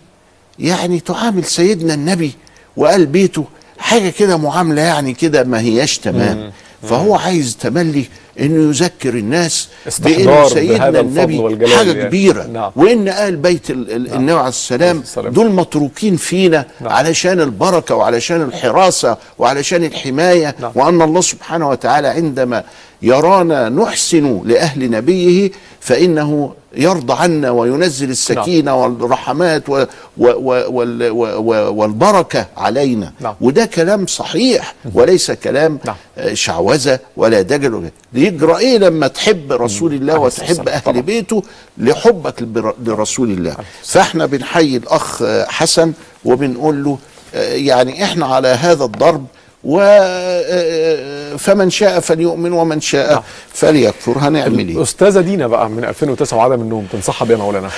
يعني 0.60 1.00
تعامل 1.00 1.46
سيدنا 1.46 1.94
النبي 1.94 2.32
وآل 2.78 3.06
بيته 3.06 3.46
حاجة 3.78 4.10
كده 4.10 4.38
معاملة 4.38 4.82
يعني 4.82 5.14
كده 5.14 5.44
ما 5.44 5.60
هياش 5.60 5.98
تمام. 5.98 6.52
فهو 6.84 7.16
عايز 7.16 7.58
تملي 7.58 8.06
إنه 8.40 8.70
يذكر 8.70 9.10
الناس 9.14 9.68
بإنه 10.00 10.48
سيدنا 10.48 11.00
النبي 11.00 11.68
حاجة 11.76 11.92
يعني. 11.92 12.04
كبيرة 12.04 12.44
نعم. 12.44 12.72
وإن 12.76 13.08
أهل 13.08 13.36
بيت 13.36 13.70
ال- 13.70 13.92
ال- 13.92 14.14
النبي 14.14 14.32
عليه 14.32 14.48
السلام 14.50 15.00
السلام. 15.00 15.34
دول 15.34 15.52
متروكين 15.52 16.16
فينا 16.16 16.66
نعم. 16.82 16.92
علشان 16.92 17.42
البركة 17.42 17.96
وعلشان 17.96 18.42
الحراسة 18.42 19.18
وعلشان 19.40 19.84
الحماية 19.84 20.56
نعم. 20.60 20.72
وأن 20.76 21.02
الله 21.02 21.22
سبحانه 21.22 21.70
وتعالى 21.70 22.08
عندما 22.08 22.64
يرانا 23.04 23.70
نحسن 23.70 24.42
لأهل 24.46 24.92
نبيه 24.92 25.52
فإنه 25.80 26.54
يرضى 26.76 27.14
عنا 27.14 27.50
وينزل 27.50 28.10
السكينة 28.10 28.76
والرحمات 28.76 29.70
و 29.70 29.86
و 30.18 30.28
و 30.28 30.66
وال 30.70 31.12
و 31.12 31.26
و 31.26 31.74
والبركة 31.74 32.46
علينا 32.58 33.14
نعم. 33.20 33.36
وده 33.42 33.66
كلام 33.66 34.08
صحيح 34.08 34.76
وليس 34.94 35.32
كلام 35.32 35.80
نعم. 35.86 35.96
شعوذة 36.34 37.00
ولا 37.18 37.42
دجل 37.42 37.90
يجرى 38.14 38.58
إيه 38.58 38.78
لما 38.78 39.08
تحب 39.08 39.52
رسول 39.52 39.94
الله 39.94 40.14
عليه 40.14 40.28
الصلاة 40.28 40.52
وتحب. 40.52 40.68
أهل 40.70 40.82
طبعا. 40.82 41.02
بيته 41.02 41.44
لحبك 41.78 42.48
لرسول 42.86 43.32
الله 43.32 43.56
فإحنا 43.84 44.26
بنحيي 44.26 44.78
الأخ 44.78 45.22
آه، 45.22 45.46
حسن 45.50 45.94
وبنقول 46.26 46.84
له 46.84 46.98
آه، 47.36 47.54
يعني 47.54 48.04
إحنا 48.04 48.26
على 48.26 48.48
هذا 48.48 48.84
الضرب 48.84 49.26
و 49.64 49.80
آه، 49.82 51.36
فمن 51.36 51.70
شاء 51.70 52.00
فليؤمن 52.00 52.52
ومن 52.52 52.82
شاء 52.82 53.14
نعم. 53.14 53.24
فليكفر. 53.54 54.18
هنعمل 54.18 54.70
إيه؟ 54.70 54.82
استاذه 54.82 55.22
دينا 55.22 55.48
بقى 55.48 55.70
من 55.70 55.84
2009 55.86 56.38
وعدم 56.38 56.62
النوم 56.62 56.88
تنصحها 56.92 57.26
بيها 57.26 57.38
مولانا؟ 57.38 57.70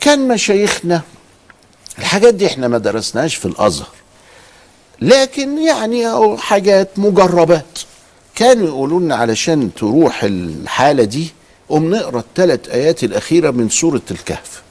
كان 0.00 0.28
مشايخنا 0.28 1.02
الحاجات 1.98 2.34
دي 2.34 2.46
إحنا 2.46 2.68
ما 2.68 2.78
درسناهاش 2.78 3.34
في 3.34 3.46
الأزهر. 3.46 3.88
لكن 5.00 5.58
يعني 5.58 6.36
حاجات 6.38 6.88
مجربات. 6.96 7.78
كانوا 8.34 8.66
يقولوا 8.66 9.00
لنا 9.00 9.16
علشان 9.16 9.70
تروح 9.74 10.24
الحالة 10.24 11.04
دي 11.04 11.32
قوم 11.68 11.90
نقرأ 11.94 12.18
الثلاث 12.20 12.68
آيات 12.68 13.04
الأخيرة 13.04 13.50
من 13.50 13.68
سورة 13.68 14.02
الكهف. 14.10 14.62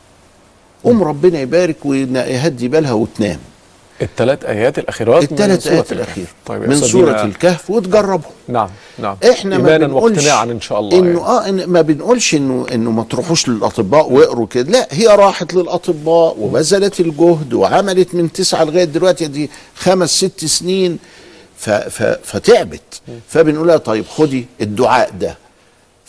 قوم 0.83 1.03
ربنا 1.03 1.39
يبارك 1.41 1.85
ويهدي 1.85 2.67
بالها 2.67 2.91
وتنام. 2.93 3.39
الثلاث 4.01 4.45
آيات 4.45 4.79
الأخيرات 4.79 5.23
الثلاث 5.23 5.67
آيات. 5.67 5.91
الاخيره 5.91 6.27
طيب 6.45 6.69
من 6.69 6.75
سورة 6.75 7.23
الكهف 7.23 7.69
وتجربهم 7.69 8.31
نعم 8.47 8.69
نعم. 8.99 9.17
إحنا 9.29 9.57
ما 9.57 9.67
ايمانا 9.67 9.87
بنقولش 9.87 10.17
واقتناعا 10.17 10.43
إن 10.43 10.61
شاء 10.61 10.79
الله 10.79 10.99
إنه 10.99 11.07
يعني. 11.07 11.19
آه 11.19 11.49
إن 11.49 11.65
ما 11.65 11.81
بنقولش 11.81 12.35
إنه 12.35 12.65
إنه 12.71 12.91
ما 12.91 13.03
تروحوش 13.03 13.49
للأطباء 13.49 14.11
وأقروا 14.11 14.47
كده. 14.47 14.71
لا 14.71 14.87
هي 14.91 15.07
راحت 15.07 15.53
للأطباء 15.53 16.35
وبذلت 16.39 16.99
الجهد 16.99 17.53
وعملت 17.53 18.15
من 18.15 18.31
تسعة 18.31 18.63
لغاية 18.63 18.83
دلوقتي 18.83 19.27
دي 19.27 19.49
خمس 19.75 20.09
ست 20.09 20.45
سنين. 20.45 20.99
ف 21.57 21.69
ف 21.69 22.03
فتعبت. 22.23 23.01
فبنقول 23.29 23.67
لها 23.67 23.77
طيب 23.77 24.05
خدي 24.07 24.45
الدعاء 24.61 25.11
ده. 25.19 25.37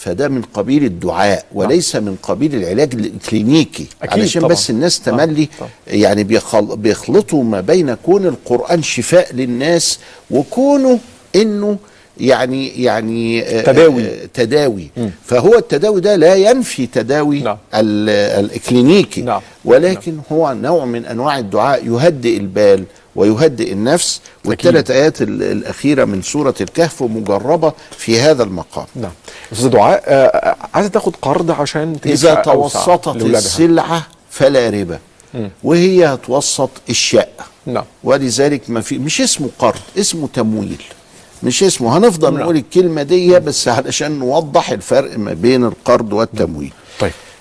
فده 0.01 0.29
من 0.29 0.43
قبيل 0.43 0.85
الدعاء 0.85 1.45
وليس 1.53 1.97
من 1.97 2.17
قبيل 2.23 2.55
العلاج 2.55 2.95
الكلينيكي 2.95 3.87
أكيد 4.03 4.21
علشان 4.21 4.43
طبعاً. 4.43 4.53
بس 4.53 4.71
الناس 4.71 5.09
نعم، 5.09 5.17
تملي 5.17 5.49
طبعاً. 5.59 5.71
يعني 5.87 6.25
بيخل 6.25 6.77
بيخلطوا 6.77 7.45
ما 7.45 7.61
بين 7.61 7.95
كون 7.95 8.27
القرآن 8.27 8.83
شفاء 8.83 9.35
للناس 9.35 9.99
وكونه 10.31 10.99
إنه 11.37 11.77
يعني 12.21 12.83
يعني 12.83 13.43
آه، 13.43 13.63
تداوي. 13.63 14.05
آه، 14.07 14.29
تداوي 14.35 14.91
فهو 15.25 15.55
التداوي 15.59 16.01
ده 16.01 16.17
لا 16.17 16.35
ينفي 16.35 16.87
تداوي 16.87 17.41
نعم. 17.41 17.57
ال- 17.75 18.51
الكلينيكي 18.55 19.23
نعم. 19.23 19.41
ولكن 19.65 20.19
هو 20.33 20.53
نوع 20.63 20.85
من 20.85 21.05
أنواع 21.07 21.39
الدعاء 21.39 21.87
يهدئ 21.87 22.37
البال 22.37 22.85
ويهدئ 23.17 23.73
النفس. 23.73 24.21
والثلاث 24.45 24.91
آيات 24.91 25.23
ال- 25.23 25.43
الأخيرة 25.43 26.05
من 26.05 26.23
سورة 26.23 26.55
الكهف 26.61 27.03
مجربة 27.03 27.73
في 27.99 28.21
هذا 28.21 28.43
المقام. 28.43 28.87
نعم. 28.97 29.11
أستاذ 29.53 29.69
دعاء 29.69 30.03
آه، 30.07 30.57
عايزة 30.75 30.89
تاخد 30.91 31.17
قرض 31.23 31.51
عشان 31.51 31.97
أوسع 32.07 32.35
توسطت. 32.43 33.17
السلعة 33.23 34.07
فلا 34.31 34.71
ربا. 34.71 34.99
وهي 35.65 36.07
هتوسط 36.07 36.71
الشقه 36.91 37.45
نعم. 37.67 37.85
ولذلك 38.05 38.71
ما 38.71 38.81
في 38.81 38.99
مش 38.99 39.21
اسمه 39.21 39.49
قرض 39.59 39.81
اسمه 39.99 40.29
تمويل. 40.35 40.83
مش 41.43 41.63
اسمه. 41.63 41.97
هنفضل 41.99 42.33
نعم. 42.33 42.43
نقول 42.43 42.57
الكلمة 42.57 43.03
دي 43.03 43.39
بس 43.41 43.69
علشان 43.69 44.19
نوضح 44.19 44.71
الفرق 44.71 45.19
ما 45.19 45.33
بين 45.33 45.65
القرض 45.65 46.13
والتمويل. 46.13 46.73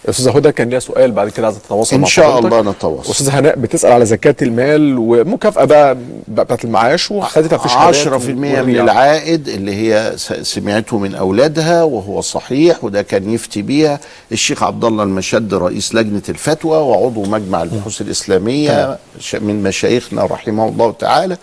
أستاذة 0.09 0.31
هدى 0.37 0.51
كان 0.51 0.69
ليها 0.69 0.79
سؤال 0.79 1.11
بعد 1.11 1.29
كده 1.29 1.45
عايزة 1.47 1.59
تتواصل 1.59 1.95
إن 1.95 2.01
مع 2.01 2.07
شاء 2.07 2.31
حضرتك. 2.31 2.45
الله 2.45 2.71
نتواصل. 2.71 3.11
أستاذة 3.11 3.39
هناء 3.39 3.55
بتسأل 3.59 3.91
على 3.91 4.05
زكاة 4.05 4.35
المال 4.41 4.95
ومكافأة 4.97 5.65
بقى 5.65 5.97
بتاعت 6.27 6.63
المعاش 6.65 7.11
وخدتها 7.11 7.57
في 7.57 7.69
شهادات 7.69 7.95
10% 8.07 8.29
من. 8.29 8.79
العائد 8.79 9.47
اللي 9.47 9.75
هي 9.75 10.13
سمعته 10.41 10.97
من 10.97 11.15
أولادها 11.15 11.83
وهو 11.83 12.21
صحيح 12.21 12.83
وده 12.83 13.01
كان 13.01 13.33
يفتي 13.33 13.61
بيها 13.61 13.99
الشيخ 14.31 14.63
عبد 14.63 14.85
الله 14.85 15.03
المشد 15.03 15.53
رئيس 15.53 15.95
لجنة 15.95 16.21
الفتوى 16.29 16.77
وعضو 16.77 17.23
مجمع 17.23 17.63
البحوث 17.63 18.01
الإسلامية 18.01 18.97
من 19.33 19.63
مشايخنا 19.63 20.25
رحمه 20.25 20.67
الله 20.69 20.91
تعالى 20.91 21.37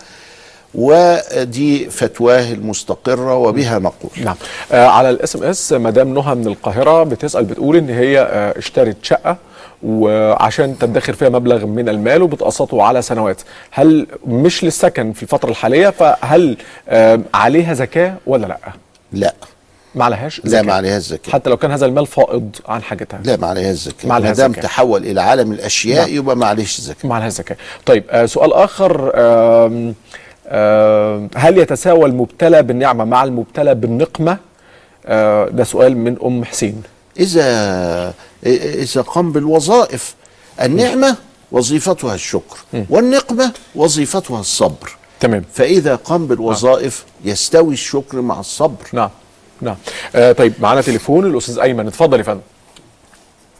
ودي 0.75 1.89
فتواه 1.89 2.51
المستقرة 2.51 3.35
وبها 3.35 3.79
نقول. 3.79 4.11
نعم. 4.23 4.35
آه 4.71 4.87
على 4.87 5.09
ال 5.09 5.35
SMS 5.35 5.73
مدام 5.73 6.13
نهى 6.13 6.35
من 6.35 6.47
القاهرة 6.47 7.03
بتسأل 7.03 7.45
بتقول 7.45 7.75
إن 7.77 7.89
هي 7.89 8.19
آه 8.19 8.57
اشترت 8.59 8.97
شقة 9.01 9.37
وعشان 9.83 10.77
تدخر 10.79 11.13
فيها 11.13 11.29
مبلغ 11.29 11.65
من 11.65 11.89
المال 11.89 12.21
وبتقسطه 12.21 12.83
على 12.83 13.01
سنوات. 13.01 13.41
هل 13.71 14.07
مش 14.27 14.63
للسكن 14.63 15.13
في 15.13 15.23
الفترة 15.23 15.49
الحالية؟ 15.49 15.89
فهل 15.89 16.57
آه 16.89 17.19
عليها 17.33 17.73
زكاة 17.73 18.13
ولا 18.27 18.45
لأ؟ 18.47 18.57
لا. 19.13 19.33
ما 19.95 20.05
عليهاش 20.05 20.41
لا. 20.43 20.61
ما 20.61 20.73
عليهاش 20.73 21.01
زكاة. 21.03 21.31
حتى 21.31 21.49
لو 21.49 21.57
كان 21.57 21.71
هذا 21.71 21.85
المال 21.85 22.07
فائض 22.07 22.55
عن 22.67 22.83
حاجتها. 22.83 23.19
لا 23.23 23.37
ما 23.37 23.47
عليهاش 23.47 23.75
زكاة. 23.77 24.09
ما 24.09 24.19
دام. 24.19 24.51
تحول 24.51 25.05
إلى 25.05 25.21
عالم 25.21 25.51
الأشياء 25.51 26.05
نعم. 26.07 26.15
يبقى 26.15 26.35
ما 26.37 26.45
عليهش 26.45 26.81
زكاة. 26.81 27.09
ما 27.09 27.15
عليهاش 27.15 27.31
زكاة. 27.33 27.57
طيب 27.85 28.03
آه 28.09 28.25
سؤال 28.25 28.53
آخر 28.53 29.11
آم 29.15 29.93
هل 31.35 31.57
يتساوى 31.57 32.05
المبتلى 32.05 32.63
بالنعمة 32.63 33.05
مع 33.05 33.23
المبتلى 33.23 33.75
بالنقمة؟ 33.75 34.37
آه 35.05 35.45
ده 35.45 35.63
سؤال 35.63 35.97
من 35.97 36.17
أم 36.25 36.45
حسين. 36.45 36.83
إذا 37.19 38.13
إذا 38.45 39.01
قام 39.01 39.31
بالوظائف 39.31 40.15
النعمة 40.61 41.15
وظيفتها 41.51 42.15
الشكر 42.15 42.57
والنقمة 42.89 43.51
وظيفتها 43.75 44.39
الصبر. 44.39 44.95
تمام. 45.19 45.43
فإذا 45.53 45.95
قام 45.95 46.27
بالوظائف 46.27 47.05
يستوي 47.25 47.73
الشكر 47.73 48.21
مع 48.21 48.39
الصبر. 48.39 48.85
نعم 48.93 49.09
نعم. 49.61 49.75
آه 50.15 50.31
طيب 50.31 50.53
معانا 50.59 50.81
تليفون 50.81 51.25
الأستاذ 51.25 51.59
أيمن. 51.59 51.87
اتفضل 51.87 52.17
يا 52.17 52.23
فندم. 52.23 52.41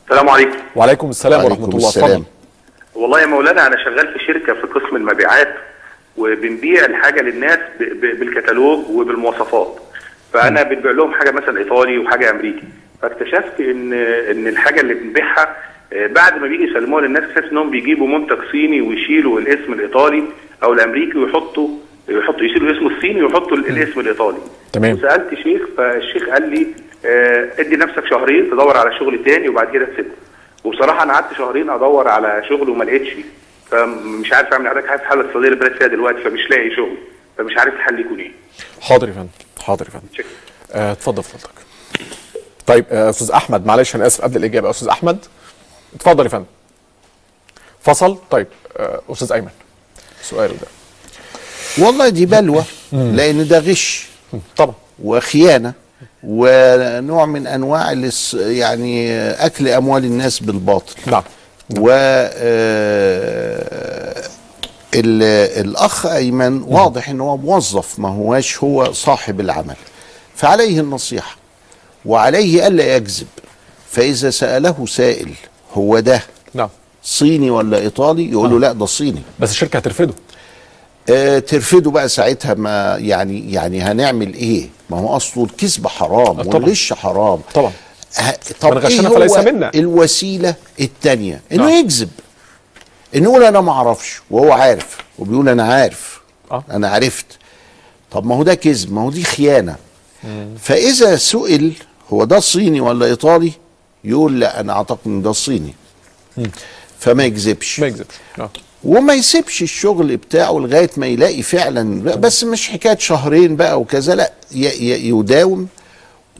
السلام 0.05 0.29
عليكم. 0.29 0.57
وعليكم 0.75 1.09
السلام 1.09 1.43
وعليكم 1.43 1.61
ورحمة 1.61 1.75
الله. 1.75 1.89
السلام. 1.89 2.11
اتفضل. 2.11 2.23
والله 2.95 3.21
يا 3.21 3.25
مولانا 3.25 3.67
أنا 3.67 3.75
شغال 3.85 4.13
في 4.13 4.25
شركة 4.27 4.53
في 4.53 4.67
قسم 4.67 4.95
المبيعات. 4.95 5.47
وبنبيع 6.17 6.85
الحاجة 6.85 7.21
للناس 7.21 7.59
بالكتالوج 8.01 8.89
وبالمواصفات. 8.89 9.75
فأنا 10.33 10.63
بنبيع 10.63 10.91
لهم 10.91 11.13
حاجة 11.13 11.31
مثلا 11.31 11.57
إيطالي 11.57 11.97
وحاجة 11.99 12.29
أمريكي. 12.31 12.63
فاكتشفت 13.01 13.59
ان 13.59 13.93
إن 14.31 14.47
الحاجة 14.47 14.81
اللي 14.81 14.93
بنبيعها 14.93 15.55
آه، 15.93 16.07
بعد 16.07 16.41
ما 16.41 16.47
بيجي 16.47 16.63
يسلموها 16.63 17.01
للناس 17.01 17.23
اكتشفت 17.23 17.51
إنهم 17.51 17.69
بيجيبوا 17.69 18.07
منتج 18.07 18.37
صيني 18.51 18.81
ويشيلوا 18.81 19.39
الاسم 19.39 19.73
الإيطالي 19.73 20.23
أو 20.63 20.73
الأمريكي 20.73 21.17
ويحطوا 21.17 21.69
يحطوا 22.09 22.43
يشيلوا 22.45 22.71
اسمه 22.77 22.95
الصيني 22.97 23.23
ويحطوا 23.23 23.57
ال- 23.57 23.67
الاسم 23.67 23.99
الإيطالي. 23.99 24.37
تمام. 24.73 24.93
وسألت 24.93 25.33
شيخ 25.43 25.61
فالشيخ 25.77 26.29
قال 26.29 26.49
لي 26.49 26.67
آه، 27.05 27.49
ادي 27.59 27.75
نفسك 27.75 28.05
شهرين 28.09 28.49
تدور 28.51 28.77
على 28.77 28.97
شغل 28.99 29.23
تاني 29.23 29.49
وبعد 29.49 29.71
كده 29.73 29.85
تسيبه. 29.85 30.09
وبصراحة 30.63 31.03
أنا 31.03 31.13
قعدت 31.13 31.33
شهرين 31.37 31.69
أدور 31.69 32.07
على 32.07 32.43
شغل 32.49 32.69
وما 32.69 32.83
لقيتش. 32.83 33.09
فمش 33.71 34.33
عارف 34.33 34.53
أعمل 34.53 34.69
حضرتك. 34.69 34.89
عارف 34.89 35.01
الحاله 35.01 35.21
الاقتصاديه 35.21 35.47
اللي 35.47 35.57
البلد 35.65 35.77
فيها 35.77 35.87
دلوقتي 35.87 36.17
فمش 36.23 36.39
لاقي 36.49 36.75
شغل. 36.75 36.97
فمش 37.37 37.57
عارف 37.57 37.73
الحل 37.73 37.99
يكون 37.99 38.19
إيه. 38.19 38.31
حاضر 38.81 39.07
يا 39.07 39.13
فندم. 39.13 39.27
حاضر 39.61 39.85
يا 39.85 39.91
فندم. 39.91 40.07
آه، 40.71 40.91
اتفضل 40.91 41.23
فضلك. 41.23 41.49
طيب 42.67 42.85
آه، 42.91 43.09
أستاذ 43.09 43.31
أحمد 43.31 43.65
معلش 43.65 43.95
أنا 43.95 44.07
آسف 44.07 44.21
قبل 44.21 44.37
الإجابة. 44.37 44.69
أستاذ 44.69 44.87
أحمد 44.87 45.17
اتفضل 45.95 46.23
يا 46.23 46.29
فندم. 46.29 46.45
فصل. 47.81 48.17
طيب 48.31 48.47
آه، 48.77 49.01
أستاذ 49.09 49.31
أيمن 49.31 49.49
سؤال 50.21 50.49
ده. 50.49 50.67
والله 51.85 52.09
دي 52.09 52.25
بلوى 52.25 52.63
لأن 52.91 53.47
ده 53.47 53.59
غش 53.59 54.07
طبعا. 54.57 54.75
وخيانة 55.03 55.73
ونوع 56.23 57.25
من 57.25 57.47
أنواع 57.47 57.91
الاس- 57.91 58.33
يعني 58.33 59.19
أكل 59.31 59.67
أموال 59.67 60.05
الناس 60.05 60.39
بالباطل. 60.39 60.93
نعم. 61.11 61.23
و 61.79 61.89
آه، 62.97 64.23
ال- 64.93 65.59
الأخ 65.65 66.05
أيمن 66.05 66.61
واضح 66.61 67.09
إن 67.09 67.21
هو 67.21 67.37
موظف 67.37 67.99
ما 67.99 68.09
هواش 68.09 68.57
هو 68.63 68.93
صاحب 68.93 69.39
العمل. 69.39 69.75
فعليه 70.35 70.79
النصيحة 70.79 71.37
وعليه 72.05 72.67
ألا 72.67 72.95
يكذب. 72.95 73.27
فإذا 73.91 74.29
سأله 74.29 74.85
سائل 74.85 75.31
هو 75.73 75.99
ده 75.99 76.21
نعم. 76.53 76.69
صيني 77.03 77.49
ولا 77.51 77.77
إيطالي؟ 77.77 78.31
يقول 78.31 78.49
له 78.51 78.59
لا 78.59 78.71
ده 78.73 78.85
صيني. 78.85 79.21
بس 79.39 79.51
الشركة 79.51 79.77
هترفضه. 79.77 80.13
آه 81.09 81.39
ترفضه 81.39 81.91
بقى 81.91 82.09
ساعتها 82.09 82.53
ما 82.53 82.97
يعني 82.99 83.51
يعني 83.53 83.81
هنعمل 83.81 84.33
إيه؟ 84.33 84.69
ما 84.89 84.99
هو 84.99 85.15
اصله 85.15 85.43
الكذب 85.43 85.87
حرام 85.87 86.39
آه. 86.39 86.47
والغش 86.47 86.93
حرام. 86.93 87.39
طبعا. 87.53 87.71
طب 88.61 88.71
من 88.71 88.77
غشنا 88.77 89.09
إيه 89.09 89.15
فليس 89.15 89.37
منا. 89.37 89.71
الوسيلة 89.75 90.55
الثانية 90.79 91.41
إنه 91.51 91.63
نعم. 91.65 91.79
يكذب 91.79 92.09
إنه 93.15 93.29
يقول 93.29 93.43
أنا 93.43 93.61
ما 93.61 93.71
أعرفش 93.71 94.21
وهو 94.31 94.51
عارف 94.51 94.97
وبيقول 95.19 95.49
أنا 95.49 95.63
عارف. 95.63 96.21
آه. 96.51 96.63
أنا 96.71 96.89
عرفت. 96.89 97.25
طب 98.11 98.25
ما 98.25 98.35
هو 98.35 98.43
ده 98.43 98.55
كذب 98.55 98.93
ما 98.93 99.01
هو 99.01 99.09
دي 99.11 99.23
خيانة. 99.23 99.75
فإذا 100.59 101.15
سئل 101.15 101.73
هو 102.13 102.23
ده 102.23 102.39
صيني 102.39 102.81
ولا 102.81 103.05
إيطالي؟ 103.05 103.51
يقول 104.03 104.39
لا 104.39 104.59
أنا 104.59 104.73
أعتقد 104.73 104.97
إن 105.05 105.21
ده 105.21 105.31
صيني. 105.31 105.73
فما 106.99 107.23
يكذبش. 107.23 107.79
ما 107.79 107.87
يكذبش. 107.87 108.15
نعم 108.37 108.49
وما 108.83 109.13
يسيبش 109.13 109.61
الشغل 109.61 110.17
بتاعه 110.17 110.51
لغاية 110.51 110.89
ما 110.97 111.07
يلاقي 111.07 111.41
فعلا 111.41 112.03
بس 112.15 112.43
مش 112.43 112.69
حكاية 112.69 112.97
شهرين 112.97 113.55
بقى 113.55 113.79
وكذا 113.81 114.15
لا 114.15 114.31
يداوم. 114.51 115.67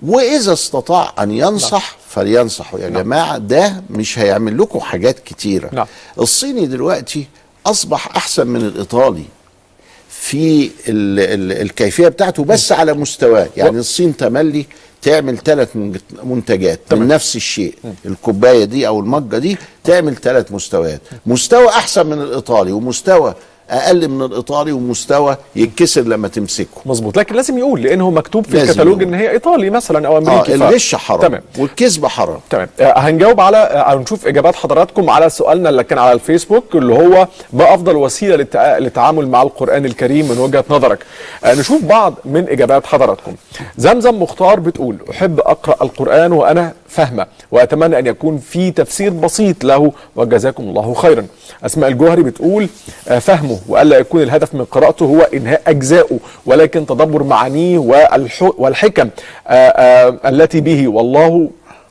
وإذا 0.03 0.53
استطاع 0.53 1.13
أن 1.19 1.31
ينصح 1.31 1.97
فلينصحوا. 2.09 2.79
يا 2.79 2.89
جماعة 2.89 3.37
ده 3.37 3.83
مش 3.89 4.19
هيعمل 4.19 4.57
لكم 4.57 4.79
حاجات 4.79 5.19
كتيرة. 5.19 5.69
نعم. 5.73 5.87
الصيني 6.19 6.65
دلوقتي 6.65 7.27
أصبح 7.65 8.15
أحسن 8.15 8.47
من 8.47 8.61
الإيطالي 8.61 9.23
في 10.09 10.63
ال 10.87 11.19
ال 11.19 11.61
الكيفية 11.61 12.07
بتاعته 12.07 12.43
بس 12.43 12.71
على 12.71 12.93
مستواه. 12.93 13.47
يعني 13.57 13.79
الصين 13.79 14.17
تملي 14.17 14.65
تعمل 15.01 15.37
ثلاث 15.37 15.69
منتجات 16.23 16.79
تمام. 16.89 17.01
من 17.03 17.07
نفس 17.07 17.35
الشيء. 17.35 17.75
الكوباية 18.05 18.65
دي 18.65 18.87
أو 18.87 18.99
المجة 18.99 19.37
دي 19.37 19.57
تعمل 19.83 20.15
ثلاث 20.15 20.51
مستويات. 20.51 21.01
مستوى 21.25 21.69
أحسن 21.69 22.05
من 22.07 22.21
الإيطالي 22.21 22.71
ومستوى 22.71 23.35
أقل 23.70 24.07
من 24.07 24.22
الإيطالي 24.26 24.72
ومستوى 24.72 25.38
يتكسر 25.55 26.01
لما 26.01 26.28
تمسكه. 26.28 26.68
مظبوط. 26.86 27.18
لكن 27.18 27.36
لازم 27.36 27.57
يقول 27.57 27.82
لأن 27.82 28.01
هو 28.01 28.11
مكتوب 28.11 28.45
في 28.45 28.61
الكتالوج. 28.63 29.03
إن 29.03 29.13
هي 29.13 29.32
إيطالي 29.32 29.70
مثلا 29.70 30.07
أو 30.07 30.15
آه 30.15 30.18
امريكي 30.18 30.51
ف- 30.51 30.55
الغش 30.55 30.95
حرام. 30.95 31.22
تمام. 31.22 31.41
والكذب 31.57 32.05
حرام. 32.05 32.39
تمام. 32.49 32.68
آه، 32.80 32.99
هنجاوب 32.99 33.39
على 33.41 33.57
آه، 33.57 33.78
أو 33.78 33.99
نشوف 33.99 34.28
إجابات 34.28 34.55
حضراتكم 34.55 35.09
على 35.09 35.30
سؤالنا 35.30 35.70
اللي 35.70 35.84
كان 35.84 35.99
على 35.99 36.11
الفيسبوك 36.11 36.76
اللي 36.76 36.93
هو 36.93 37.28
ما 37.53 37.74
افضل 37.74 37.95
وسيلة 37.95 38.38
للتع- 38.38 38.78
للتعامل 38.80 39.28
مع 39.30 39.41
القرآن 39.41 39.86
الكريم 39.86 40.30
من 40.30 40.38
وجهة 40.38 40.63
نظرك. 40.70 40.99
آه، 41.43 41.53
نشوف 41.53 41.84
بعض 41.84 42.13
من 42.26 42.49
إجابات 42.49 42.86
حضراتكم. 42.86 43.36
زمزم 43.78 44.22
مختار 44.22 44.59
بتقول 44.59 44.97
أحب 45.11 45.39
أقرأ 45.39 45.84
القرآن 45.84 46.32
وأنا 46.32 46.74
فاهمة 46.89 47.26
وأتمنى 47.51 47.99
أن 47.99 48.07
يكون 48.07 48.38
في 48.38 48.72
تفسير 48.72 49.09
بسيط 49.11 49.63
له 49.63 49.91
وجزاكم 50.15 50.63
الله 50.63 50.93
خيرا. 50.93 51.26
أسماء 51.65 51.89
الجوهري 51.89 52.24
بتقول 52.24 52.70
آه، 53.07 53.20
وألا 53.68 53.97
يكون 53.97 54.22
الهدف 54.22 54.55
من 54.55 54.66
قراءته 54.66 55.05
هو 55.05 55.22
إنهاء 55.22 55.62
اجزائه 55.68 56.20
ولكن 56.45 56.86
تدبر 56.86 57.24
معانيه 57.24 57.80
والح- 57.80 58.53
والحكم 58.60 59.10
آه، 59.47 59.51
آه، 59.51 60.18
التي 60.30 60.62
به 60.62 60.88
والله 60.88 61.49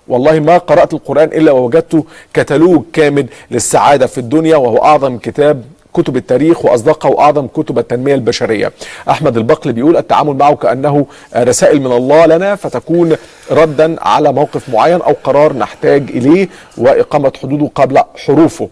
والله 0.09 0.41
ما 0.41 0.59
قرأت 0.59 0.95
القرآن 0.95 1.29
إلا 1.29 1.53
ووجدت 1.53 2.05
كتالوج 2.35 2.83
كامل 2.93 3.27
للسعادة 3.51 4.07
في 4.07 4.19
الدنيا 4.19 4.57
وهو 4.57 4.77
أعظم 4.85 5.19
كتاب 5.19 5.65
كتب 5.95 6.17
التاريخ 6.17 6.65
واصدقها 6.65 7.11
واعظم 7.11 7.47
كتب 7.47 7.79
التنمية 7.79 8.15
البشرية. 8.15 8.73
أحمد 9.11 9.37
البقل 9.37 9.73
بيقول 9.73 9.97
التعامل 9.97 10.37
معه 10.37 10.55
كأنه 10.57 11.07
رسائل 11.37 11.81
من 11.81 11.93
الله 11.93 12.27
لنا 12.27 12.57
فتكون 12.57 13.17
ردا 13.51 13.97
على 14.03 14.33
موقف 14.33 14.69
معين 14.69 15.01
أو 15.03 15.15
قرار 15.25 15.53
نحتاج 15.53 16.11
إليه 16.11 16.49
وإقامة 16.79 17.33
حدوده 17.43 17.71
قبل 17.75 17.99
حروفه. 18.27 18.69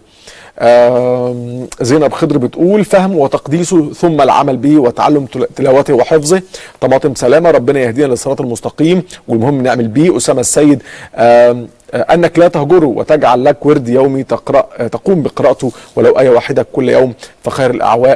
زينب 1.81 2.13
خضر 2.13 2.39
بتقول 2.39 2.85
فهم 2.85 3.17
وتقديسه 3.19 3.93
ثم 3.93 4.21
العمل 4.21 4.57
به 4.57 4.79
وتعلم 4.79 5.27
تل- 5.27 5.47
تلاوته 5.57 5.95
وحفظه. 5.95 6.43
طماطم 6.81 7.15
سلامة 7.15 7.51
ربنا 7.51 7.81
يهدينا 7.81 8.07
للصراط 8.07 8.41
المستقيم. 8.41 9.03
والمهم 9.29 9.63
نعمل 9.63 9.89
بيه. 9.89 10.17
أسامة 10.17 10.41
السيد 10.41 10.83
آه، 11.15 11.67
أنك 11.95 12.39
لا 12.39 12.49
تهجره 12.49 12.87
وتجعل 12.87 13.45
لك 13.45 13.67
ورد 13.67 13.89
يومي 13.89 14.23
تقرا 14.23 14.67
آه، 14.79 14.87
تقوم 14.87 15.23
بقراءته 15.23 15.73
ولو 15.97 16.19
إيه 16.19 16.31
واحدة 16.31 16.67
كل 16.73 16.89
يوم. 16.89 17.15
فخير 17.45 17.71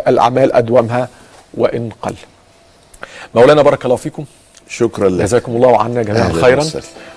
الأعمال 0.08 0.52
أدومها 0.52 1.08
وان 1.54 1.90
قل. 2.02 2.14
مولانا 3.34 3.62
بارك 3.62 3.84
الله 3.84 3.96
فيكم. 3.96 4.24
شكرا 4.68 5.08
لك. 5.08 5.22
جزاكم 5.22 5.52
الله 5.56 5.80
عنا 5.82 6.02
جميعا 6.02 6.32
خيرا. 6.32 6.64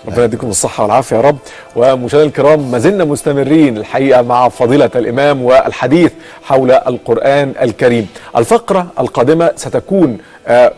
ربنا 0.07 0.23
يديكم 0.23 0.49
الصحة 0.49 0.83
والعافية 0.83 1.15
يا 1.15 1.21
رب. 1.21 1.37
ومشاهدينا 1.75 2.29
الكرام 2.29 2.71
ما 2.71 2.79
زلنا 2.79 3.03
مستمرين 3.03 3.77
الحقيقة 3.77 4.21
مع 4.21 4.49
فضيلة 4.49 4.89
الإمام 4.95 5.41
والحديث 5.41 6.11
حول 6.43 6.71
القرآن 6.71 7.53
الكريم. 7.61 8.07
الفقرة 8.37 8.87
القادمة 8.99 9.51
ستكون 9.55 10.17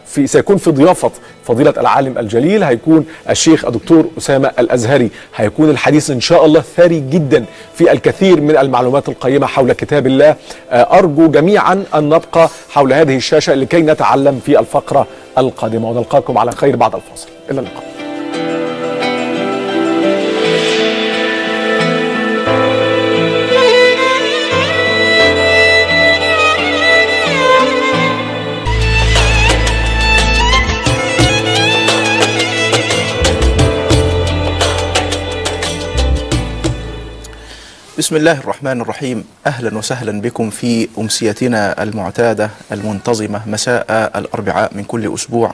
في 0.06 0.28
سيكون 0.28 0.58
في 0.58 0.72
ضيافة 0.72 1.12
فضيلة 1.46 1.74
العالم 1.78 2.18
الجليل 2.18 2.64
هيكون 2.64 3.06
الشيخ 3.30 3.66
الدكتور 3.66 4.10
أسامة 4.18 4.52
الأزهري. 4.60 5.10
هيكون 5.36 5.70
الحديث 5.70 6.12
إن 6.12 6.22
شاء 6.22 6.46
الله 6.46 6.64
ثري 6.78 7.00
جدا 7.00 7.46
في 7.76 7.92
الكثير 7.92 8.42
من 8.42 8.58
المعلومات 8.58 9.10
القيمة 9.10 9.48
حول 9.48 9.74
كتاب 9.74 10.08
الله. 10.08 10.36
آه، 10.72 11.00
أرجو 11.00 11.32
جميعا 11.32 11.84
أن 11.96 12.10
نبقى 12.10 12.50
حول 12.70 12.94
هذه 12.94 13.16
الشاشة 13.16 13.54
لكي 13.54 13.82
نتعلم 13.82 14.42
في 14.46 14.60
الفقرة 14.60 15.08
القادمة. 15.38 15.90
ونلقاكم 15.90 16.38
على 16.38 16.52
خير 16.52 16.76
بعد 16.76 16.96
الفاصل. 16.96 17.28
إلى 17.52 17.60
اللقاء. 17.60 18.03
بسم 37.98 38.16
الله 38.16 38.40
الرحمن 38.40 38.82
الرحيم. 38.82 39.24
أهلا 39.48 39.78
وسهلا 39.78 40.22
بكم 40.22 40.50
في 40.50 40.88
أمسيتنا 40.98 41.84
المعتادة 41.84 42.50
المنتظمة 42.72 43.42
مساء 43.48 44.12
الأربعاء 44.16 44.72
من 44.76 44.84
كل 44.84 45.14
أسبوع. 45.14 45.54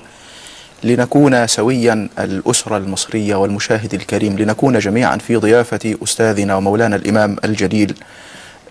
لنكون 0.83 1.47
سويا 1.47 2.09
الأسرة 2.19 2.77
المصرية 2.77 3.35
والمشاهد 3.35 3.93
الكريم 3.93 4.37
لنكون 4.37 4.79
جميعا 4.79 5.17
في 5.17 5.35
ضيافة 5.35 5.95
أستاذنا 6.03 6.55
ومولانا 6.55 6.95
الإمام 6.95 7.37
الجليل 7.43 7.93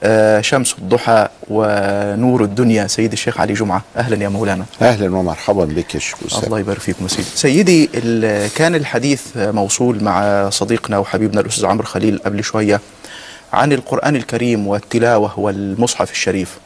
آه، 0.03 0.41
شمس 0.41 0.75
الضحى 0.79 1.29
ونور 1.51 2.45
الدنيا 2.45 2.87
سيد 2.87 3.13
الشيخ 3.13 3.41
علي 3.41 3.53
جمعة. 3.53 3.83
أهلا 3.97 4.23
يا 4.23 4.29
مولانا. 4.29 4.65
أهلا 4.83 5.17
ومرحبا 5.17 5.65
بك 5.65 5.95
يا 5.95 6.01
شيخ. 6.01 6.45
الله 6.45 6.59
يبارك 6.61 6.81
فيكم 6.81 7.05
يا 7.05 7.09
سيدي. 7.09 7.29
سيدي 7.35 7.87
كان 8.49 8.75
الحديث 8.75 9.23
موصول 9.37 10.05
مع 10.05 10.49
صديقنا 10.51 10.99
وحبيبنا 10.99 11.41
الأستاذ 11.41 11.67
عمرو 11.67 11.87
خليل 11.87 12.19
قبل 12.19 12.45
شوية. 12.45 12.81
عن 13.53 13.73
القرآن 13.73 14.17
الكريم 14.17 14.67
والتلاوة 14.67 15.41
والمصحف 15.41 16.11
الشريف. 16.11 16.59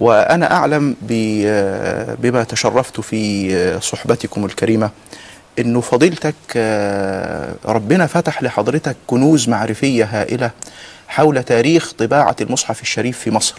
وأنا 0.00 0.52
أعلم 0.52 0.96
ب- 1.02 2.14
بما 2.22 2.44
تشرفت 2.44 3.00
في 3.00 3.80
صحبتكم 3.80 4.44
الكريمة 4.44 4.90
إنه 5.58 5.80
فضيلتك 5.80 6.34
آه، 6.56 7.52
ربنا 7.64 8.06
فتح 8.06 8.42
لحضرتك 8.42 8.96
كنوز 9.06 9.48
معرفية 9.48 10.04
هائلة 10.04 10.50
حول 11.08 11.42
تاريخ 11.42 11.92
طباعة 11.92 12.36
المصحف 12.40 12.82
الشريف 12.82 13.18
في 13.18 13.30
مصر. 13.30 13.54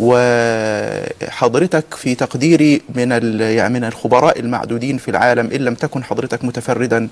وحضرتك 0.00 1.84
في 1.94 2.14
تقديري 2.14 2.82
من 2.94 3.10
يعني 3.40 3.74
من 3.74 3.84
الخبراء 3.84 4.40
المعدودين 4.40 4.98
في 4.98 5.10
العالم 5.10 5.50
إن 5.54 5.60
لم 5.60 5.74
تكن 5.74 6.04
حضرتك 6.04 6.44
متفردا 6.44 7.08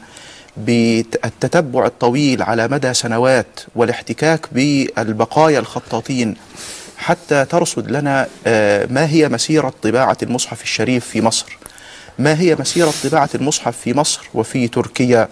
بالتتبع 0.57 1.87
الطويل 1.87 2.43
على 2.43 2.69
مدى 2.69 2.95
سنوات 2.95 3.61
والاحتكاك 3.75 4.47
بالبقايا 4.53 5.59
الخطاطين 5.59 6.37
حتى 6.97 7.45
ترصد 7.45 7.91
لنا 7.91 8.27
آه، 8.47 8.87
ما 8.91 9.07
هي 9.11 9.29
مسيرة 9.29 9.73
طباعة 9.83 10.17
المصحف 10.23 10.63
الشريف 10.63 11.07
في 11.07 11.21
مصر؟ 11.23 11.59
ما 12.19 12.41
هي 12.41 12.57
مسيرة 12.61 12.93
طباعة 13.05 13.31
المصحف 13.35 13.77
في 13.79 13.95
مصر 13.95 14.21
وفي 14.35 14.69
تركيا 14.69 15.29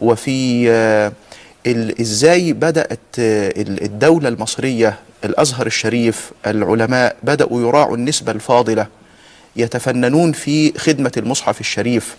وفي 0.00 0.70
آه، 0.70 1.12
إزاي 2.00 2.52
بدأت 2.52 2.98
آه، 3.18 3.48
ال- 3.48 3.82
الدولة 3.82 4.28
المصرية 4.28 4.98
الأزهر 5.24 5.66
الشريف 5.66 6.30
العلماء 6.46 7.16
بدأوا 7.22 7.60
يراعوا 7.68 7.96
النسبة 7.96 8.32
الفاضلة 8.32 8.86
يتفننون 9.56 10.32
في 10.32 10.78
خدمة 10.78 11.12
المصحف 11.16 11.60
الشريف؟ 11.60 12.16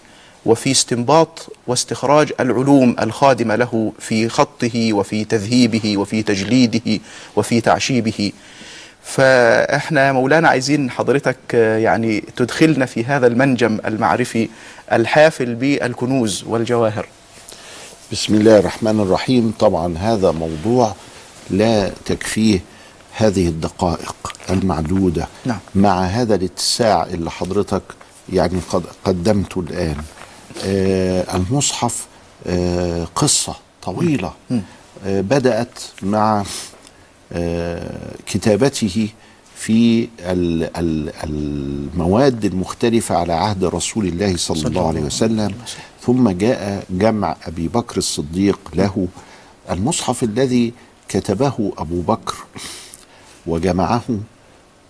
وفي 0.48 0.72
استنباط 0.72 1.48
واستخراج 1.68 2.34
العلوم 2.40 2.96
الخادمة 3.02 3.56
له 3.56 3.94
في 4.00 4.30
خطه 4.30 4.94
وفي 4.94 5.26
تذهيبه 5.26 5.98
وفي 5.98 6.24
تجليده 6.24 7.00
وفي 7.36 7.62
تعشيبه. 7.62 8.32
فإحنا 9.04 10.12
مولانا 10.12 10.48
عايزين 10.48 10.92
حضرتك 10.92 11.38
آه، 11.54 11.78
يعني 11.78 12.24
تدخلنا 12.36 12.86
في 12.86 13.06
هذا 13.06 13.28
المنجم 13.28 13.80
المعرفي 13.86 14.50
الحافل 14.92 15.56
بالكنوز 15.56 16.44
والجواهر. 16.48 17.08
بسم 18.12 18.36
الله 18.36 18.60
الرحمن 18.60 19.00
الرحيم. 19.00 19.54
طبعا 19.60 19.98
هذا 19.98 20.32
موضوع 20.32 20.96
لا 21.50 21.92
تكفيه 22.06 22.60
هذه 23.18 23.48
الدقائق 23.48 24.16
المعدودة. 24.50 25.28
نعم. 25.46 25.60
مع 25.76 26.04
هذا 26.04 26.36
الاتساع 26.36 27.04
اللي 27.04 27.32
حضرتك 27.32 27.84
يعني 28.34 28.60
قد 28.70 28.84
قدمته 29.06 29.60
الآن. 29.60 29.96
المصحف 31.36 32.08
آه 32.48 33.08
قصة 33.16 33.56
طويلة 33.84 34.34
آه 35.06 35.22
بدأت 35.22 35.80
مع 36.04 36.44
آه 37.34 38.16
كتابته 38.26 39.10
في 39.56 40.08
ال- 40.20 40.78
ال- 40.78 41.14
المواد 41.24 42.46
المختلفة 42.46 43.16
على 43.16 43.34
عهد 43.34 43.64
رسول 43.66 44.08
الله 44.08 44.38
صلى 44.38 44.68
الله 44.68 44.88
عليه 44.88 45.02
وسلم. 45.02 45.54
ثم 46.02 46.30
جاء 46.30 46.84
جمع 46.90 47.36
أبي 47.48 47.68
بكر 47.68 47.98
الصديق 47.98 48.60
له. 48.74 49.08
المصحف 49.72 50.24
الذي 50.24 50.74
كتبه 51.10 51.74
أبو 51.78 52.02
بكر 52.02 52.36
وجمعه 53.48 54.02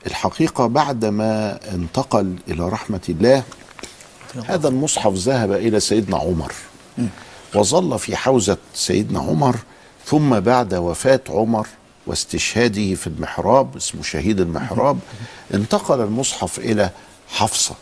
الحقيقة 0.07 0.67
بعدما 0.67 1.59
انتقل 1.73 2.35
إلى 2.47 2.69
رحمة 2.69 3.01
الله 3.09 3.43
هذا 4.47 4.67
المصحف 4.67 5.13
ذهب 5.13 5.51
إلى 5.51 5.79
سيدنا 5.79 6.17
عمر 6.17 6.53
وظل 7.55 7.99
في 7.99 8.15
حوزة 8.15 8.57
سيدنا 8.73 9.19
عمر 9.19 9.55
ثم 10.05 10.39
بعد 10.39 10.73
وفاة 10.73 11.19
عمر 11.29 11.67
واستشهاده 12.07 12.95
في 12.95 13.07
المحراب 13.07 13.75
اسمه 13.75 14.03
شهيد 14.03 14.39
المحراب 14.39 14.99
انتقل 15.53 16.01
المصحف 16.01 16.59
إلى 16.59 16.89
حفصة 17.29 17.75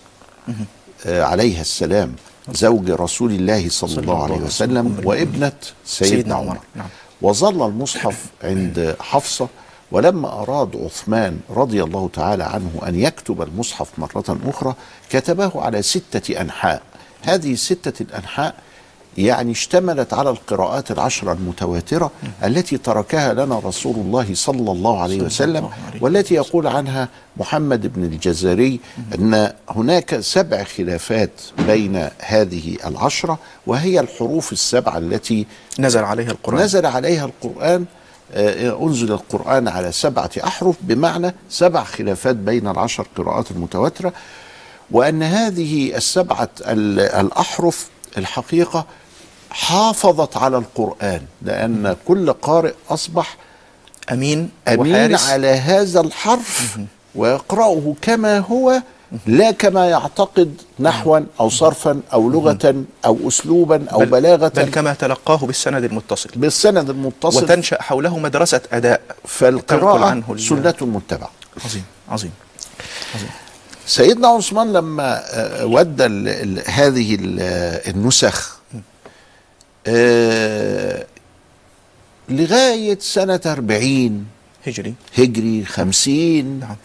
آه، 1.06 1.24
عليها 1.24 1.62
السلام 1.62 2.16
زوج 2.52 2.90
رسول 2.92 3.32
الله 3.32 3.70
صلى 3.70 4.00
الله 4.02 4.24
عليه 4.24 4.36
وسلم 4.36 5.02
وابنة 5.06 5.52
سيدنا 5.86 6.36
عمر. 6.36 6.58
نعم. 6.76 6.88
وظل 7.22 7.68
المصحف 7.68 8.26
عند 8.44 8.96
حفصة 9.00 9.48
ولما 9.92 10.28
أراد 10.42 10.76
عثمان 10.76 11.40
رضي 11.50 11.84
الله 11.84 12.10
تعالى 12.14 12.44
عنه 12.44 12.72
أن 12.88 13.00
يكتب 13.00 13.42
المصحف 13.42 13.88
مرة 13.98 14.38
أخرى 14.48 14.74
كتبه 15.10 15.52
على 15.56 15.82
ستة 15.82 16.42
أنحاء. 16.42 16.82
هذه 17.22 17.54
الستة 17.54 18.04
الأنحاء 18.04 18.56
يعني 19.18 19.52
اشتملت 19.52 20.14
على 20.14 20.30
القراءات 20.30 20.92
العشرة 20.92 21.32
المتواترة 21.34 22.12
التي 22.44 22.78
تركها 22.78 23.34
لنا 23.34 23.60
رسول 23.60 23.96
الله 23.96 24.34
صلى 24.34 24.72
الله 24.72 25.02
عليه 25.02 25.22
وسلم. 25.22 25.70
والتي 26.02 26.34
يقول 26.34 26.68
عنها 26.68 27.10
محمد 27.38 27.94
بن 27.94 28.04
الجزري 28.04 28.80
أن 29.16 29.54
هناك 29.70 30.20
سبع 30.20 30.64
خلافات 30.64 31.32
بين 31.68 32.10
هذه 32.22 32.78
العشرة 32.86 33.40
وهي 33.68 34.00
الحروف 34.00 34.52
السبعة 34.52 34.98
التي 34.98 35.46
نزل 35.80 36.04
عليها 36.04 36.32
القرآن. 36.32 36.64
نزل 36.64 36.86
عليها 36.86 37.26
القرآن 37.26 37.86
أنزل 38.34 39.12
القرآن 39.12 39.68
على 39.68 39.92
سبعة 39.92 40.30
أحرف 40.44 40.76
بمعنى 40.82 41.36
سبع 41.50 41.84
خلافات 41.84 42.36
بين 42.36 42.68
العشر 42.68 43.08
قراءات 43.18 43.52
المتواترة 43.52 44.14
وأن 44.92 45.24
هذه 45.24 45.96
السبعة 45.98 46.50
ال- 46.62 47.00
الأحرف 47.00 47.88
الحقيقة 48.18 48.86
حافظت 49.50 50.38
على 50.38 50.58
القرآن 50.58 51.22
لأن 51.42 51.96
كل 52.08 52.34
قارئ 52.34 52.74
أصبح 52.90 53.38
أمين 54.12 54.50
أمين 54.68 54.96
وحارس. 54.96 55.30
على 55.30 55.48
هذا 55.48 56.00
الحرف 56.02 56.78
ويقرأه 57.16 57.94
كما 58.02 58.40
هو 58.40 58.82
لا 59.28 59.52
كما 59.52 59.90
يعتقد 59.90 60.62
نحوا 60.80 61.20
أو 61.40 61.50
صرفا 61.50 62.00
أو 62.14 62.30
لغة 62.30 62.84
أو 63.06 63.28
أسلوبا 63.28 63.90
أو 63.90 64.00
بل- 64.00 64.06
بلاغة 64.06 64.48
بل 64.56 64.64
كما 64.70 64.94
تلقاه 64.94 65.38
بالسند 65.38 65.84
المتصل. 65.84 66.30
بالسند 66.36 66.90
المتصل. 66.90 67.44
وتنشأ 67.44 67.82
حوله 67.82 68.20
مدرسة 68.20 68.62
أداء. 68.72 69.02
فالقراءة 69.28 70.06
عنه 70.06 70.38
سنة 70.38 70.76
متبعة. 70.82 71.32
عظيم 71.66 71.84
عظيم 72.10 72.32
عظيم. 73.16 73.30
سيدنا 73.88 74.28
عثمان 74.28 74.74
لما 74.74 75.22
آه، 75.34 75.66
ودى 75.66 76.06
ال- 76.06 76.64
هذه 76.70 77.16
ال- 77.16 77.40
النسخ 77.96 78.60
آه، 79.88 81.06
لغاية 82.30 82.98
سنة 83.02 83.40
40 83.46 84.26
هجري. 84.68 84.94
هجري 85.18 85.66
50 85.66 86.60
نعم. 86.60 86.76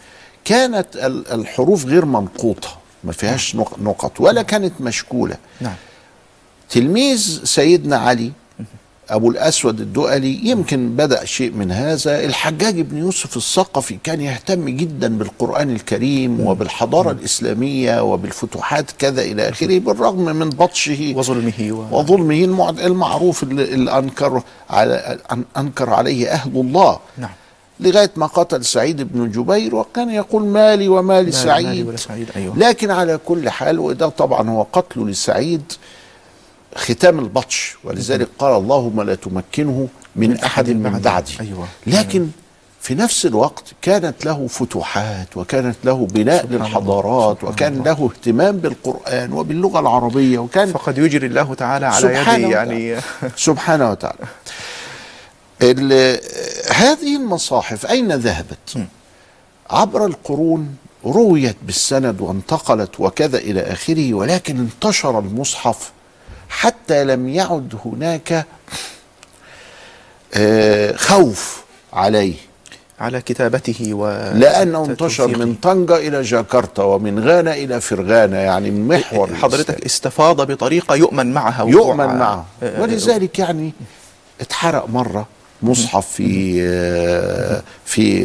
كانت 0.45 0.87
ال- 0.95 1.31
الحروف 1.31 1.85
غير 1.85 2.05
منقوطة 2.05 2.69
ما 3.03 3.11
فيهاش 3.11 3.55
نق- 3.55 3.79
نقط 3.81 4.11
ولا 4.21 4.41
كانت 4.41 4.73
مشكولة. 4.81 5.35
نعم. 5.61 5.75
تلميذ 6.69 7.41
سيدنا 7.43 7.97
علي 7.97 8.31
أبو 9.09 9.31
الأسود 9.31 9.81
الدؤلي 9.81 10.39
يمكن 10.49 10.89
بدأ 10.95 11.25
شيء 11.25 11.51
من 11.51 11.71
هذا. 11.71 12.25
الحجاج 12.25 12.81
بن 12.81 12.97
يوسف 12.97 13.37
الثقفي 13.37 13.97
كان 14.03 14.21
يهتم 14.21 14.69
جدا 14.69 15.17
بالقرآن 15.17 15.69
الكريم 15.69 16.39
وبالحضارة 16.39 17.11
الإسلامية 17.11 18.01
وبالفتوحات 18.03 18.91
كذا 18.91 19.21
إلى 19.21 19.49
آخره 19.49 19.79
بالرغم 19.79 20.25
من 20.25 20.49
بطشه 20.49 21.13
وظلمه 21.17 21.53
و... 21.71 21.99
وظلمه 21.99 22.35
المع- 22.45 22.69
المعروف 22.85 23.43
اللي, 23.43 23.97
أنكر 23.97 24.43
على 24.69 25.17
أنكر 25.57 25.89
عليه 25.89 26.27
أهل 26.31 26.51
الله. 26.59 26.99
نعم. 27.17 27.29
لغاية 27.81 28.11
ما 28.15 28.25
قتل 28.25 28.65
سعيد 28.65 29.01
بن 29.13 29.31
جبير 29.31 29.75
وكان 29.75 30.09
يقول 30.09 30.43
مالي 30.45 30.87
ومال 30.87 31.05
مالي 31.05 31.31
سعيد. 31.31 31.87
ولا 31.87 31.97
سعيد 31.97 32.29
أيوه. 32.35 32.57
لكن 32.57 32.91
على 32.91 33.19
كل 33.25 33.49
حال 33.49 33.79
وده 33.79 34.09
طبعا 34.09 34.49
هو 34.49 34.65
قتله 34.73 35.07
لسعيد 35.07 35.73
ختام 36.75 37.19
البطش. 37.19 37.75
ولذلك 37.83 38.27
قال 38.39 38.55
اللهم 38.57 39.01
لا 39.01 39.15
تمكنه 39.15 39.87
من 40.15 40.37
أحد 40.39 40.69
من 40.69 40.99
بعدي. 40.99 41.31
أيوه. 41.41 41.67
لكن 41.87 42.27
في 42.81 42.95
نفس 42.95 43.25
الوقت 43.25 43.63
كانت 43.81 44.25
له 44.25 44.47
فتوحات 44.47 45.37
وكانت 45.37 45.75
له 45.83 46.07
بناء 46.13 46.45
للحضارات 46.45 47.43
وكان 47.43 47.73
الله. 47.73 47.83
له 47.85 48.05
اهتمام 48.15 48.57
بالقرآن 48.57 49.33
وباللغة 49.33 49.79
العربية 49.79 50.39
وكان 50.39 50.67
فقد 50.71 50.97
يجري 50.97 51.27
الله 51.27 51.53
تعالى 51.53 51.85
على 51.85 52.07
يدي 52.07 52.49
يعني. 52.49 52.95
سبحانه 53.37 53.91
وتعالى. 53.91 54.17
ال- 54.21 54.27
هذه 56.71 57.15
المصاحف 57.15 57.85
أين 57.85 58.11
ذهبت؟ 58.11 58.85
عبر 59.69 60.05
القرون 60.05 60.75
رويت 61.05 61.55
بالسند 61.63 62.21
وانتقلت 62.21 62.99
وكذا 62.99 63.37
إلى 63.37 63.61
آخره 63.61 64.13
ولكن 64.13 64.57
انتشر 64.57 65.19
المصحف 65.19 65.91
حتى 66.49 67.03
لم 67.03 67.29
يعد 67.29 67.75
هناك 67.85 68.45
آه، 70.33 70.95
خوف 70.95 71.63
عليه. 71.93 72.33
على 72.99 73.21
كتابته 73.21 73.93
و 73.93 74.31
لأنه 74.35 74.85
انتشر. 74.85 75.37
من 75.37 75.55
طنجة 75.55 75.97
إلى 75.97 76.21
جاكرتا 76.21 76.83
ومن 76.83 77.19
غانا 77.19 77.53
إلى 77.53 77.81
فرغانا 77.81 78.41
يعني 78.41 78.71
من 78.71 78.87
محور 78.87 79.35
حضرتك 79.35 79.85
استفاض 79.85 80.51
بطريقة 80.51 80.95
يؤمن 80.95 81.33
معها 81.33 81.65
يؤمن 81.65 82.05
معه. 82.05 82.45
آه، 82.63 82.81
ولذلك 82.81 83.39
يعني 83.39 83.73
اتحرق 84.41 84.89
مرة. 84.89 85.27
مصحف 85.63 86.07
في 86.07 86.57
آه، 86.63 87.61
في 87.85 88.23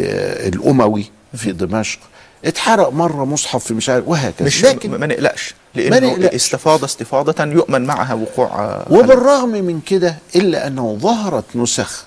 الأموي 0.48 1.04
في 1.36 1.52
دمشق. 1.52 1.98
اتحرق 2.44 2.88
مرة 2.92 3.24
مصحف 3.24 3.64
في 3.64 3.74
مش 3.74 3.88
عارف 3.88 4.08
وهكذا. 4.08 4.46
مش 4.46 4.64
لكن 4.64 4.90
ما 4.90 5.06
نقلقش 5.06 5.54
ما 5.74 5.80
لأنه 5.80 6.12
نقلقش. 6.12 6.34
استفاض 6.34 6.84
استفاضة 6.84 7.44
يؤمن 7.44 7.82
معها 7.82 8.14
وقوع 8.14 8.46
آه، 8.46 8.86
وبالرغم 8.90 9.48
من 9.48 9.80
كده 9.80 10.16
إلا 10.36 10.66
أنه 10.66 10.98
ظهرت 11.00 11.44
نسخ 11.54 12.04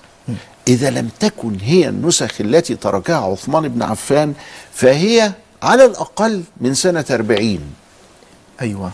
إذا 0.68 0.90
لم 0.90 1.08
تكن 1.20 1.56
هي 1.62 1.88
النسخ 1.88 2.40
التي 2.40 2.76
تركها 2.76 3.16
عثمان 3.16 3.68
بن 3.68 3.82
عفان 3.82 4.34
فهي 4.74 5.32
على 5.62 5.84
الأقل 5.84 6.42
من 6.60 6.74
سنة 6.74 7.04
40 7.10 7.60
أيوة. 8.60 8.90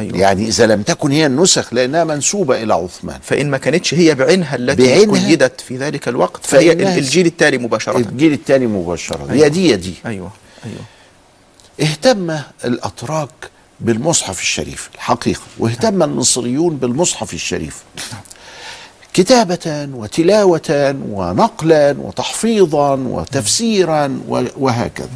أيوة. 0.00 0.18
يعني 0.18 0.48
إذا 0.48 0.66
لم 0.66 0.82
تكن 0.82 1.10
هي 1.10 1.26
النسخ 1.26 1.74
لأنها 1.74 2.04
منسوبة 2.04 2.62
إلى 2.62 2.74
عثمان. 2.74 3.18
فإن 3.22 3.50
ما 3.50 3.58
كانتش 3.58 3.94
هي 3.94 4.14
بعينها 4.14 4.56
التي 4.56 4.82
بعينها. 4.82 5.28
قيدت 5.28 5.60
في 5.60 5.76
ذلك 5.76 6.08
الوقت 6.08 6.46
فهي 6.46 6.72
الجيل 6.72 7.26
التالي 7.26 7.58
مباشرة. 7.58 7.96
الجيل 7.96 8.32
الثاني 8.32 8.66
مباشرة. 8.66 9.30
أيوة. 9.30 9.44
يا 9.44 9.48
دي 9.48 9.76
دي 9.76 9.94
أيوة. 10.06 10.30
أيوة. 10.64 10.80
اهتم 11.80 12.38
الأتراك 12.64 13.30
بالمصحف 13.80 14.40
الشريف 14.40 14.90
الحقيقة 14.94 15.42
واهتم 15.58 16.02
المصريون 16.02 16.76
بالمصحف 16.76 17.34
الشريف. 17.34 17.82
كتابة 19.14 19.88
وتلاوة 19.92 20.96
ونقلا 21.08 21.94
وتحفيظا 21.98 22.94
وتفسيرا 22.94 24.20
وهكذا. 24.56 25.08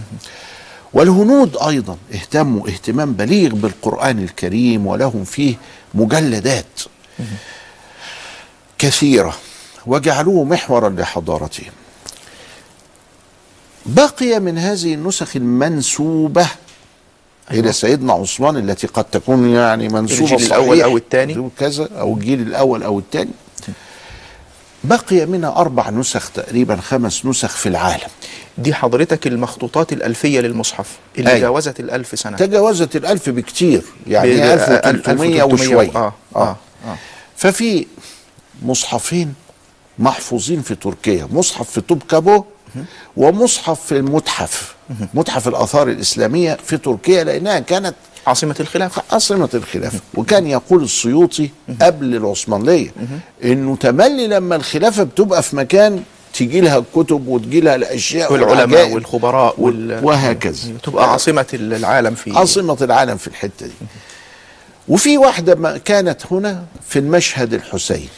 والهنود 0.93 1.57
أيضا 1.57 1.97
اهتموا 2.14 2.68
اهتمام 2.68 3.12
بليغ 3.12 3.55
بالقرآن 3.55 4.18
الكريم 4.18 4.87
ولهم 4.87 5.24
فيه 5.24 5.55
مجلدات 5.95 6.80
كثيرة 8.78 9.37
وجعلوه 9.87 10.45
محورا 10.45 10.89
لحضارتهم 10.89 11.72
بقي 13.87 14.41
من 14.41 14.59
هذه 14.59 14.95
النسخ 14.95 15.37
المنسوبة 15.37 16.47
أيوة. 17.51 17.62
إلى 17.64 17.72
سيدنا 17.72 18.12
عثمان 18.12 18.57
التي 18.57 18.87
قد 18.87 19.05
تكون 19.05 19.51
يعني 19.51 19.89
منسوبة 19.89 20.32
الجيل 20.32 20.49
صحيح 20.49 20.84
أو 20.84 20.97
الثاني. 20.97 21.51
كذا 21.59 21.89
أو 22.01 22.14
الجيل 22.14 22.41
الأول 22.41 22.82
أو 22.82 22.99
الثاني 22.99 23.30
بقي 24.85 25.27
منها 25.27 25.51
أربع 25.57 25.91
نسخ 25.91 26.31
تقريبا 26.31 26.77
خمس 26.77 27.27
نسخ 27.27 27.57
في 27.57 27.68
العالم. 27.68 28.09
دي 28.59 28.74
حضرتك 28.74 29.27
المخطوطات 29.27 29.93
الألفية 29.93 30.41
للمصحف 30.41 30.87
اللي 31.18 31.31
أيوة. 31.31 31.41
جاوزت 31.41 31.81
الألف 31.81 32.18
سنة. 32.18 32.37
تجاوزت 32.37 32.97
الألف 32.97 33.31
بكتير 33.31 33.83
يعني 34.07 34.31
ب- 34.31 34.39
هي 34.39 34.55
1300 34.55 35.43
وشوية. 35.43 35.91
آه 35.97 36.12
آه 36.37 36.57
آه. 36.87 36.97
ففي 37.37 37.87
مصحفين 38.62 39.35
محفوظين 39.99 40.62
في 40.62 40.74
تركيا 40.74 41.29
مصحف 41.33 41.70
في 41.70 41.81
توبكابو 41.81 42.45
ومصحف 43.16 43.81
في 43.87 43.97
المتحف. 43.97 44.74
متحف 45.14 45.49
الآثار 45.49 45.89
الإسلامية 45.89 46.59
في 46.66 46.77
تركيا 46.77 47.24
لأنها 47.24 47.59
كانت 47.59 47.95
عاصمة 48.27 48.57
الخلافة. 48.61 49.03
عاصمة 49.12 49.49
الخلافة. 49.55 50.01
وكان 50.14 50.47
يقول 50.47 50.83
السيوطي 50.83 51.51
قبل 51.83 52.16
العثمانية 52.16 52.91
إنه 53.45 53.77
تملي 53.77 54.27
لما 54.27 54.57
الخلافة 54.57 55.03
بتبقى 55.03 55.43
في 55.43 55.57
مكان 55.57 56.03
تيجي 56.35 56.61
لها 56.61 56.79
الكتب 56.79 57.29
وتجي 57.29 57.61
لها 57.61 57.74
الأشياء 57.74 58.33
والعلماء 58.33 58.93
والخبراء 58.93 59.61
وال... 59.61 60.05
وهكذا. 60.05 60.72
تبقى 60.83 61.12
عاصمة 61.12 61.47
العالم 61.55 62.14
في 62.14 62.39
عاصمة 62.39 62.77
العالم 62.83 63.16
في 63.16 63.27
الحتة 63.27 63.66
دي. 63.66 63.72
وفي 64.89 65.18
واحدة 65.18 65.55
ما 65.55 65.79
كانت 65.79 66.20
هنا 66.31 66.64
في 66.89 66.99
المشهد 66.99 67.55
الحسيني. 67.55 68.09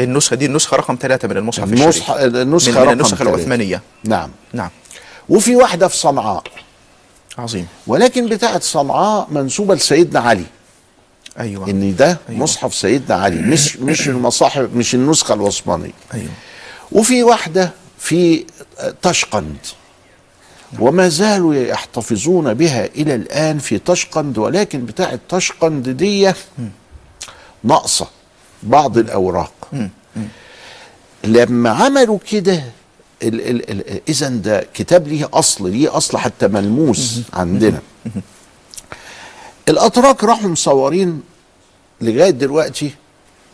النسخة 0.00 0.36
دي 0.36 0.46
النسخة 0.46 0.76
رقم 0.76 0.98
ثلاثة 1.00 1.28
من 1.28 1.36
المصحف 1.36 1.64
النسخة 1.64 2.14
الشريف. 2.14 2.34
النسخة 2.36 2.70
من, 2.72 2.78
من 2.78 2.82
رقم 2.82 2.92
النسخ 2.92 3.16
ثلاثة. 3.16 3.34
العثمانية. 3.34 3.82
نعم. 4.04 4.30
نعم. 4.52 4.70
وفي 5.28 5.56
واحدة 5.56 5.88
في 5.88 5.96
صنعاء. 5.96 6.42
عظيم. 7.38 7.66
ولكن 7.86 8.26
بتاعت 8.28 8.62
صنعاء 8.62 9.28
منسوبة 9.30 9.74
لسيدنا 9.74 10.20
علي. 10.20 10.44
أيوة. 11.38 11.70
إن 11.70 11.96
ده 11.96 12.18
أيوة. 12.28 12.40
مصحف 12.40 12.74
سيدنا 12.74 13.14
علي 13.14 13.36
مش 13.36 13.76
مش 13.88 14.08
المصاحف 14.08 14.68
مش 14.74 14.94
النسخة 14.94 15.34
العثمانية 15.34 15.92
أيوة. 16.14 16.30
وفي 16.92 17.22
واحدة 17.22 17.70
في 17.98 18.44
طشقند 19.02 19.56
وما 20.78 21.08
زالوا 21.08 21.54
يحتفظون 21.54 22.54
بها 22.54 22.84
إلى 22.84 23.14
الآن 23.14 23.58
في 23.58 23.78
طشقند 23.78 24.38
ولكن 24.38 24.84
بتاعة 24.84 25.18
طشقند 25.28 25.88
دي 25.88 26.32
ناقصة 27.64 28.06
بعض 28.62 28.98
الأوراق. 28.98 29.52
لما 31.24 31.70
عملوا 31.70 32.18
كده 32.30 32.62
إذا 34.08 34.28
ده 34.28 34.66
كتاب 34.74 35.08
ليه 35.08 35.28
أصل 35.32 35.70
ليه 35.70 35.96
أصل 35.96 36.18
حتى 36.18 36.48
ملموس 36.48 37.20
عندنا 37.32 37.80
الأتراك 39.68 40.24
راحوا 40.24 40.48
مصورين 40.48 41.22
لغاية 42.00 42.30
دلوقتي 42.30 42.90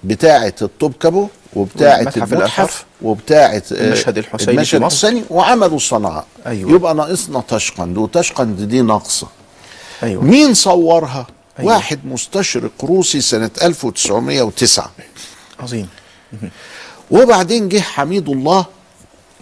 بتاعة 0.04 0.54
الطوبكابو 0.62 1.28
وبتاعة 1.54 1.98
والمتحف 1.98 2.16
المتحف 2.32 2.58
الآخر. 2.60 2.84
وبتاعة 3.02 3.62
آه، 3.72 3.86
المشهد 3.86 4.18
الحسيني 4.18 4.52
المشهد. 4.52 4.80
الحسيني 4.80 5.24
وعملوا 5.30 5.78
صنعاء 5.78 6.26
أيوة. 6.46 6.70
يبقى 6.72 6.94
ناقصنا 6.94 7.40
طشقند 7.40 7.98
وطشقند 7.98 8.60
دي 8.62 8.82
ناقصة 8.82 9.26
أيوة 10.02 10.22
مين 10.24 10.54
صورها؟ 10.54 11.26
أيوة. 11.58 11.72
واحد 11.74 11.98
مستشرق 12.04 12.72
روسي 12.84 13.20
سنة 13.20 13.50
1909 13.62 14.90
عظيم 15.60 15.88
وبعدين 17.10 17.68
جه 17.68 17.80
حميد 17.80 18.28
الله 18.28 18.66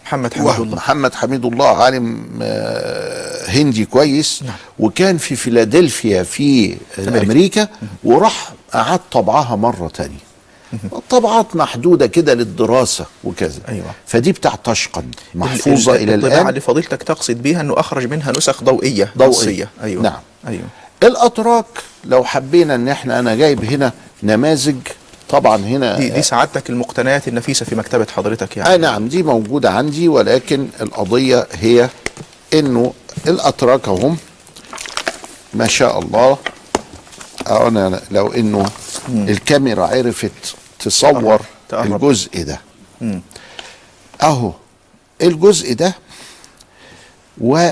محمد 0.07 0.35
حميد 0.35 0.49
الله 0.61 0.75
محمد 0.77 1.15
حميد 1.15 1.45
الله 1.45 1.67
عالم 1.83 2.27
آه، 2.43 3.51
هندي 3.51 3.85
كويس 3.85 4.45
وكان 4.79 5.19
في 5.19 5.37
فيلادلفيا 5.37 6.23
في 6.23 6.77
أمريكا, 6.99 7.23
أمريكا 7.23 7.69
وراح 8.05 8.53
أعاد 8.75 9.01
طبعها 9.13 9.57
مرة 9.57 9.89
تانية. 9.89 10.27
طبعات 11.11 11.57
محدودة 11.57 12.07
كده 12.07 12.35
للدراسة 12.35 13.07
وكذا. 13.25 13.61
أيوة. 13.69 13.87
فدي 14.07 14.33
بتاع 14.33 14.55
تشقن 14.65 15.05
محفوظة 15.35 15.93
ال- 15.93 15.97
ال- 15.99 16.03
إلى 16.03 16.15
الطباعة 16.15 16.35
الآن. 16.35 16.49
اللي 16.49 16.61
فضيلتك 16.61 17.03
تقصد 17.03 17.43
بيها 17.43 17.61
إنه 17.61 17.75
أخرج 17.81 18.07
منها 18.11 18.33
نسخ 18.37 18.65
ضوئية. 18.65 19.13
ضوئية. 19.19 19.29
نصية. 19.31 19.69
أيوه. 19.83 20.03
نعم. 20.03 20.21
أيوه. 20.49 20.65
الأتراك 21.03 21.67
لو 22.05 22.25
حبينا 22.25 22.75
إن 22.75 22.89
إحنا 22.89 23.19
أنا 23.19 23.35
جايب 23.35 23.65
هنا 23.65 23.93
نماذج 24.23 24.77
طبعا 25.29 25.57
هنا 25.57 25.99
دي, 25.99 26.09
دي 26.11 26.23
سعادتك 26.23 26.71
المقتنيات 26.71 27.29
النفيسة 27.29 27.67
في 27.67 27.75
مكتبة 27.75 28.07
حضرتك 28.17 28.57
يعني 28.57 28.75
آه 28.75 28.77
نعم 28.77 29.09
دي 29.09 29.23
موجودة 29.23 29.71
عندي 29.71 30.09
ولكن 30.09 30.69
القضية 30.81 31.47
هي 31.53 31.89
إنه 32.55 32.93
الاتراك 33.27 33.89
هم 33.89 34.17
ما 35.55 35.67
شاء 35.67 35.99
الله 35.99 36.39
أنا 37.49 38.01
لو 38.11 38.33
إنه 38.33 38.67
الكاميرا 39.09 39.87
عرفت 39.87 40.55
تصور 40.79 41.41
تقرب. 41.69 41.93
الجزء 42.05 42.43
ده 42.45 42.61
مم. 43.01 43.21
أهو 44.23 44.53
الجزء 45.23 45.75
ده 45.75 45.95
و 47.41 47.71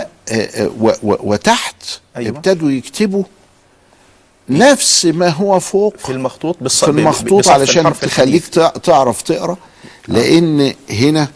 و- 0.59 0.89
و- 1.03 1.33
وتحت 1.33 1.75
أيوة. 2.17 2.29
ابتدوا 2.37 2.71
يكتبوا 2.71 3.25
نفس 4.49 5.07
ما 5.07 5.29
هو 5.29 5.61
فوق 5.61 5.97
في 5.99 6.11
المخطوط 6.13 6.57
بالص... 6.61 6.85
في 6.85 6.91
المخطوط 6.91 7.49
علشان 7.49 7.93
تخليك 8.01 8.45
تعرف 8.83 9.23
تقرأ 9.23 9.57
لأن 10.09 10.75
هنا 10.91 11.29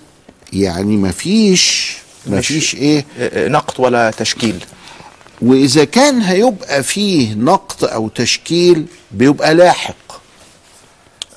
يعني 0.53 0.97
مفيش 0.97 1.97
مفيش 2.27 2.75
إيه؟ 2.75 3.05
آه، 3.19 3.47
آه، 3.47 3.49
نقط 3.49 3.81
ولا 3.81 4.11
تشكيل. 4.11 4.65
وإذا 5.43 5.85
كان 5.85 6.21
هيبقى 6.21 6.83
فيه 6.83 7.35
نقط 7.35 7.85
أو 7.85 8.09
تشكيل 8.09 8.87
بيبقى 9.13 9.55
لاحق. 9.55 9.95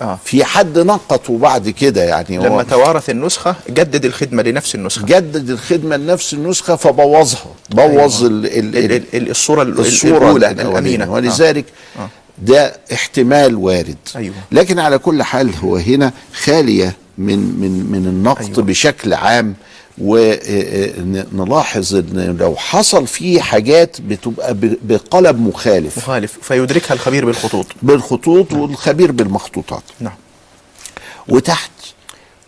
آه 0.01 0.19
في 0.25 0.43
حد 0.43 0.79
نقطه 0.79 1.37
بعد 1.37 1.69
كده 1.69 2.03
يعني 2.03 2.37
هو 2.39 2.43
لما 2.45 2.63
توارث 2.63 3.09
النسخة 3.09 3.55
جدد 3.69 4.05
الخدمة 4.05 4.43
لنفس 4.43 4.75
النسخة 4.75 5.05
جدد 5.05 5.49
الخدمة 5.49 5.95
لنفس 5.97 6.33
النسخة 6.33 6.75
فبوظها 6.75 7.45
بوظ 7.69 8.23
ال- 8.25 9.29
الصورة 9.29 9.61
ال- 9.61 9.79
الصورة 9.79 10.17
الأولى. 10.17 10.51
الأمينة 10.51 11.11
ولذلك 11.11 11.65
آه. 11.99 12.09
ده 12.37 12.73
احتمال 12.93 13.55
وارد 13.55 13.95
أيوة. 14.15 14.35
لكن 14.51 14.79
على 14.79 14.97
كل 14.97 15.23
حال 15.23 15.49
هو 15.63 15.75
هنا 15.77 16.11
خالية 16.43 16.93
من 17.17 17.37
من 17.39 17.85
من 17.91 18.07
النقد 18.07 18.41
أيوة. 18.43 18.53
أيوة. 18.55 18.65
بشكل 18.67 19.13
عام 19.13 19.53
ونلاحظ 19.97 21.95
إن 21.95 22.37
لو 22.39 22.55
حصل 22.55 23.07
فيه 23.07 23.41
حاجات 23.41 24.01
بتبقى 24.01 24.57
بقلب 24.83 25.39
مخالف. 25.39 25.97
مخالف 25.97 26.37
فيدركها 26.41 26.93
الخبير 26.93 27.25
بالخطوط. 27.25 27.65
بالخطوط 27.81 28.53
والخبير 28.53 29.11
بالمخطوطات. 29.11 29.83
نعم. 29.99 30.15
وتحت 31.27 31.71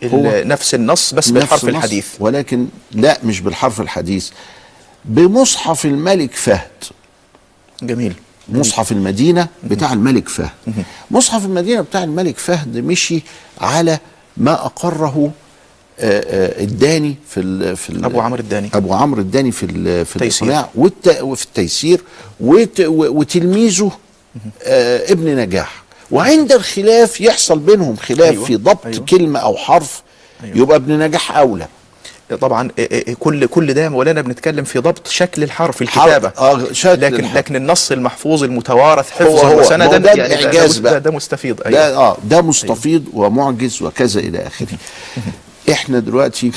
هو 0.04 0.42
نفس 0.44 0.74
النص 0.74 1.14
بس 1.14 1.28
نفس 1.28 1.30
بالحرف 1.30 1.64
النص، 1.64 1.74
الحديث. 1.76 2.06
ولكن 2.20 2.66
لا 2.92 3.18
مش 3.24 3.40
بالحرف 3.40 3.80
الحديث. 3.80 4.30
بمصحف 5.04 5.84
الملك 5.84 6.32
فهد. 6.34 6.84
جميل. 7.82 8.14
مصحف 8.48 8.92
المدينة 8.92 9.48
بتاع 9.64 9.92
الملك 9.92 10.28
فهد. 10.28 10.50
مصحف 11.10 11.44
المدينة 11.44 11.80
بتاع 11.80 12.04
الملك 12.04 12.38
فهد 12.38 12.76
مشي 12.76 13.22
على 13.60 13.98
ما 14.36 14.52
أقره 14.52 15.30
الداني 15.98 17.14
في 17.28 17.40
ال 17.40 17.76
في 17.76 17.90
ال 17.90 18.04
أبو 18.04 18.20
عمرو 18.20 18.40
الداني 18.40 18.70
أبو 18.74 18.94
عمرو 18.94 19.20
الداني 19.20 19.52
في 19.52 19.66
ال 19.66 20.06
في. 20.06 20.16
الإقناع 20.16 20.68
والت 20.74 21.18
وفي 21.20 21.44
التيسير 21.44 22.00
وتلميذه 22.40 23.90
آه 24.62 25.12
ابن 25.12 25.36
نجاح 25.36 25.82
وعند 26.10 26.52
الخلاف 26.52 27.20
يحصل 27.20 27.58
بينهم 27.58 27.96
خلاف 27.96 28.20
أيوة، 28.20 28.30
أيوة 28.32 28.44
في 28.44 28.56
ضبط 28.56 28.86
أيوة. 28.86 28.94
أيوة 28.96 29.06
كلمة 29.06 29.38
أو 29.40 29.56
حرف 29.56 30.02
أيوة. 30.44 30.54
أيوة 30.54 30.64
يبقى 30.66 30.76
ابن 30.76 30.98
نجاح 30.98 31.36
أولى 31.36 31.66
طبعا 32.40 32.70
آه، 32.78 32.88
آه، 32.92 33.12
كل 33.20 33.46
كل 33.46 33.74
ده 33.74 33.88
مولانا 33.88 34.20
بنتكلم 34.20 34.64
في 34.64 34.78
ضبط 34.78 35.08
شكل 35.08 35.42
الحرف 35.42 35.82
الكتابة 35.82 36.32
آه 36.38 36.72
شكل 36.72 37.00
لكن 37.00 37.14
الحرف. 37.14 37.36
لكن 37.36 37.56
النص 37.56 37.92
المحفوظ 37.92 38.44
المتوارث 38.44 39.10
حفظا 39.10 39.48
هو. 39.48 39.60
وسندا 39.60 39.96
ده 39.96 40.08
يعني 40.12 40.28
ده- 40.28 40.38
الإعجاز 40.40 40.78
ده. 40.78 40.90
ده, 40.90 40.98
ده 40.98 41.10
مستفيض 41.10 41.56
ده 41.56 41.66
أيوه 41.66 41.96
آه 41.96 42.16
ده 42.24 42.42
مستفيض 42.42 43.04
ومعجز 43.12 43.82
وكذا 43.82 44.20
إلى 44.20 44.46
آخره 44.46 44.68
إحنا 45.72 45.98
دلوقتي 45.98 46.52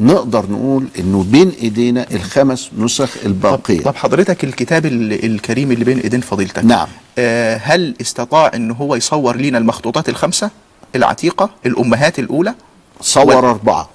نقدر 0.00 0.46
نقول 0.50 0.86
إنه 0.98 1.22
بين 1.28 1.52
إيدينا 1.62 2.06
الخمس 2.12 2.70
نسخ 2.78 3.10
الباقية. 3.26 3.80
طب 3.82 3.96
حضرتك 3.96 4.44
الكتاب 4.44 4.86
ال- 4.86 5.24
الكريم 5.24 5.72
اللي 5.72 5.84
بين 5.84 5.98
إيدين 5.98 6.20
فضيلتك 6.20 6.64
نعم. 6.64 6.88
آه 7.18 7.56
هل 7.62 7.94
استطاع 8.00 8.50
إن 8.54 8.70
هو 8.70 8.94
يصور 8.94 9.36
لنا 9.36 9.58
المخطوطات 9.58 10.08
الخمسة؟ 10.08 10.50
العتيقة؟ 10.96 11.50
الأمهات 11.66 12.18
الأولى؟ 12.18 12.54
صور 13.00 13.26
وال- 13.26 13.34
أربعة. 13.36 13.88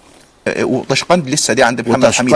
آه 0.47 0.63
وطشقند 0.63 1.29
لسه 1.29 1.53
دي 1.53 1.63
عند 1.63 1.89
محمد 1.89 2.05
حميد 2.11 2.33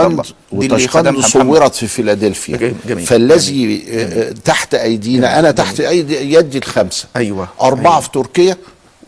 وتشقند 0.52 1.08
الله 1.08 1.20
وتشقند. 1.20 1.20
صورت 1.22 1.76
في 1.76 1.88
فيلادلفيا. 1.88 2.58
جميل- 2.58 2.76
جميل. 2.88 3.06
فالذي 3.06 3.84
آه، 3.90 4.30
آه، 4.30 4.32
تحت 4.32 4.74
أيدينا. 4.76 5.40
أنا 5.40 5.52
تحت 5.52 5.80
ايدي 5.80 6.34
يدي 6.34 6.58
الخمسة. 6.58 7.06
أيوه 7.16 7.48
أربعة 7.62 7.92
أيوة. 7.92 8.00
في 8.02 8.10
تركيا 8.12 8.58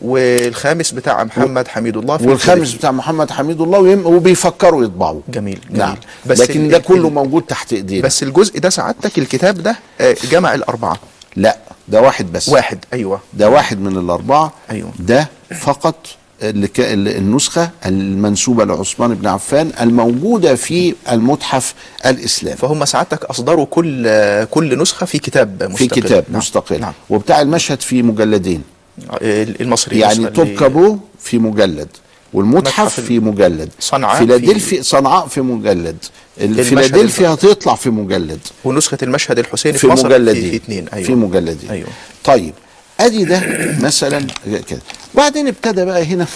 والخامس 0.02 0.90
بتاع 0.90 1.24
محمد 1.24 1.68
حميد 1.68 1.96
الله 1.96 2.16
في 2.16 2.26
والخامس. 2.28 2.72
بتاع 2.74 2.90
محمد 2.90 3.30
حميد 3.30 3.60
الله 3.60 3.78
وبيفكروا 4.06 4.84
يطبعوه 4.84 5.22
جميل 5.28 5.58
جميل. 5.70 5.78
نعم 5.78 5.96
بس 6.26 6.40
لكن 6.40 6.68
ده 6.68 6.78
كله 6.78 7.10
موجود 7.10 7.42
تحت 7.42 7.72
إيدينا. 7.72 8.02
بس 8.02 8.22
الجزء 8.22 8.58
ده 8.60 8.70
سعادتك 8.70 9.18
الكتاب 9.18 9.62
ده 9.62 9.76
آه، 10.00 10.16
جمع 10.30 10.54
الأربعة. 10.54 10.96
لا 11.36 11.56
ده 11.88 12.00
واحد 12.00 12.32
بس. 12.32 12.48
واحد 12.48 12.78
أيوه. 12.92 13.20
ده 13.34 13.50
واحد 13.50 13.80
من 13.80 13.96
الأربعة. 13.96 14.52
أيوه. 14.70 14.90
ده 14.98 15.28
فقط 15.60 16.06
اللي 16.42 16.68
ك- 16.68 16.80
النسخة 16.80 17.70
المنسوبة 17.86 18.64
لعثمان 18.64 19.14
بن 19.14 19.26
عفان 19.26 19.70
الموجودة 19.80 20.54
في 20.54 20.94
المتحف 21.12 21.74
الإسلامي. 22.06 22.56
فهم 22.56 22.84
سعادتك 22.84 23.24
أصدروا 23.24 23.66
كل 23.66 24.04
كل 24.44 24.78
نسخة 24.78 25.06
في 25.06 25.18
كتاب 25.18 25.62
مستقل. 25.62 25.76
في 25.76 25.88
كتاب 26.00 26.24
نعم. 26.28 26.38
مستقل. 26.38 26.80
نعم. 26.80 26.92
وبتاع 27.10 27.40
المشهد 27.40 27.80
في 27.80 28.02
مجلدين. 28.02 28.62
آه، 29.10 29.42
المصري 29.60 29.98
يعني 29.98 30.14
النسخة 30.14 30.32
توب 30.34 30.46
اللي- 30.46 30.58
كابو 30.58 30.98
في 31.20 31.38
مجلد 31.38 31.88
والمتحف 32.32 32.80
متحف 32.80 32.98
ال- 32.98 33.04
في 33.04 33.18
مجلد 33.18 33.68
صنعاء 33.80 34.18
فيلادلفيا 34.18 34.82
صنعاء 34.82 35.26
في 35.26 35.40
مجلد 35.40 35.96
فيلادلفيا 36.36 37.28
هتطلع 37.28 37.74
في 37.74 37.90
مجلد. 37.90 38.38
ونسخة 38.64 38.98
المشهد 39.02 39.38
الحسيني 39.38 39.72
في 39.78 39.86
في 39.86 39.86
مصر 39.92 40.06
مجلدين 40.08 40.42
في, 40.42 40.50
في 40.50 40.56
اثنين 40.56 40.88
أيوه. 40.88 41.06
في 41.06 41.14
مجلدين. 41.14 41.70
أيوه. 41.70 41.88
طيب 42.24 42.54
أدي 43.00 43.24
ده 43.24 43.40
مثلا 43.80 44.26
كده. 44.68 44.80
بعدين 45.14 45.48
ابتدى 45.48 45.84
بقى 45.84 46.04
هنا 46.04 46.26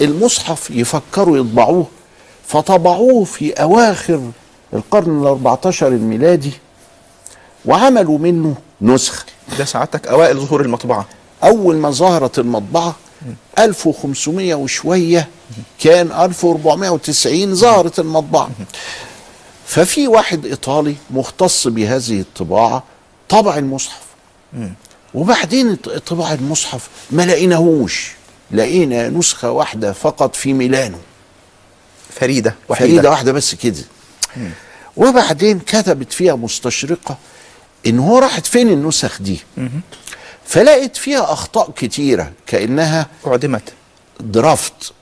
المصحف 0.00 0.70
يفكروا 0.70 1.38
يطبعوه 1.38 1.86
فطبعوه 2.46 3.24
في 3.24 3.52
أواخر 3.52 4.30
القرن 4.74 5.22
ال 5.22 5.26
14 5.26 5.88
الميلادي 5.88 6.50
وعملوا 7.64 8.18
منه 8.18 8.54
نسخه 8.82 9.24
ده 9.58 9.64
سعادتك 9.64 10.06
أوائل 10.06 10.36
ظهور 10.40 10.60
المطبعة. 10.60 11.06
أول 11.44 11.76
ما 11.76 11.90
ظهرت 11.90 12.38
المطبعة 12.38 12.96
1500 13.58 14.54
وشوية 14.54 15.28
كان 15.80 16.12
1490 16.12 17.54
ظهرت 17.54 17.98
المطبعة. 17.98 18.50
ففي 19.66 20.08
واحد 20.08 20.46
إيطالي 20.46 20.94
مختص 21.10 21.68
بهذه 21.68 22.20
الطباعة 22.20 22.84
طبع 23.28 23.58
المصحف. 23.58 24.02
وبعدين 25.14 25.76
طباع 26.06 26.32
المصحف 26.32 26.88
ما 27.10 27.22
لقيناهوش 27.26 28.12
لقينا 28.50 29.08
نسخة 29.08 29.50
واحدة 29.50 29.92
فقط 29.92 30.36
في 30.36 30.52
ميلانو. 30.52 30.98
فريدة 32.10 32.54
وحيدة. 32.68 32.90
فريدة 32.92 33.10
واحدة 33.10 33.32
بس 33.32 33.54
كده. 33.54 33.84
وبعدين 34.96 35.58
كتبت 35.58 36.12
فيها 36.12 36.34
مستشرقة 36.34 37.16
إن 37.86 37.98
هو 37.98 38.18
راحت 38.18 38.46
فين 38.46 38.68
النسخ 38.68 39.22
دي؟ 39.22 39.40
فلقت 40.46 40.96
فيها 40.96 41.32
أخطاء 41.32 41.70
كتيرة 41.76 42.32
كأنها 42.46 43.06
أعدمت. 43.26 43.62
درافت. 44.20 44.92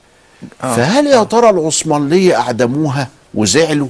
آه. 0.63 0.75
فهل 0.75 1.07
يا 1.07 1.23
ترى 1.23 1.49
العثمانية 1.49 2.35
أعدموها 2.39 3.07
وزعلوا 3.33 3.87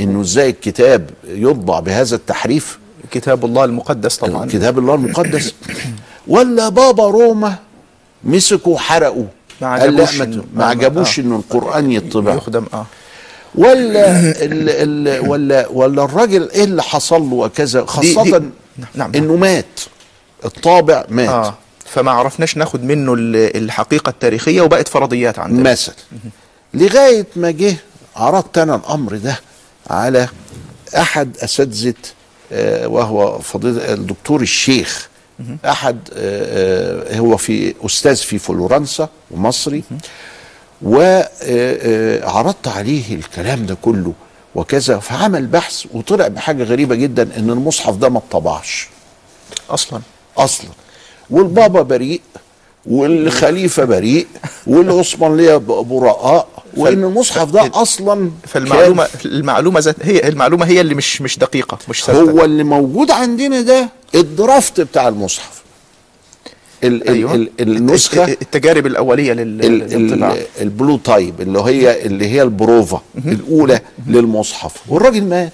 إنه 0.00 0.20
إزاي 0.20 0.50
الكتاب 0.50 1.10
يطبع 1.28 1.80
بهذا 1.80 2.16
التحريف؟ 2.16 2.78
كتاب 3.10 3.44
الله 3.44 3.64
المقدس 3.64 4.16
طبعا. 4.16 4.46
كتاب 4.48 4.78
الله 4.78 4.94
المقدس. 4.94 5.54
ولا 6.26 6.68
بابا 6.68 7.04
روما 7.06 7.54
مسكوا 8.24 8.74
وحرقوا 8.74 9.24
ما 9.60 9.66
عجبوش 9.66 10.16
ما 10.18 10.42
ما 10.54 10.64
عجبوش 10.64 11.18
آه. 11.18 11.22
إنه 11.22 11.36
القرآن 11.36 11.92
يطبع. 11.92 12.34
يخدم 12.34 12.66
آه. 12.74 12.86
ولا 13.54 14.20
ال 14.20 14.68
ال 14.68 15.28
ولا 15.28 15.68
ولا 15.68 16.04
الراجل 16.04 16.50
إيه 16.50 16.64
اللي 16.64 16.82
حصل 16.82 17.22
له 17.22 17.34
وكذا؟ 17.34 17.84
خاصة 17.84 18.38
دي- 18.38 18.48
نعم. 18.94 19.12
إنه 19.14 19.36
مات. 19.36 19.80
الطابع 20.44 21.04
مات. 21.08 21.28
آه. 21.28 21.54
فما 21.86 22.10
عرفناش 22.10 22.56
ناخد 22.56 22.84
منه 22.84 23.14
ال- 23.14 23.56
الحقيقة 23.56 24.10
التاريخية 24.10 24.60
وبقت 24.60 24.88
فرضيات 24.88 25.38
عندنا. 25.38 25.70
مثلا 25.70 25.94
لغاية 26.74 27.26
ما 27.36 27.50
جه 27.50 27.76
عرضت 28.16 28.58
أنا 28.58 28.74
الأمر 28.74 29.16
ده 29.16 29.40
على 29.90 30.28
أحد 30.96 31.36
أساتذة 31.38 31.94
آه، 32.52 32.88
وهو 32.88 33.38
فضيلة 33.38 33.92
الدكتور 33.94 34.40
الشيخ. 34.40 35.08
أحد 35.64 35.98
آه، 36.12 37.14
آه، 37.14 37.18
هو 37.18 37.36
في 37.36 37.74
أستاذ 37.86 38.16
في 38.16 38.38
فلورنسا 38.38 39.08
ومصري. 39.30 39.82
وعرضت 40.82 42.68
عليه 42.68 43.14
الكلام 43.14 43.66
ده 43.66 43.76
كله 43.82 44.12
وكذا 44.54 44.98
فعمل 44.98 45.46
بحث 45.46 45.84
وطلع 45.94 46.28
بحاجة 46.28 46.62
غريبة 46.64 46.94
جدا 46.94 47.22
إن 47.36 47.50
المصحف 47.50 47.96
ده 47.96 48.08
ما 48.08 48.18
اتطبعش. 48.18 48.88
أصلا. 49.70 50.00
أصلا. 50.38 50.68
والبابا 51.30 51.82
بريء 51.82 52.20
والخليفة 52.86 53.84
بريء 53.84 54.26
والعثمانيه 54.66 55.56
براء 55.56 56.48
وإن 56.76 57.04
المصحف 57.04 57.50
ده 57.50 57.70
أصلا 57.74 58.30
فالمعلومه 58.46 59.08
المعلومة 59.24 59.80
ذات 59.80 59.96
هي 60.02 60.28
المعلومة 60.28 60.66
هي 60.66 60.80
اللي 60.80 60.94
مش 60.94 61.22
مش 61.22 61.38
دقيقة 61.38 61.78
مش 61.88 62.04
ثابتة. 62.04 62.30
هو 62.32 62.44
اللي 62.44 62.64
موجود 62.64 63.10
عندنا 63.10 63.60
ده 63.60 63.88
ال 64.14 64.25
draft 64.25 64.80
بتاع 64.80 65.08
المصحف. 65.08 65.62
ال 66.84 67.08
أيوة. 67.08 67.34
ال 67.34 67.50
ال 67.60 67.76
النسخه 67.76 68.24
التجارب 68.24 68.86
الأولية 68.86 69.32
لل- 69.32 69.64
ال- 69.64 69.78
للطباعه 70.02 70.32
ال- 70.32 70.46
ال 70.60 70.67
blue 70.67 70.96
type 70.96 71.40
اللي 71.40 71.58
هي 71.60 72.06
اللي 72.06 72.26
هي 72.28 72.42
البروفا 72.42 73.02
الأولى 73.26 73.80
للمصحف. 74.06 74.72
والراجل 74.88 75.24
مات. 75.24 75.52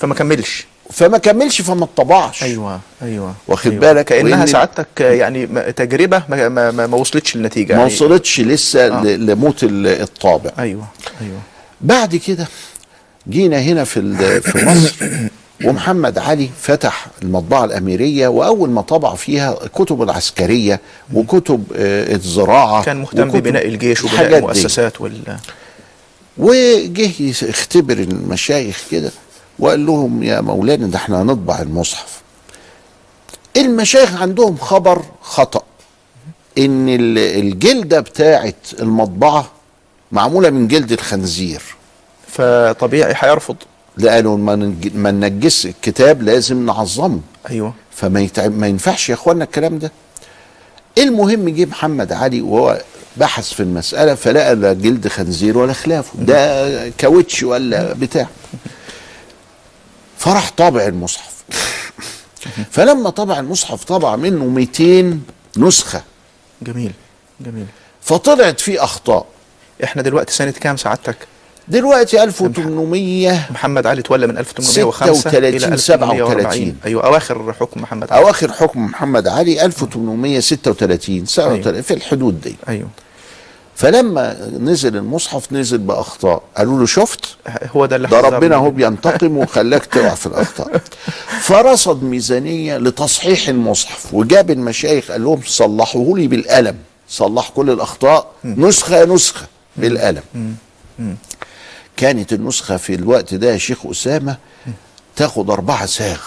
فما 0.00 0.14
كملش. 0.14 0.66
فما 0.92 1.18
كملش 1.18 1.60
فما 1.62 1.84
اتطبعش 1.84 2.42
أيوه 2.42 2.80
أيوه 3.02 3.34
واخد 3.48 3.70
أيوة. 3.70 3.80
بالك 3.80 4.04
كانها 4.04 4.46
سعادتك 4.46 4.86
يعني 5.00 5.46
تجربة 5.72 6.22
ما, 6.28 6.48
ما, 6.48 6.70
ما, 6.70 6.86
ما 6.86 6.96
وصلتش 6.96 7.36
للنتيجة 7.36 7.72
ما 7.72 7.78
يعني 7.80 7.94
وصلتش 7.94 8.40
لسه 8.40 8.86
آه. 8.86 9.02
لموت 9.04 9.64
ال- 9.64 9.86
الطابع 9.86 10.50
أيوه 10.58 10.86
أيوه 11.20 11.38
بعد 11.80 12.16
كده 12.16 12.46
جينا 13.28 13.58
هنا 13.60 13.84
في 13.84 14.00
ال- 14.00 14.42
في 14.42 14.66
مصر 14.66 14.94
ومحمد 15.64 16.18
علي 16.18 16.48
فتح 16.60 17.06
المطبعة 17.22 17.64
الأميرية 17.64 18.28
وأول 18.28 18.70
ما 18.70 18.80
طبع 18.82 19.14
فيها 19.14 19.64
الكتب 19.64 20.02
العسكرية 20.02 20.80
وكتب 21.14 21.64
آه، 21.76 22.14
الزراعة 22.14 22.84
كان 22.84 22.96
مهتم 22.96 23.28
ببناء 23.30 23.66
الجيش 23.66 24.04
وبناء. 24.04 24.38
المؤسسات 24.38 25.00
وال 25.00 25.20
وجه 26.38 27.10
يختبر 27.20 27.94
المشايخ 27.98 28.82
كده 28.90 29.10
وقال 29.58 29.86
لهم 29.86 30.22
يا 30.22 30.40
مولانا 30.40 30.86
ده 30.86 30.96
إحنا 30.96 31.22
هنطبع 31.22 31.60
المصحف. 31.62 32.20
المشايخ 33.56 34.22
عندهم 34.22 34.56
خبر 34.56 35.02
خطأ. 35.22 35.62
إن 36.58 36.88
ال- 36.88 37.18
الجلدة 37.18 38.00
بتاعت 38.00 38.54
المطبعة 38.80 39.50
معمولة 40.12 40.50
من 40.50 40.68
جلد 40.68 40.92
الخنزير. 40.92 41.62
فطبيعي 42.28 43.14
هيرفض. 43.16 43.56
لأنه 43.96 44.36
ما 44.36 44.56
نج- 44.56 44.96
ما 44.96 45.10
ننجس 45.10 45.66
الكتاب 45.66 46.22
لازم 46.22 46.66
نعظمه. 46.66 47.20
أيوه. 47.50 47.74
فما 47.92 48.20
يتع... 48.20 48.48
ما 48.48 48.66
ينفعش 48.66 49.08
يا 49.08 49.14
اخوانا 49.14 49.44
الكلام 49.44 49.78
ده. 49.78 49.92
المهم 50.98 51.48
جه 51.48 51.64
محمد 51.64 52.12
علي 52.12 52.40
وهو 52.40 52.80
بحث 53.16 53.52
في 53.52 53.60
المسألة 53.62 54.14
فلقى 54.14 54.54
لا 54.54 54.72
جلد 54.72 55.08
خنزير 55.08 55.58
ولا 55.58 55.72
خلافه. 55.72 56.18
ده 56.18 56.88
كاوتش 56.88 57.42
ولا 57.42 57.92
بتاع. 57.92 58.28
فراح 60.18 60.50
طابع 60.56 60.86
المصحف. 60.86 61.32
فلما 62.70 63.10
طبع 63.10 63.38
المصحف 63.38 63.84
طبع 63.84 64.16
منه 64.16 64.44
200 64.44 65.20
نسخة. 65.56 66.02
جميل 66.62 66.92
جميل. 67.40 67.66
فطلعت 68.02 68.60
فيه 68.60 68.84
أخطاء. 68.84 69.26
إحنا 69.84 70.02
دلوقتي 70.02 70.32
سنة 70.34 70.50
كام 70.50 70.76
سعادتك؟ 70.76 71.16
دلوقتي 71.68 72.22
1800 72.22 73.46
محمد 73.50 73.86
علي 73.86 74.02
تولى 74.02 74.26
من 74.26 74.38
1805 74.38 75.20
36 75.20 75.44
إلى 75.44 75.48
1840 75.48 76.42
37. 76.42 76.76
أيوه 76.84 77.06
أواخر 77.06 77.52
حكم 77.52 77.80
محمد 77.82 78.12
علي. 78.12 78.22
أواخر 78.22 78.52
حكم 78.52 78.84
محمد 78.84 79.28
علي 79.28 79.64
1836 79.64 81.26
37 81.26 81.82
في 81.82 81.94
الحدود 81.94 82.40
دي. 82.40 82.56
أيوه. 82.68 82.88
فلما 83.76 84.50
نزل 84.58 84.96
المصحف 84.96 85.52
نزل 85.52 85.78
بأخطاء. 85.78 86.42
قالوا 86.56 86.78
له 86.80 86.86
شفت؟ 86.86 87.36
هو 87.76 87.86
ده 87.86 87.96
اللي 87.96 88.08
ده 88.08 88.20
ربنا 88.20 88.56
هو 88.56 88.62
منه. 88.62 88.70
بينتقم 88.70 89.36
وخلاك 89.36 89.86
تقع 89.86 90.14
في 90.14 90.26
الأخطاء. 90.26 90.80
فرصد 91.40 92.02
ميزانية 92.02 92.78
لتصحيح 92.78 93.48
المصحف 93.48 94.14
وجاب 94.14 94.50
المشايخ 94.50 95.10
قال 95.10 95.24
لهم 95.24 95.40
صلحوه 95.46 96.18
لي 96.18 96.26
بالقلم. 96.26 96.76
صلح 97.08 97.48
كل 97.50 97.70
الأخطاء. 97.70 98.32
نسخة 98.44 99.04
نسخة 99.04 99.46
بالقلم. 99.76 100.22
كانت 101.96 102.32
النسخة 102.32 102.76
في 102.76 102.94
الوقت 102.94 103.34
ده 103.34 103.52
يا 103.52 103.58
شيخ 103.58 103.86
أسامة 103.86 104.36
تاخد 105.16 105.50
أربعة 105.50 105.86
ساغ. 105.86 106.20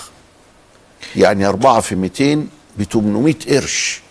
يعني 1.16 1.46
أربعة 1.48 1.82
في 1.82 1.96
200 1.96 2.48
ب 2.78 2.84
800 2.84 3.36
قرش 3.50 4.02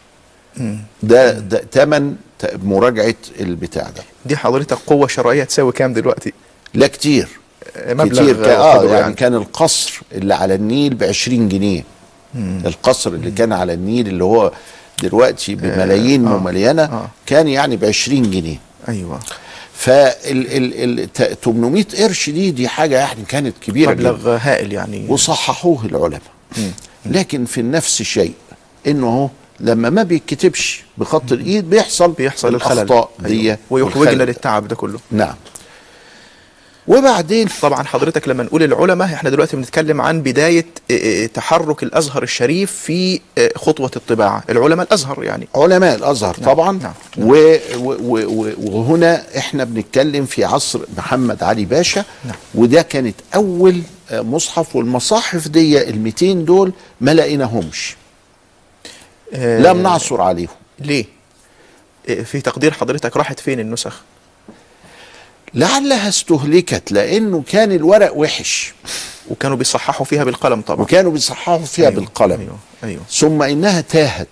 ده 1.02 1.32
ده 1.32 1.58
تمن 1.58 2.16
مراجعة 2.62 3.14
البتاع 3.40 3.82
ده. 3.82 4.02
دي 4.26 4.36
حضرتك 4.36 4.78
قوة 4.86 5.08
شرعية 5.08 5.44
تساوي 5.44 5.72
كام 5.72 5.92
دلوقتي؟ 5.92 6.32
لا 6.74 6.86
كتير. 6.86 7.28
مبلغ 7.86 8.22
كتير 8.22 8.44
كان 8.44 8.60
قدره 8.60 8.88
يعني, 8.88 9.00
يعني. 9.00 9.14
كان 9.14 9.34
القصر 9.34 10.00
اللي 10.12 10.34
على 10.34 10.54
النيل 10.54 10.94
ب 10.94 11.02
20 11.04 11.48
جنيه 11.48 11.84
القصر 12.66 13.10
اللي 13.10 13.30
كان 13.30 13.52
على 13.52 13.72
النيل 13.74 14.08
اللي 14.08 14.24
هو 14.24 14.52
دلوقتي 15.02 15.54
بملايين 15.54 16.26
آه. 16.26 16.34
ومليانة 16.36 16.82
آه. 16.82 17.08
كان 17.26 17.48
يعني 17.48 17.76
ب 17.76 17.84
20 17.84 18.30
جنيه. 18.30 18.56
أيوه. 18.88 19.18
فال 19.74 20.12
ال 20.56 21.00
ال 21.00 21.12
ت- 21.12 21.38
800 21.44 21.84
قرش 21.98 22.30
دي 22.30 22.50
دي 22.50 22.68
حاجة 22.68 22.98
يعني 22.98 23.22
كانت 23.28 23.54
كبيرة 23.62 23.90
مبلغ 23.90 24.36
هائل 24.36 24.72
يعني. 24.72 25.06
وصححوه 25.08 25.84
العلماء. 25.86 26.20
لكن 27.06 27.44
في 27.44 27.60
النفس 27.60 28.02
شيء. 28.02 28.34
إنه 28.86 29.06
هو 29.08 29.28
لما 29.60 29.90
ما 29.90 30.02
بيتكتبش 30.02 30.84
بخط 30.98 31.32
الإيد 31.32 31.70
بيحصل 31.70 32.12
بيحصل 32.12 32.54
الخلل. 32.54 32.72
الأخطاء 32.78 33.10
دي 33.18 33.40
أيوة. 33.40 33.58
ويحوجنا. 33.70 34.22
للتعب 34.22 34.68
ده 34.68 34.76
كله. 34.76 34.98
نعم. 35.10 35.34
وبعدين 36.88 37.48
طبعا 37.62 37.82
حضرتك 37.82 38.28
لما 38.28 38.42
نقول 38.42 38.62
العلماء 38.62 39.06
إحنا 39.14 39.30
دلوقتي 39.30 39.56
بنتكلم 39.56 40.00
عن 40.00 40.22
بداية 40.22 40.66
آه، 40.90 41.24
آه، 41.24 41.26
تحرك 41.26 41.82
الأزهر 41.82 42.22
الشريف 42.22 42.72
في 42.72 43.20
آه، 43.38 43.50
خطوة 43.56 43.90
الطباعة. 43.96 44.42
العلماء 44.50 44.86
الأزهر 44.86 45.24
يعني. 45.24 45.48
علماء 45.54 45.94
الأزهر 45.96 46.36
نعم، 46.40 46.50
طبعا. 46.50 46.72
نعم، 46.82 46.92
و 47.18 47.56
و 47.76 47.96
و 48.00 48.18
و 48.28 48.52
وهنا 48.58 49.22
إحنا 49.38 49.64
بنتكلم 49.64 50.26
في 50.26 50.44
عصر 50.44 50.80
محمد 50.96 51.42
علي 51.42 51.64
باشا. 51.64 52.04
نعم. 52.24 52.36
وده 52.54 52.82
كانت 52.82 53.14
أول 53.34 53.80
آه، 54.10 54.20
مصحف 54.20 54.76
والمصاحف 54.76 55.48
دي 55.48 55.88
ال 55.90 55.98
200 56.00 56.44
دول 56.44 56.72
ما 57.00 57.14
لقيناهمش. 57.14 57.96
آه، 59.34 59.60
لم 59.60 59.82
نعثر 59.82 60.20
عليهم 60.20 60.48
ليه؟ 60.78 61.04
آه، 62.08 62.22
في 62.22 62.40
تقدير 62.40 62.72
حضرتك 62.72 63.16
راحت 63.16 63.40
فين 63.40 63.60
النسخ؟ 63.60 64.00
لعلها 65.54 66.08
استهلكت 66.08 66.92
لأنه 66.92 67.42
كان 67.48 67.72
الورق 67.72 68.16
وحش. 68.16 68.74
وكانوا 69.30 69.56
بيصححوا 69.56 70.06
فيها 70.06 70.24
بالقلم 70.24 70.60
طبعا. 70.60 70.80
وكانوا 70.80 71.12
بيصححوا 71.12 71.58
فيها 71.58 71.88
أيوة، 71.88 72.00
بالقلم. 72.00 72.40
أيوه 72.40 72.58
أيوه. 72.84 73.02
ثم 73.10 73.42
إنها 73.42 73.80
تاهت 73.80 74.28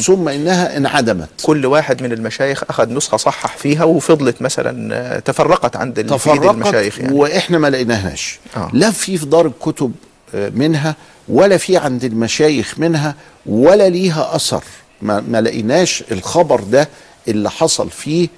ثم 0.00 0.28
إنها 0.28 0.76
انعدمت. 0.76 1.28
كل 1.42 1.66
واحد 1.66 2.02
من 2.02 2.12
المشايخ 2.12 2.64
أخذ 2.68 2.92
نسخة 2.92 3.16
صحح 3.16 3.56
فيها 3.56 3.84
وفضلت 3.84 4.42
مثلا 4.42 4.94
آه، 4.94 5.18
تفرقت 5.18 5.76
عند 5.76 6.06
تفرقت 6.06 6.54
المشايخ 6.54 6.98
يعني. 6.98 7.14
وإحنا 7.14 7.58
ما 7.58 7.70
لقيناهاش. 7.70 8.38
آه. 8.56 8.70
لا 8.72 8.90
في 8.90 9.18
في 9.18 9.26
دار 9.26 9.46
الكتب 9.46 9.92
آه، 10.34 10.48
منها 10.48 10.96
ولا 11.28 11.56
في 11.56 11.76
عند 11.76 12.04
المشايخ 12.04 12.78
منها 12.78 13.14
ولا 13.46 13.88
ليها 13.88 14.36
أثر 14.36 14.64
ما, 15.02 15.20
ما 15.20 15.40
لقيناش 15.40 16.04
الخبر 16.12 16.60
ده 16.60 16.88
اللي 17.28 17.50
حصل 17.50 17.90
فيه 17.90 18.28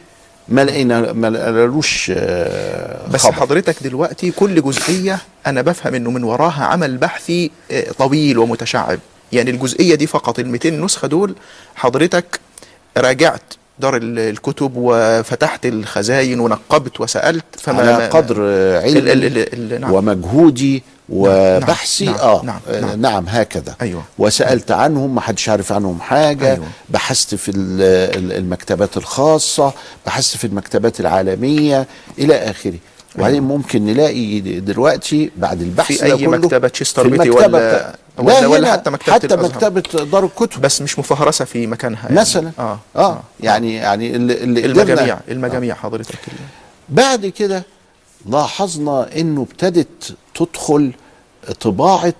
ما 0.48 0.64
لقينا 0.64 1.12
ما 1.12 1.30
لقينالوش 1.30 2.12
آه، 2.14 3.08
بس 3.08 3.22
خبر. 3.22 3.32
حضرتك 3.32 3.82
دلوقتي 3.82 4.30
كل 4.30 4.62
جزئية 4.62 5.18
أنا 5.46 5.62
بفهم 5.62 5.94
إنه 5.94 6.10
من 6.10 6.24
وراها 6.24 6.64
عمل 6.64 6.96
بحثي 6.96 7.50
آه، 7.70 7.92
طويل 7.98 8.38
ومتشعب 8.38 8.98
يعني 9.32 9.50
الجزئية 9.50 9.94
دي 9.94 10.06
فقط 10.06 10.38
ال 10.38 10.48
200 10.48 10.70
نسخة 10.70 11.08
دول 11.08 11.34
حضرتك 11.74 12.40
راجعت 12.96 13.42
دار 13.80 13.96
ال- 13.96 14.18
الكتب 14.18 14.72
وفتحت 14.76 15.66
الخزاين 15.66 16.40
ونقبت 16.40 17.00
وسألت 17.00 17.44
فما 17.58 17.94
على 17.94 18.08
قدر 18.08 18.36
آه، 18.40 18.80
علمي 18.82 18.98
ال- 18.98 19.08
ال- 19.08 19.38
ال- 19.38 19.72
ال- 19.74 19.80
نعم. 19.80 19.92
ومجهودي 19.92 20.82
وبحثي 21.08 22.04
نعم، 22.04 22.14
آه 22.14 22.42
نعم، 22.44 22.60
آه، 22.68 22.80
نعم. 22.80 23.00
نعم 23.00 23.24
هكذا 23.28 23.74
أيوة. 23.82 24.02
وسألت 24.18 24.70
عنهم 24.70 25.14
ما 25.14 25.20
حدش 25.20 25.48
عارف 25.48 25.72
عنهم 25.72 26.00
حاجة 26.00 26.52
أيوة. 26.52 26.64
بحثت 26.88 27.34
في 27.34 27.48
ال- 27.50 27.56
ال- 28.18 28.32
المكتبات 28.36 28.96
الخاصة 28.96 29.72
بحثت 30.06 30.36
في 30.36 30.46
المكتبات 30.46 31.00
العالمية 31.00 31.86
إلى 32.18 32.34
آخره 32.34 32.74
وبعدين 33.18 33.42
ممكن 33.42 33.86
نلاقي 33.86 34.40
دلوقتي 34.40 35.30
بعد 35.36 35.60
البحث 35.62 35.92
في 36.04 36.16
كله 36.16 36.28
مكتبة 36.38 36.68
تشستر 36.68 37.08
بيتي 37.08 37.30
ولا 37.30 37.94
ولا, 38.18 38.40
لا 38.40 38.46
ولا 38.46 38.72
حتى 38.72 38.90
مكتبة 38.90 39.14
حتى 39.14 39.26
الأزهر. 39.26 39.50
مكتبة 39.72 40.04
دار 40.04 40.24
الكتب. 40.24 40.60
بس 40.60 40.82
مش 40.82 40.98
مفهرسة 40.98 41.44
في 41.44 41.66
مكانها 41.66 42.02
يعني. 42.04 42.20
مثلا. 42.20 42.50
آه. 42.58 42.78
آه 42.96 43.22
يعني 43.40 43.74
يعني 43.74 44.16
اللي, 44.16 44.34
اللي 44.34 44.64
المجاميع 44.66 45.18
المجاميع 45.28 45.74
حضرتك. 45.74 46.18
بعد 46.88 47.26
كده 47.26 47.62
لاحظنا 48.26 49.08
إنه 49.16 49.42
ابتدت 49.42 50.16
تدخل 50.34 50.92
طباعة 51.60 52.14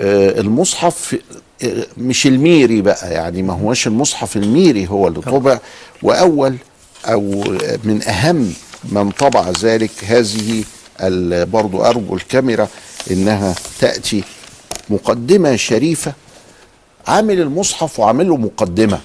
آه، 0.00 0.40
المصحف 0.40 1.16
آه، 1.64 1.86
مش 1.98 2.26
الميري 2.26 2.82
بقى 2.82 3.12
يعني 3.12 3.42
ما 3.42 3.52
هوش 3.54 3.86
المصحف 3.86 4.36
الميري 4.36 4.86
هو 4.88 5.08
اللي 5.08 5.20
طبع. 5.20 5.58
وأول 6.02 6.56
أو 7.06 7.20
من 7.84 8.02
أهم 8.08 8.52
من 8.84 9.10
طبع 9.10 9.50
ذلك 9.50 9.90
هذه 10.04 10.64
برضو 11.44 11.82
أرجو 11.84 12.14
الكاميرا 12.16 12.68
إنها 13.10 13.54
تأتي 13.80 14.24
مقدمة 14.90 15.56
شريفة 15.56 16.12
عامل 17.06 17.40
المصحف 17.40 18.00
وعامل 18.00 18.28
له 18.28 18.36
مقدمة. 18.36 19.00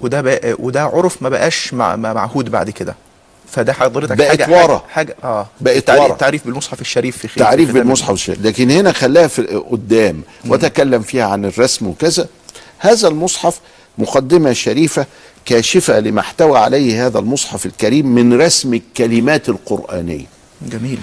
وده 0.00 0.20
بقى 0.20 0.56
وده 0.58 0.82
عرف 0.82 1.22
ما 1.22 1.28
بقاش 1.28 1.74
مع 1.74 1.96
معهود 1.96 2.50
بعد 2.50 2.70
كده. 2.70 2.94
فده 3.50 3.72
حضرتك 3.72 4.16
بقت 4.16 4.42
حاجة 4.42 4.50
ورا. 4.64 4.78
حاجة, 4.78 4.86
حاجة 4.88 5.16
آه. 5.24 5.46
بقت 5.60 5.90
ورا. 5.90 6.06
التعريف 6.12 6.44
بالمصحف 6.46 6.80
الشريف 6.80 7.16
في 7.16 7.28
خير 7.28 7.44
تعريف 7.44 7.70
بالمصحف 7.72 8.10
الشريف. 8.10 8.42
لكن 8.42 8.70
هنا 8.70 8.92
خلاها 8.92 9.26
في 9.26 9.42
قدام 9.42 10.22
وتكلم 10.48 11.02
فيها 11.02 11.24
عن 11.24 11.44
الرسم 11.44 11.86
وكذا. 11.86 12.26
هذا 12.78 13.08
المصحف 13.08 13.60
مقدمة 13.98 14.52
شريفة 14.52 15.06
كاشفة 15.44 16.00
لما 16.00 16.20
احتوى 16.20 16.58
عليه 16.58 17.06
هذا 17.06 17.18
المصحف 17.18 17.66
الكريم 17.66 18.06
من 18.06 18.40
رسم 18.40 18.74
الكلمات 18.74 19.48
القرآنية. 19.48 20.26
جميل 20.62 20.80
جميل. 20.80 20.98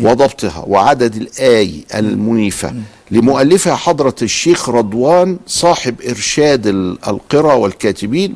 وضبطها 0.00 0.64
وعدد 0.66 1.14
الآي 1.16 1.84
المنيفة. 1.94 2.74
لمؤلفها 3.10 3.74
حضرة 3.76 4.14
الشيخ 4.22 4.68
رضوان 4.68 5.38
صاحب 5.46 5.94
إرشاد 6.08 6.66
ال- 6.66 6.98
القرى 7.08 7.54
والكاتبين 7.54 8.34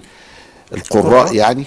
القراء 0.72 1.34
يعني 1.34 1.64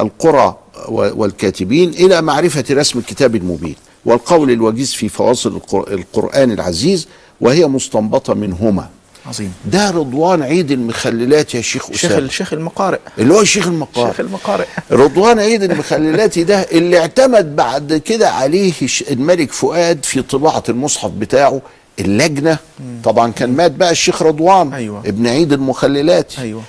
القرى 0.00 0.56
والكاتبين 0.88 1.88
إلى 1.90 2.22
معرفة 2.22 2.64
رسم 2.70 2.98
الكتاب 2.98 3.36
المبين 3.36 3.74
والقول 4.04 4.50
الوجيز 4.50 4.94
في 4.94 5.08
فواصل 5.08 5.56
القر- 5.56 5.92
القرآن 5.94 6.52
العزيز 6.52 7.08
وهي 7.40 7.66
مستنبطة 7.66 8.34
منهما. 8.34 8.88
عظيم. 9.26 9.52
ده 9.64 9.90
رضوان 9.90 10.42
عيد 10.42 10.70
المخللات 10.70 11.54
يا 11.54 11.60
شيخ 11.60 11.86
شيخ 11.92 12.04
أسامة 12.04 12.18
الشيخ 12.26 12.52
المقارئ. 12.52 12.98
اللي 13.18 13.34
هو 13.34 13.40
الشيخ 13.40 13.66
المقار 13.66 14.08
شيخ 14.10 14.20
المقارئ. 14.20 14.66
رضوان 14.92 15.38
عيد 15.38 15.62
المخللاتي 15.62 16.44
ده 16.44 16.60
اللي 16.60 16.98
اعتمد 16.98 17.56
بعد 17.56 17.92
كده 17.92 18.30
عليه 18.30 18.72
الملك 19.10 19.52
فؤاد 19.52 20.04
في 20.04 20.22
طباعة 20.22 20.62
المصحف 20.68 21.10
بتاعه 21.10 21.60
اللجنة. 22.00 22.58
طبعا 23.04 23.32
كان 23.32 23.50
مات 23.56 23.70
بقى 23.72 23.90
الشيخ 23.90 24.22
رضوان 24.22 24.74
أيوة. 24.74 25.00
ابن 25.06 25.26
عيد 25.26 25.52
المخللاتي 25.52 26.40
أيوه. 26.40 26.62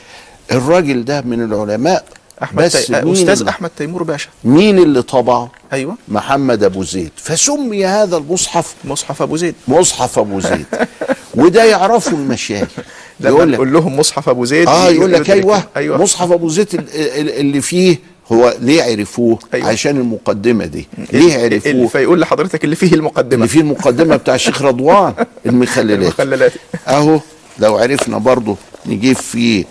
الراجل 0.51 1.05
ده 1.05 1.21
من 1.21 1.43
العلماء 1.43 2.05
أحمد 2.43 2.63
بس 2.63 2.87
تي... 2.87 3.01
مين 3.01 3.13
أستاذ 3.13 3.39
اللي- 3.39 3.49
أحمد 3.49 3.69
تيمور 3.77 4.03
باشا. 4.03 4.29
مين 4.43 4.79
اللي 4.79 5.01
طبعه 5.01 5.51
أيوه. 5.73 5.95
محمد 6.07 6.63
أبو 6.63 6.83
زيد؟ 6.83 7.11
فسمي 7.15 7.85
هذا 7.85 8.17
المصحف 8.17 8.75
مصحف 8.85 9.21
أبو 9.21 9.37
زيد. 9.37 9.55
مصحف 9.67 10.19
أبو 10.19 10.39
زيد. 10.39 10.65
وده 11.35 11.63
يعرفه 11.63 12.11
المشايخ. 12.11 12.67
يقول 13.19 13.51
لك 13.53 13.59
لهم 13.59 13.99
مصحف 13.99 14.29
أبو 14.29 14.45
زيد 14.45 14.67
آه 14.67 14.89
يقول 14.89 15.13
لك 15.13 15.29
أيوه. 15.29 15.63
أيوه. 15.77 15.97
مصحف 16.01 16.31
أبو 16.31 16.49
زيد 16.49 16.67
ال- 16.73 16.79
ال- 16.95 17.29
اللي 17.39 17.61
فيه 17.61 17.99
هو 18.31 18.55
ليه 18.59 18.83
عرفوه؟ 18.83 19.39
أيوة. 19.53 19.67
عشان 19.67 19.97
المقدمة 19.97 20.65
دي. 20.65 20.87
ليه 21.13 21.37
عرفوه؟ 21.43 21.87
فيقول 21.87 22.21
لحضرتك 22.21 22.63
اللي 22.63 22.75
فيه 22.75 22.93
المقدمة. 22.93 23.35
اللي 23.35 23.47
فيه 23.47 23.59
المقدمة 23.61 24.15
بتاع 24.15 24.35
الشيخ 24.35 24.61
رضوان 24.61 25.13
المخللات. 25.45 25.99
المخللات. 26.19 26.51
أهو 26.87 27.19
لو 27.59 27.77
عرفنا 27.77 28.17
برضو 28.17 28.57
نجيب 28.85 29.15
فيه 29.15 29.65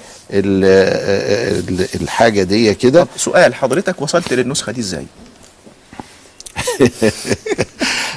الحاجة 2.00 2.42
دي 2.42 2.74
كده. 2.74 3.06
سؤال 3.16 3.54
حضرتك 3.54 4.02
وصلت 4.02 4.32
للنسخة 4.32 4.72
دي 4.72 4.80
إزاي؟ 4.80 5.06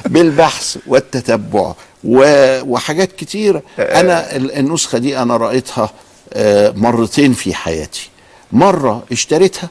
بالبحث 0.06 0.78
والتتبع 0.86 1.74
وحاجات 2.04 3.12
كتيرة 3.12 3.62
أنا 3.78 4.36
ال- 4.36 4.52
النسخة 4.58 4.98
دي 4.98 5.18
أنا 5.18 5.36
رأيتها 5.36 5.90
آه، 6.32 6.70
مرتين 6.70 7.32
في 7.32 7.54
حياتي. 7.54 8.08
مرة 8.52 9.02
اشتريتها 9.12 9.68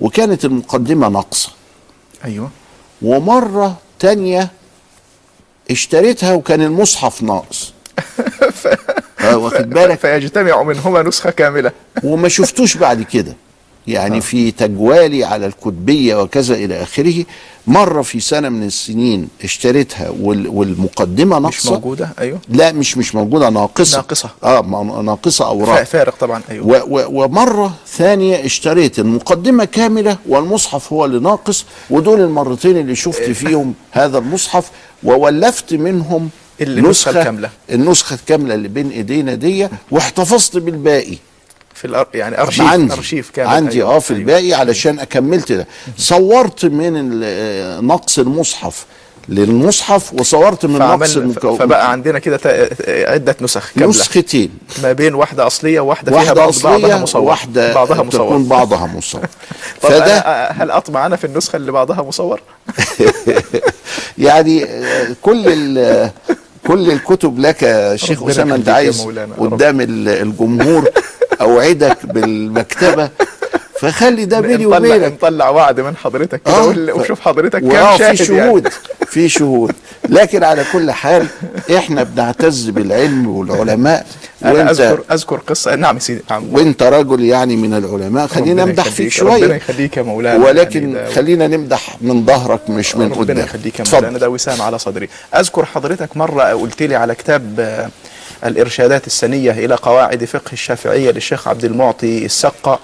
وكانت 0.00 0.44
المقدمة 0.44 1.08
ناقصة. 1.08 1.50
أيوه. 2.24 2.50
ومرة 3.02 3.76
تانية 3.98 4.50
اشتريتها 5.70 6.34
وكان 6.34 6.62
المصحف 6.62 7.22
ناقص. 7.22 7.72
آه، 7.98 8.22
واخد 9.36 9.70
بالك 9.70 9.98
فيجتمع 9.98 10.62
منهما 10.62 11.02
نسخة 11.02 11.30
كاملة. 11.30 11.72
وما 12.04 12.28
شفتوش 12.28 12.76
بعد 12.76 13.02
كده. 13.02 13.36
يعني 13.86 14.20
في 14.20 14.50
تجوالي 14.50 15.24
على 15.24 15.46
الكتبية 15.46 16.22
وكذا 16.22 16.54
إلى 16.54 16.82
آخره. 16.82 17.24
مرة 17.66 18.02
في 18.02 18.20
سنة 18.20 18.48
من 18.48 18.62
السنين 18.62 19.28
اشتريتها 19.44 20.08
وال- 20.20 20.48
والمقدمة 20.48 21.38
مش 21.38 21.66
موجودة؟ 21.66 22.08
أيوه. 22.18 22.38
لا 22.48 22.72
مش 22.72 22.96
مش 22.98 23.14
موجودة 23.14 23.48
ناقصة. 23.50 23.96
ناقصة. 23.96 24.30
آه 24.44 24.62
فا- 25.24 25.44
أوراق 25.44 25.82
فارق 25.82 26.14
طبعا 26.20 26.42
أيوه. 26.50 26.66
و 26.66 26.72
و 26.88 27.24
ومرة 27.24 27.74
ثانية 27.88 28.44
اشتريت 28.46 28.98
المقدمة 28.98 29.64
كاملة 29.64 30.16
والمصحف 30.28 30.92
هو 30.92 31.04
اللي 31.04 31.20
ناقص. 31.20 31.64
ودول 31.90 32.20
المرتين 32.20 32.76
اللي 32.76 32.94
شفت 32.94 33.22
فيهم 33.22 33.74
هذا 33.90 34.18
المصحف 34.18 34.70
وولفت 35.02 35.74
منهم 35.74 36.28
النسخة 36.60 37.10
الكاملة. 37.10 37.50
النسخة 37.70 38.14
الكاملة 38.14 38.54
اللي 38.54 38.68
بين 38.68 38.90
إيدينا 38.90 39.34
دي 39.34 39.68
واحتفظت 39.90 40.56
بالباقي. 40.56 41.16
في 41.74 41.84
الأر... 41.84 42.06
يعني 42.14 42.40
ارشيف 42.40 42.64
عندي. 42.66 42.92
أرشيف 42.94 43.30
كامل. 43.30 43.48
عندي 43.50 43.76
أيوة. 43.76 43.96
آه 43.96 43.98
في 43.98 44.10
الباقي 44.10 44.52
علشان 44.54 44.98
أكملت 44.98 45.52
ده. 45.52 45.66
صورت 45.98 46.64
من 46.64 47.20
آه، 47.24 47.80
نقص 47.80 48.18
المصحف 48.18 48.84
للمصحف 49.28 50.12
وصورت 50.14 50.66
من 50.66 50.78
نقص. 50.78 51.16
المكون. 51.16 51.58
فبقى 51.58 51.92
عندنا 51.92 52.18
كده 52.18 52.40
عدة 52.88 53.36
نسخ 53.40 53.72
كاملة. 53.72 53.88
نسختين. 53.88 54.50
ما 54.82 54.92
بين 54.92 55.14
واحدة 55.14 55.46
أصلية 55.46 55.80
وواحدة 55.80 56.12
فيها 56.12 56.20
واحدة 56.20 56.34
بعض 56.34 56.52
بعضها 56.62 56.78
أصلية 56.80 57.02
مصور. 57.02 57.22
وواحدة 57.22 57.74
بعضها 57.74 58.02
مصور. 58.02 58.26
تكون 58.26 58.44
بعضها 58.44 58.86
مصور. 58.96 59.26
فده 59.80 60.18
أنا 60.18 60.62
هل 60.62 60.70
أطمع 60.70 61.06
أنا 61.06 61.16
في 61.16 61.24
النسخة 61.26 61.56
اللي 61.56 61.72
بعضها 61.72 62.02
مصور؟ 62.02 62.40
يعني 64.18 64.64
آه، 64.64 65.16
كل 65.22 65.44
كل 66.66 66.90
الكتب 66.90 67.38
لك 67.38 67.62
يا 67.62 67.96
شيخ 67.96 68.22
أسامة 68.22 68.54
أنت 68.54 68.68
عايز 68.68 69.00
قدام 69.38 69.80
ال- 69.80 70.08
الجمهور 70.08 70.88
أوعدك 71.40 72.06
بالمكتبة 72.06 73.08
فخلي 73.80 74.24
ده 74.24 74.40
بيني 74.40 74.66
وبينك. 74.66 75.12
نطلع 75.12 75.48
وعد 75.48 75.80
من 75.80 75.96
حضرتك 75.96 76.40
كده 76.42 76.54
آه، 76.54 76.94
وشوف 76.94 77.20
حضرتك 77.20 77.60
كام 77.60 77.98
شاهد 77.98 78.16
في 78.16 78.24
شهود 78.24 78.62
يعني. 78.64 78.74
في 79.06 79.28
شهود. 79.28 79.72
لكن 80.08 80.44
على 80.44 80.64
كل 80.72 80.90
حال 80.90 81.26
إحنا 81.76 82.02
بنعتز 82.02 82.68
بالعلم 82.68 83.26
والعلماء. 83.28 84.06
أنا 84.44 84.70
اذكر 84.70 85.00
أذكر 85.12 85.36
قصة. 85.36 85.74
نعم 85.74 85.98
سيدي 85.98 86.22
نعم. 86.30 86.44
وأنت 86.52 86.82
رجل 86.82 87.24
يعني 87.24 87.56
من 87.56 87.74
العلماء. 87.74 88.26
خلينا 88.26 88.50
ربنا 88.50 88.64
نمدح 88.64 88.84
فيك 88.84 89.20
ربنا 89.20 89.38
شوية. 89.38 89.54
يخليك 89.54 89.96
يا 89.96 90.02
مولانا 90.02 90.44
ولكن 90.44 90.96
يعني 90.96 91.10
خلينا 91.12 91.46
نمدح 91.46 91.96
من 92.00 92.26
ظهرك 92.26 92.70
مش 92.70 92.96
من 92.96 93.04
ربنا 93.06 93.20
قدام 93.20 93.38
يخليك 93.38 93.80
يا. 93.80 93.84
مولانا 93.92 94.18
ده 94.18 94.28
وسام 94.30 94.62
على 94.62 94.78
صدري. 94.78 95.08
أذكر 95.34 95.64
حضرتك 95.64 96.16
مرة 96.16 96.42
قلت 96.42 96.82
لي 96.82 96.96
على 96.96 97.14
كتاب 97.14 97.60
آه، 97.60 97.88
الإرشادات 98.46 99.06
السنية 99.06 99.50
إلى 99.50 99.74
قواعد 99.74 100.24
فقه 100.24 100.52
الشافعية 100.52 101.10
للشيخ 101.10 101.48
عبد 101.48 101.64
المعطي 101.64 102.24
السقا. 102.24 102.78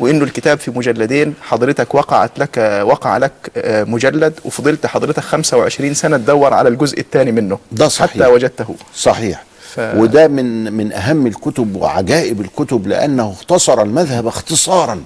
وإنه 0.00 0.24
الكتاب 0.24 0.58
في 0.58 0.70
مجلدين 0.70 1.34
حضرتك 1.42 1.94
وقعت 1.94 2.30
لك 2.38 2.82
وقع 2.86 3.16
لك 3.16 3.32
آه، 3.56 3.84
مجلد 3.84 4.34
وفضلت 4.44 4.86
حضرتك 4.86 5.20
25 5.22 5.94
سنة 5.94 6.16
تدور 6.16 6.54
على 6.54 6.68
الجزء 6.68 7.00
الثاني 7.00 7.32
منه 7.32 7.58
ده 7.72 7.88
صحيح. 7.88 8.10
حتى 8.10 8.26
وجدته 8.26 8.74
صحيح 8.96 9.44
ف- 9.74 9.80
وده 9.80 10.28
من 10.28 10.72
من 10.72 10.92
أهم 10.92 11.26
الكتب 11.26 11.76
وعجائب 11.76 12.40
الكتب 12.40 12.86
لأنه 12.86 13.30
اختصر 13.32 13.82
المذهب 13.82 14.26
اختصارا 14.26 15.02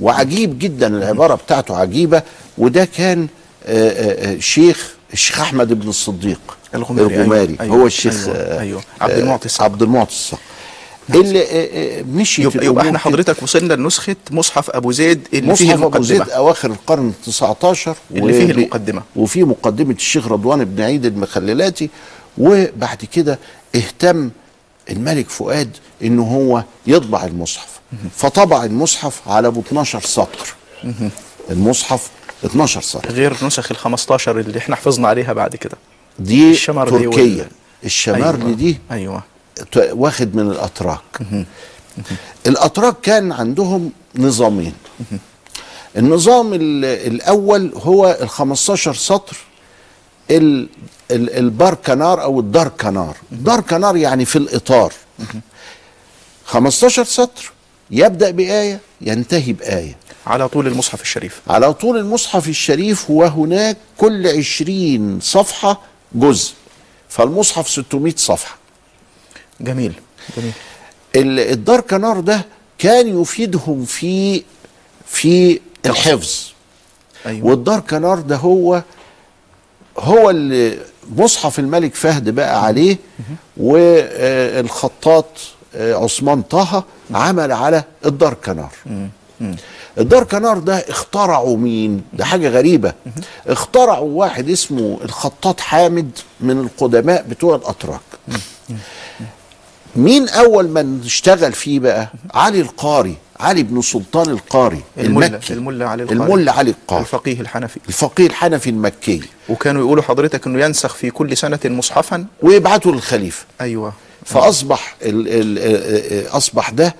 وعجيب 0.00 0.58
جدا 0.58 0.86
العبارة 0.86 1.34
بتاعته 1.34 1.76
عجيبة 1.76 2.22
وده 2.58 2.84
كان 2.96 3.26
آه، 3.66 4.34
آه، 4.34 4.38
شيخ 4.38 4.94
الشيخ 5.12 5.40
أحمد 5.40 5.72
بن 5.72 5.88
الصديق 5.88 6.40
الغماري، 6.74 7.14
الغماري 7.16 7.56
أيوة، 7.60 7.76
هو 7.76 7.86
الشيخ 7.86 8.28
أيوة، 8.28 8.60
أيوة. 8.60 8.82
عبد 9.00 9.12
المعطي 9.18 9.46
السقا. 9.46 9.64
عبد 9.64 9.82
المعطي 9.82 10.10
السقا 10.12 10.38
اللي 11.14 11.42
آه، 11.42 11.98
آه، 12.00 12.02
مشي 12.02 12.42
يبقى, 12.42 12.66
يبقى 12.66 12.86
إحنا. 12.86 12.98
حضرتك 12.98 13.42
وصلنا 13.42 13.74
لنسخة 13.74 14.16
مصحف 14.30 14.70
أبو 14.70 14.92
زيد 14.92 15.28
اللي 15.34 15.56
فيه 15.56 15.74
مصحف 15.74 15.82
أبو 15.84 16.02
زيد 16.02 16.16
المقدمه 16.20 16.36
أواخر 16.36 16.70
القرن 16.70 17.08
ال 17.08 17.22
19 17.32 17.96
اللي 18.10 18.32
فيه 18.32 18.50
المقدمة. 18.52 19.02
وفيه 19.16 19.46
مقدمة 19.46 19.94
الشيخ 19.94 20.26
رضوان 20.28 20.64
بن 20.64 20.82
عيد 20.82 21.06
المخللاتي 21.06 21.90
وبعد 22.38 23.04
كده 23.12 23.38
اهتم 23.74 24.30
الملك 24.90 25.28
فؤاد 25.30 25.70
إن 26.02 26.18
هو 26.18 26.64
يطبع 26.86 27.24
المصحف. 27.24 27.68
فطبع 28.16 28.64
المصحف 28.64 29.20
على 29.28 29.48
أبو 29.48 29.60
12 29.60 30.00
سطر. 30.00 30.54
المصحف 31.50 32.10
12 32.44 32.80
سطر. 32.80 33.10
غير 33.10 33.36
نسخ 33.46 33.70
ال 33.72 33.76
15 33.76 34.40
اللي 34.40 34.58
إحنا 34.58 34.76
حفظنا 34.76 35.08
عليها 35.08 35.32
بعد 35.32 35.56
كده. 35.56 35.76
دي 36.18 36.54
تركية. 36.54 37.48
الشمردي 37.84 38.42
أيوة. 38.44 38.54
دي 38.54 38.78
أيوه. 38.90 39.18
ت- 39.18 39.22
واخد 39.76 40.36
من 40.36 40.50
الأتراك. 40.50 41.00
الأتراك 42.46 43.00
كان 43.02 43.32
عندهم 43.32 43.92
نظامين. 44.16 44.72
النظام 45.96 46.54
ال- 46.54 46.84
الأول 46.84 47.72
هو 47.76 48.18
ال 48.20 48.28
15 48.28 48.94
سطر 48.94 49.36
ال 50.30 50.68
ال 51.10 51.36
البار 51.36 51.74
كنار 51.74 52.22
أو 52.22 52.40
الدار 52.40 52.68
كنار. 52.68 53.16
دار 53.32 53.60
كنار 53.60 53.96
يعني 53.96 54.24
في 54.24 54.36
الإطار. 54.36 54.92
15 56.44 57.04
سطر 57.04 57.52
يبدأ 57.90 58.30
بآية 58.30 58.80
ينتهي 59.00 59.52
بآية. 59.52 59.96
على 60.26 60.48
طول 60.48 60.66
المصحف 60.66 61.02
الشريف. 61.02 61.40
على 61.48 61.72
طول 61.74 61.96
المصحف 61.98 62.48
الشريف 62.48 63.10
وهناك 63.10 63.76
كل 63.98 64.26
عشرين 64.38 65.20
صفحة 65.22 65.80
جزء. 66.14 66.52
فالمصحف 67.08 67.68
600 67.70 68.14
صفحة. 68.16 68.56
جميل 69.60 69.92
جميل. 70.36 70.52
ال- 71.16 71.40
الدار 71.52 71.80
كنار 71.80 72.20
ده 72.20 72.44
كان 72.78 73.22
يفيدهم 73.22 73.84
في 73.84 74.42
في 75.06 75.60
الحفظ. 75.86 76.46
أيوة. 77.26 77.46
والدار 77.46 77.80
كنار 77.80 78.20
ده 78.20 78.36
هو 78.36 78.82
هو 79.98 80.30
اللي 80.30 80.78
مصحف 81.16 81.58
الملك 81.58 81.94
فهد 81.94 82.28
بقى 82.30 82.64
عليه 82.64 82.96
والخطاط 83.56 85.24
عثمان 85.74 86.42
طه 86.42 86.84
عمل 87.14 87.52
على 87.52 87.84
الدار 88.06 88.34
كنار 88.34 88.70
الدار 89.98 90.24
كنار 90.24 90.58
ده 90.58 90.76
اخترعوا 90.76 91.56
مين؟ 91.56 92.02
ده 92.12 92.24
حاجة 92.24 92.48
غريبة. 92.48 92.92
اخترعوا 93.46 94.10
واحد 94.18 94.48
اسمه 94.50 94.98
الخطاط 95.04 95.60
حامد 95.60 96.10
من 96.40 96.58
القدماء 96.60 97.22
بتوع 97.28 97.56
الأتراك. 97.56 98.00
مين 99.98 100.28
أول 100.28 100.68
من 100.68 101.00
اشتغل 101.04 101.52
فيه 101.52 101.80
بقى؟ 101.80 102.08
علي 102.34 102.60
القاري 102.60 103.14
علي 103.40 103.62
بن 103.62 103.82
سلطان 103.82 104.30
القاري 104.30 104.80
الملا 104.98 105.26
المكي. 105.26 105.52
الملا 105.52 105.88
علي 105.88 106.02
القاري. 106.02 106.20
الملا 106.20 106.52
علي 106.52 106.70
القاري. 106.70 107.00
الفقيه 107.00 107.40
الحنفي. 107.40 107.80
الفقيه 107.88 108.26
الحنفي 108.26 108.70
المكي. 108.70 109.20
وكانوا 109.48 109.82
يقولوا 109.82 110.02
حضرتك 110.02 110.46
إنه 110.46 110.64
ينسخ 110.64 110.94
في 110.94 111.10
كل 111.10 111.36
سنة 111.36 111.58
مصحفا. 111.64 112.26
ويبعته 112.42 112.92
للخليفة. 112.92 113.44
أيوه. 113.60 113.92
فأصبح 114.24 114.96
ال 115.02 115.28
ال 115.28 115.58
ال 115.58 116.26
أصبح 116.36 116.70
ده 116.70 116.94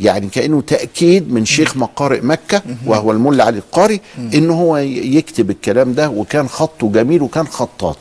يعني 0.00 0.28
كأنه 0.28 0.60
تأكيد 0.60 1.32
من 1.32 1.44
شيخ 1.44 1.76
مقارئ 1.76 2.20
مكة 2.20 2.62
وهو 2.86 3.12
الملا 3.12 3.44
علي 3.44 3.58
القاري 3.58 4.00
إن 4.18 4.50
هو 4.50 4.76
يكتب 4.76 5.50
الكلام 5.50 5.92
ده 5.94 6.08
وكان 6.08 6.48
خطه 6.48 6.92
جميل 6.92 7.22
وكان 7.22 7.46
خطاط. 7.46 7.98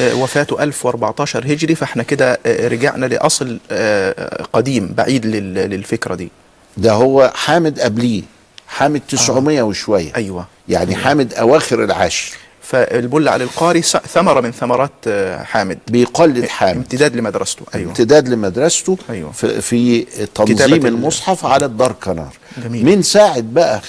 آه، 0.00 0.14
وفاته 0.14 0.62
1014 0.62 1.44
هجري 1.52 1.74
فإحنا 1.74 2.02
كده 2.02 2.40
آه، 2.46 2.68
رجعنا 2.68 3.06
لأصل 3.06 3.58
آه، 3.70 4.42
قديم 4.52 4.94
بعيد 4.96 5.26
لل- 5.26 5.54
للفكرة 5.54 6.14
دي. 6.14 6.30
ده 6.76 6.92
هو 6.92 7.32
حامد 7.34 7.80
قبليه 7.80 8.22
حامد 8.68 9.00
900 9.08 9.62
وشوية. 9.62 10.12
أيوه. 10.16 10.46
يعني 10.68 10.96
حامد 10.96 11.34
أواخر 11.34 11.84
العاشر. 11.84 12.32
فالملا 12.70 13.30
علي 13.30 13.44
القاري 13.44 13.82
ثمره 13.82 14.40
من 14.40 14.50
ثمرات 14.52 14.90
آه، 15.06 15.42
حامد. 15.42 15.78
بيقلد 15.88 16.44
حامد. 16.46 16.76
امتداد 16.76 17.16
لمدرسته. 17.16 17.62
أيوه. 17.74 17.88
امتداد 17.88 18.28
لمدرسته 18.28 18.98
أيوة. 19.10 19.32
في, 19.32 20.00
تنظيم 20.34 20.74
ال- 20.74 20.86
المصحف 20.86 21.44
على 21.46 21.64
الدار 21.66 21.92
كنار. 21.92 22.32
جميل. 22.64 22.84
من 22.84 23.02
ساعة 23.02 23.40
بقى 23.40 23.80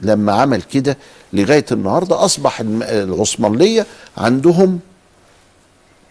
لما 0.00 0.32
عمل 0.32 0.62
كده 0.62 0.98
لغاية 1.32 1.64
النهاردة 1.72 2.24
أصبح 2.24 2.60
العثمانية 2.82 3.86
عندهم 4.18 4.80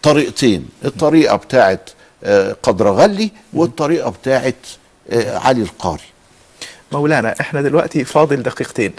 طريقتين. 0.02 0.68
الطريقة 0.84 1.36
بتاعت 1.36 1.90
آه، 2.24 2.56
قدرغلي 2.62 3.30
والطريقة 3.52 4.10
بتاعت 4.10 4.54
آه، 5.10 5.38
علي 5.38 5.62
القاري. 5.62 6.02
مولانا 6.92 7.34
إحنا 7.40 7.62
دلوقتي 7.62 8.04
فاضل 8.04 8.42
دقيقتين. 8.42 8.92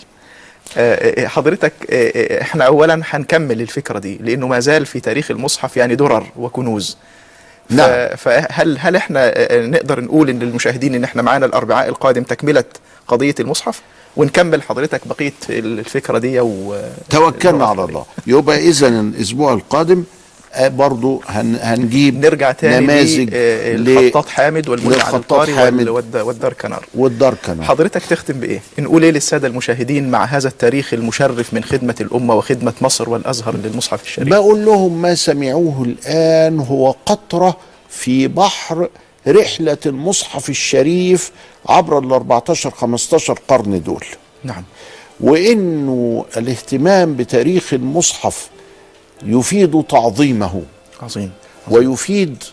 حضرتك 1.27 1.73
آه، 1.89 2.11
آه، 2.15 2.41
إحنا 2.41 2.63
اولا 2.65 3.01
هنكمل 3.05 3.61
الفكرة 3.61 3.99
دي 3.99 4.17
لأنه 4.17 4.47
ما 4.47 4.59
زال 4.59 4.85
في 4.85 4.99
تاريخ 4.99 5.31
المصحف 5.31 5.77
يعني 5.77 5.95
درر 5.95 6.27
وكنوز. 6.37 6.97
نعم. 7.69 8.15
فهل 8.17 8.77
هل 8.79 8.95
إحنا 8.95 9.33
آه، 9.35 9.65
نقدر 9.65 10.01
نقول 10.01 10.29
إن 10.29 10.39
للمشاهدين 10.39 10.95
إن 10.95 11.03
إحنا 11.03 11.21
معانا 11.21 11.45
الأربعاء 11.45 11.89
القادم 11.89 12.23
تكملة 12.23 12.63
قضية 13.07 13.35
المصحف؟ 13.39 13.81
ونكمل 14.17 14.61
حضرتك 14.61 15.07
بقية 15.07 15.33
الفكرة 15.49 16.17
دي 16.17 16.39
و 16.39 16.75
توكلنا 17.09 17.65
على 17.65 17.83
الله. 17.83 18.05
يبقى 18.27 18.57
إذا 18.57 18.87
الأسبوع 18.87 19.53
القادم 19.53 19.99
آه، 19.99 20.03
برضو 20.59 21.21
هن 21.27 21.57
هنجيب 21.61 22.25
نرجع 22.25 22.51
تاني 22.51 22.85
نماذج 22.85 23.29
للخطاط 23.75 24.29
حامد 24.29 24.69
والملا 24.69 24.87
علي 24.87 24.95
للخطاط 24.97 25.31
القاري 25.33 25.55
حامد. 25.55 25.79
وال- 25.79 25.89
والد- 25.89 26.15
والدار 26.15 26.53
كنار 26.53 26.85
والدار 26.95 27.35
كنار 27.45 27.65
حضرتك 27.65 28.01
تختم 28.05 28.39
بإيه؟ 28.39 28.61
نقول 28.79 29.03
إيه 29.03 29.11
للسادة 29.11 29.47
المشاهدين 29.47 30.11
مع 30.11 30.25
هذا 30.25 30.47
التاريخ 30.47 30.93
المشرف 30.93 31.53
من 31.53 31.63
خدمة 31.63 31.95
الأمة 32.01 32.33
وخدمة 32.35 32.73
مصر 32.81 33.09
والأزهر 33.09 33.55
للمصحف 33.57 34.03
الشريف؟ 34.03 34.29
بقول 34.29 34.65
لهم 34.65 35.01
ما 35.01 35.15
سمعوه 35.15 35.83
الآن 35.83 36.59
هو 36.59 36.95
قطرة 37.05 37.57
في 37.89 38.27
بحر 38.27 38.89
رحلة 39.27 39.77
المصحف 39.85 40.49
الشريف 40.49 41.31
عبر 41.69 41.99
ال 41.99 42.11
14 42.13 42.71
15 42.71 43.39
قرن 43.47 43.81
دول 43.83 44.05
نعم 44.43 44.63
وإنه 45.19 46.25
الاهتمام 46.37 47.15
بتاريخ 47.15 47.73
المصحف 47.73 48.49
يفيد 49.23 49.83
تعظيمه. 49.89 50.61
عظيم. 51.01 51.31
ويفيد 51.67 52.43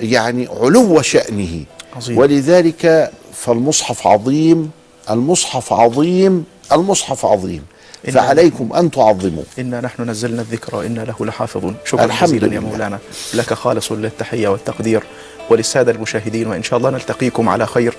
يعني 0.00 0.48
علو 0.60 1.02
شأنه. 1.02 1.64
عظيم. 1.96 2.18
ولذلك 2.18 3.10
فالمصحف 3.34 4.06
عظيم 4.06 4.70
المصحف 5.10 5.72
عظيم 5.72 6.44
المصحف 6.72 7.26
عظيم. 7.26 7.64
إن- 8.06 8.10
فعليكم 8.10 8.72
أن 8.72 8.90
تعظموا 8.90 9.42
إنا 9.58 9.80
نحن 9.80 10.10
نزلنا 10.10 10.42
الذكر 10.42 10.76
وإنا 10.76 11.00
له 11.00 11.26
لحافظون. 11.26 11.74
شكرا 11.84 12.04
الحمد 12.04 12.28
جزيلا 12.28 12.54
يا. 12.54 12.60
مولانا. 12.60 12.98
لك 13.34 13.54
خالص 13.54 13.92
للتحية 13.92 14.48
والتقدير. 14.48 15.02
وللسادة 15.50 15.92
المشاهدين 15.92 16.46
وإن 16.46 16.62
شاء 16.62 16.78
الله 16.78 16.90
نلتقيكم 16.90 17.48
على 17.48 17.66
خير 17.66 17.94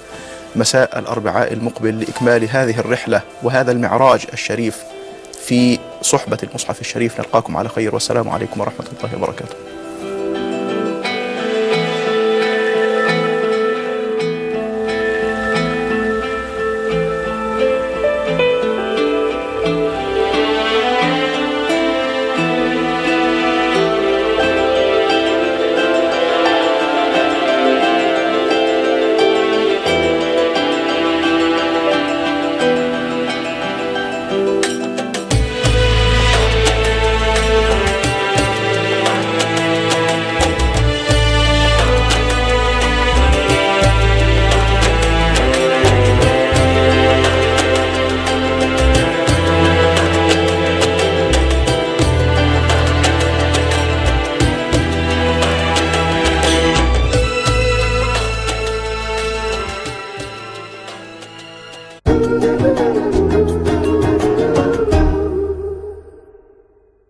مساء 0.55 0.99
الأربعاء 0.99 1.53
المقبل 1.53 1.99
لإكمال 1.99 2.49
هذه 2.49 2.79
الرحلة 2.79 3.21
وهذا 3.43 3.71
المعراج 3.71 4.21
الشريف. 4.33 4.77
في 5.45 5.79
صحبة 6.01 6.37
المصحف 6.43 6.81
الشريف. 6.81 7.19
نلقاكم 7.19 7.57
على 7.57 7.69
خير. 7.69 7.93
والسلام 7.93 8.29
عليكم 8.29 8.61
ورحمة 8.61 8.85
الله 9.03 9.17
وبركاته. 9.17 9.55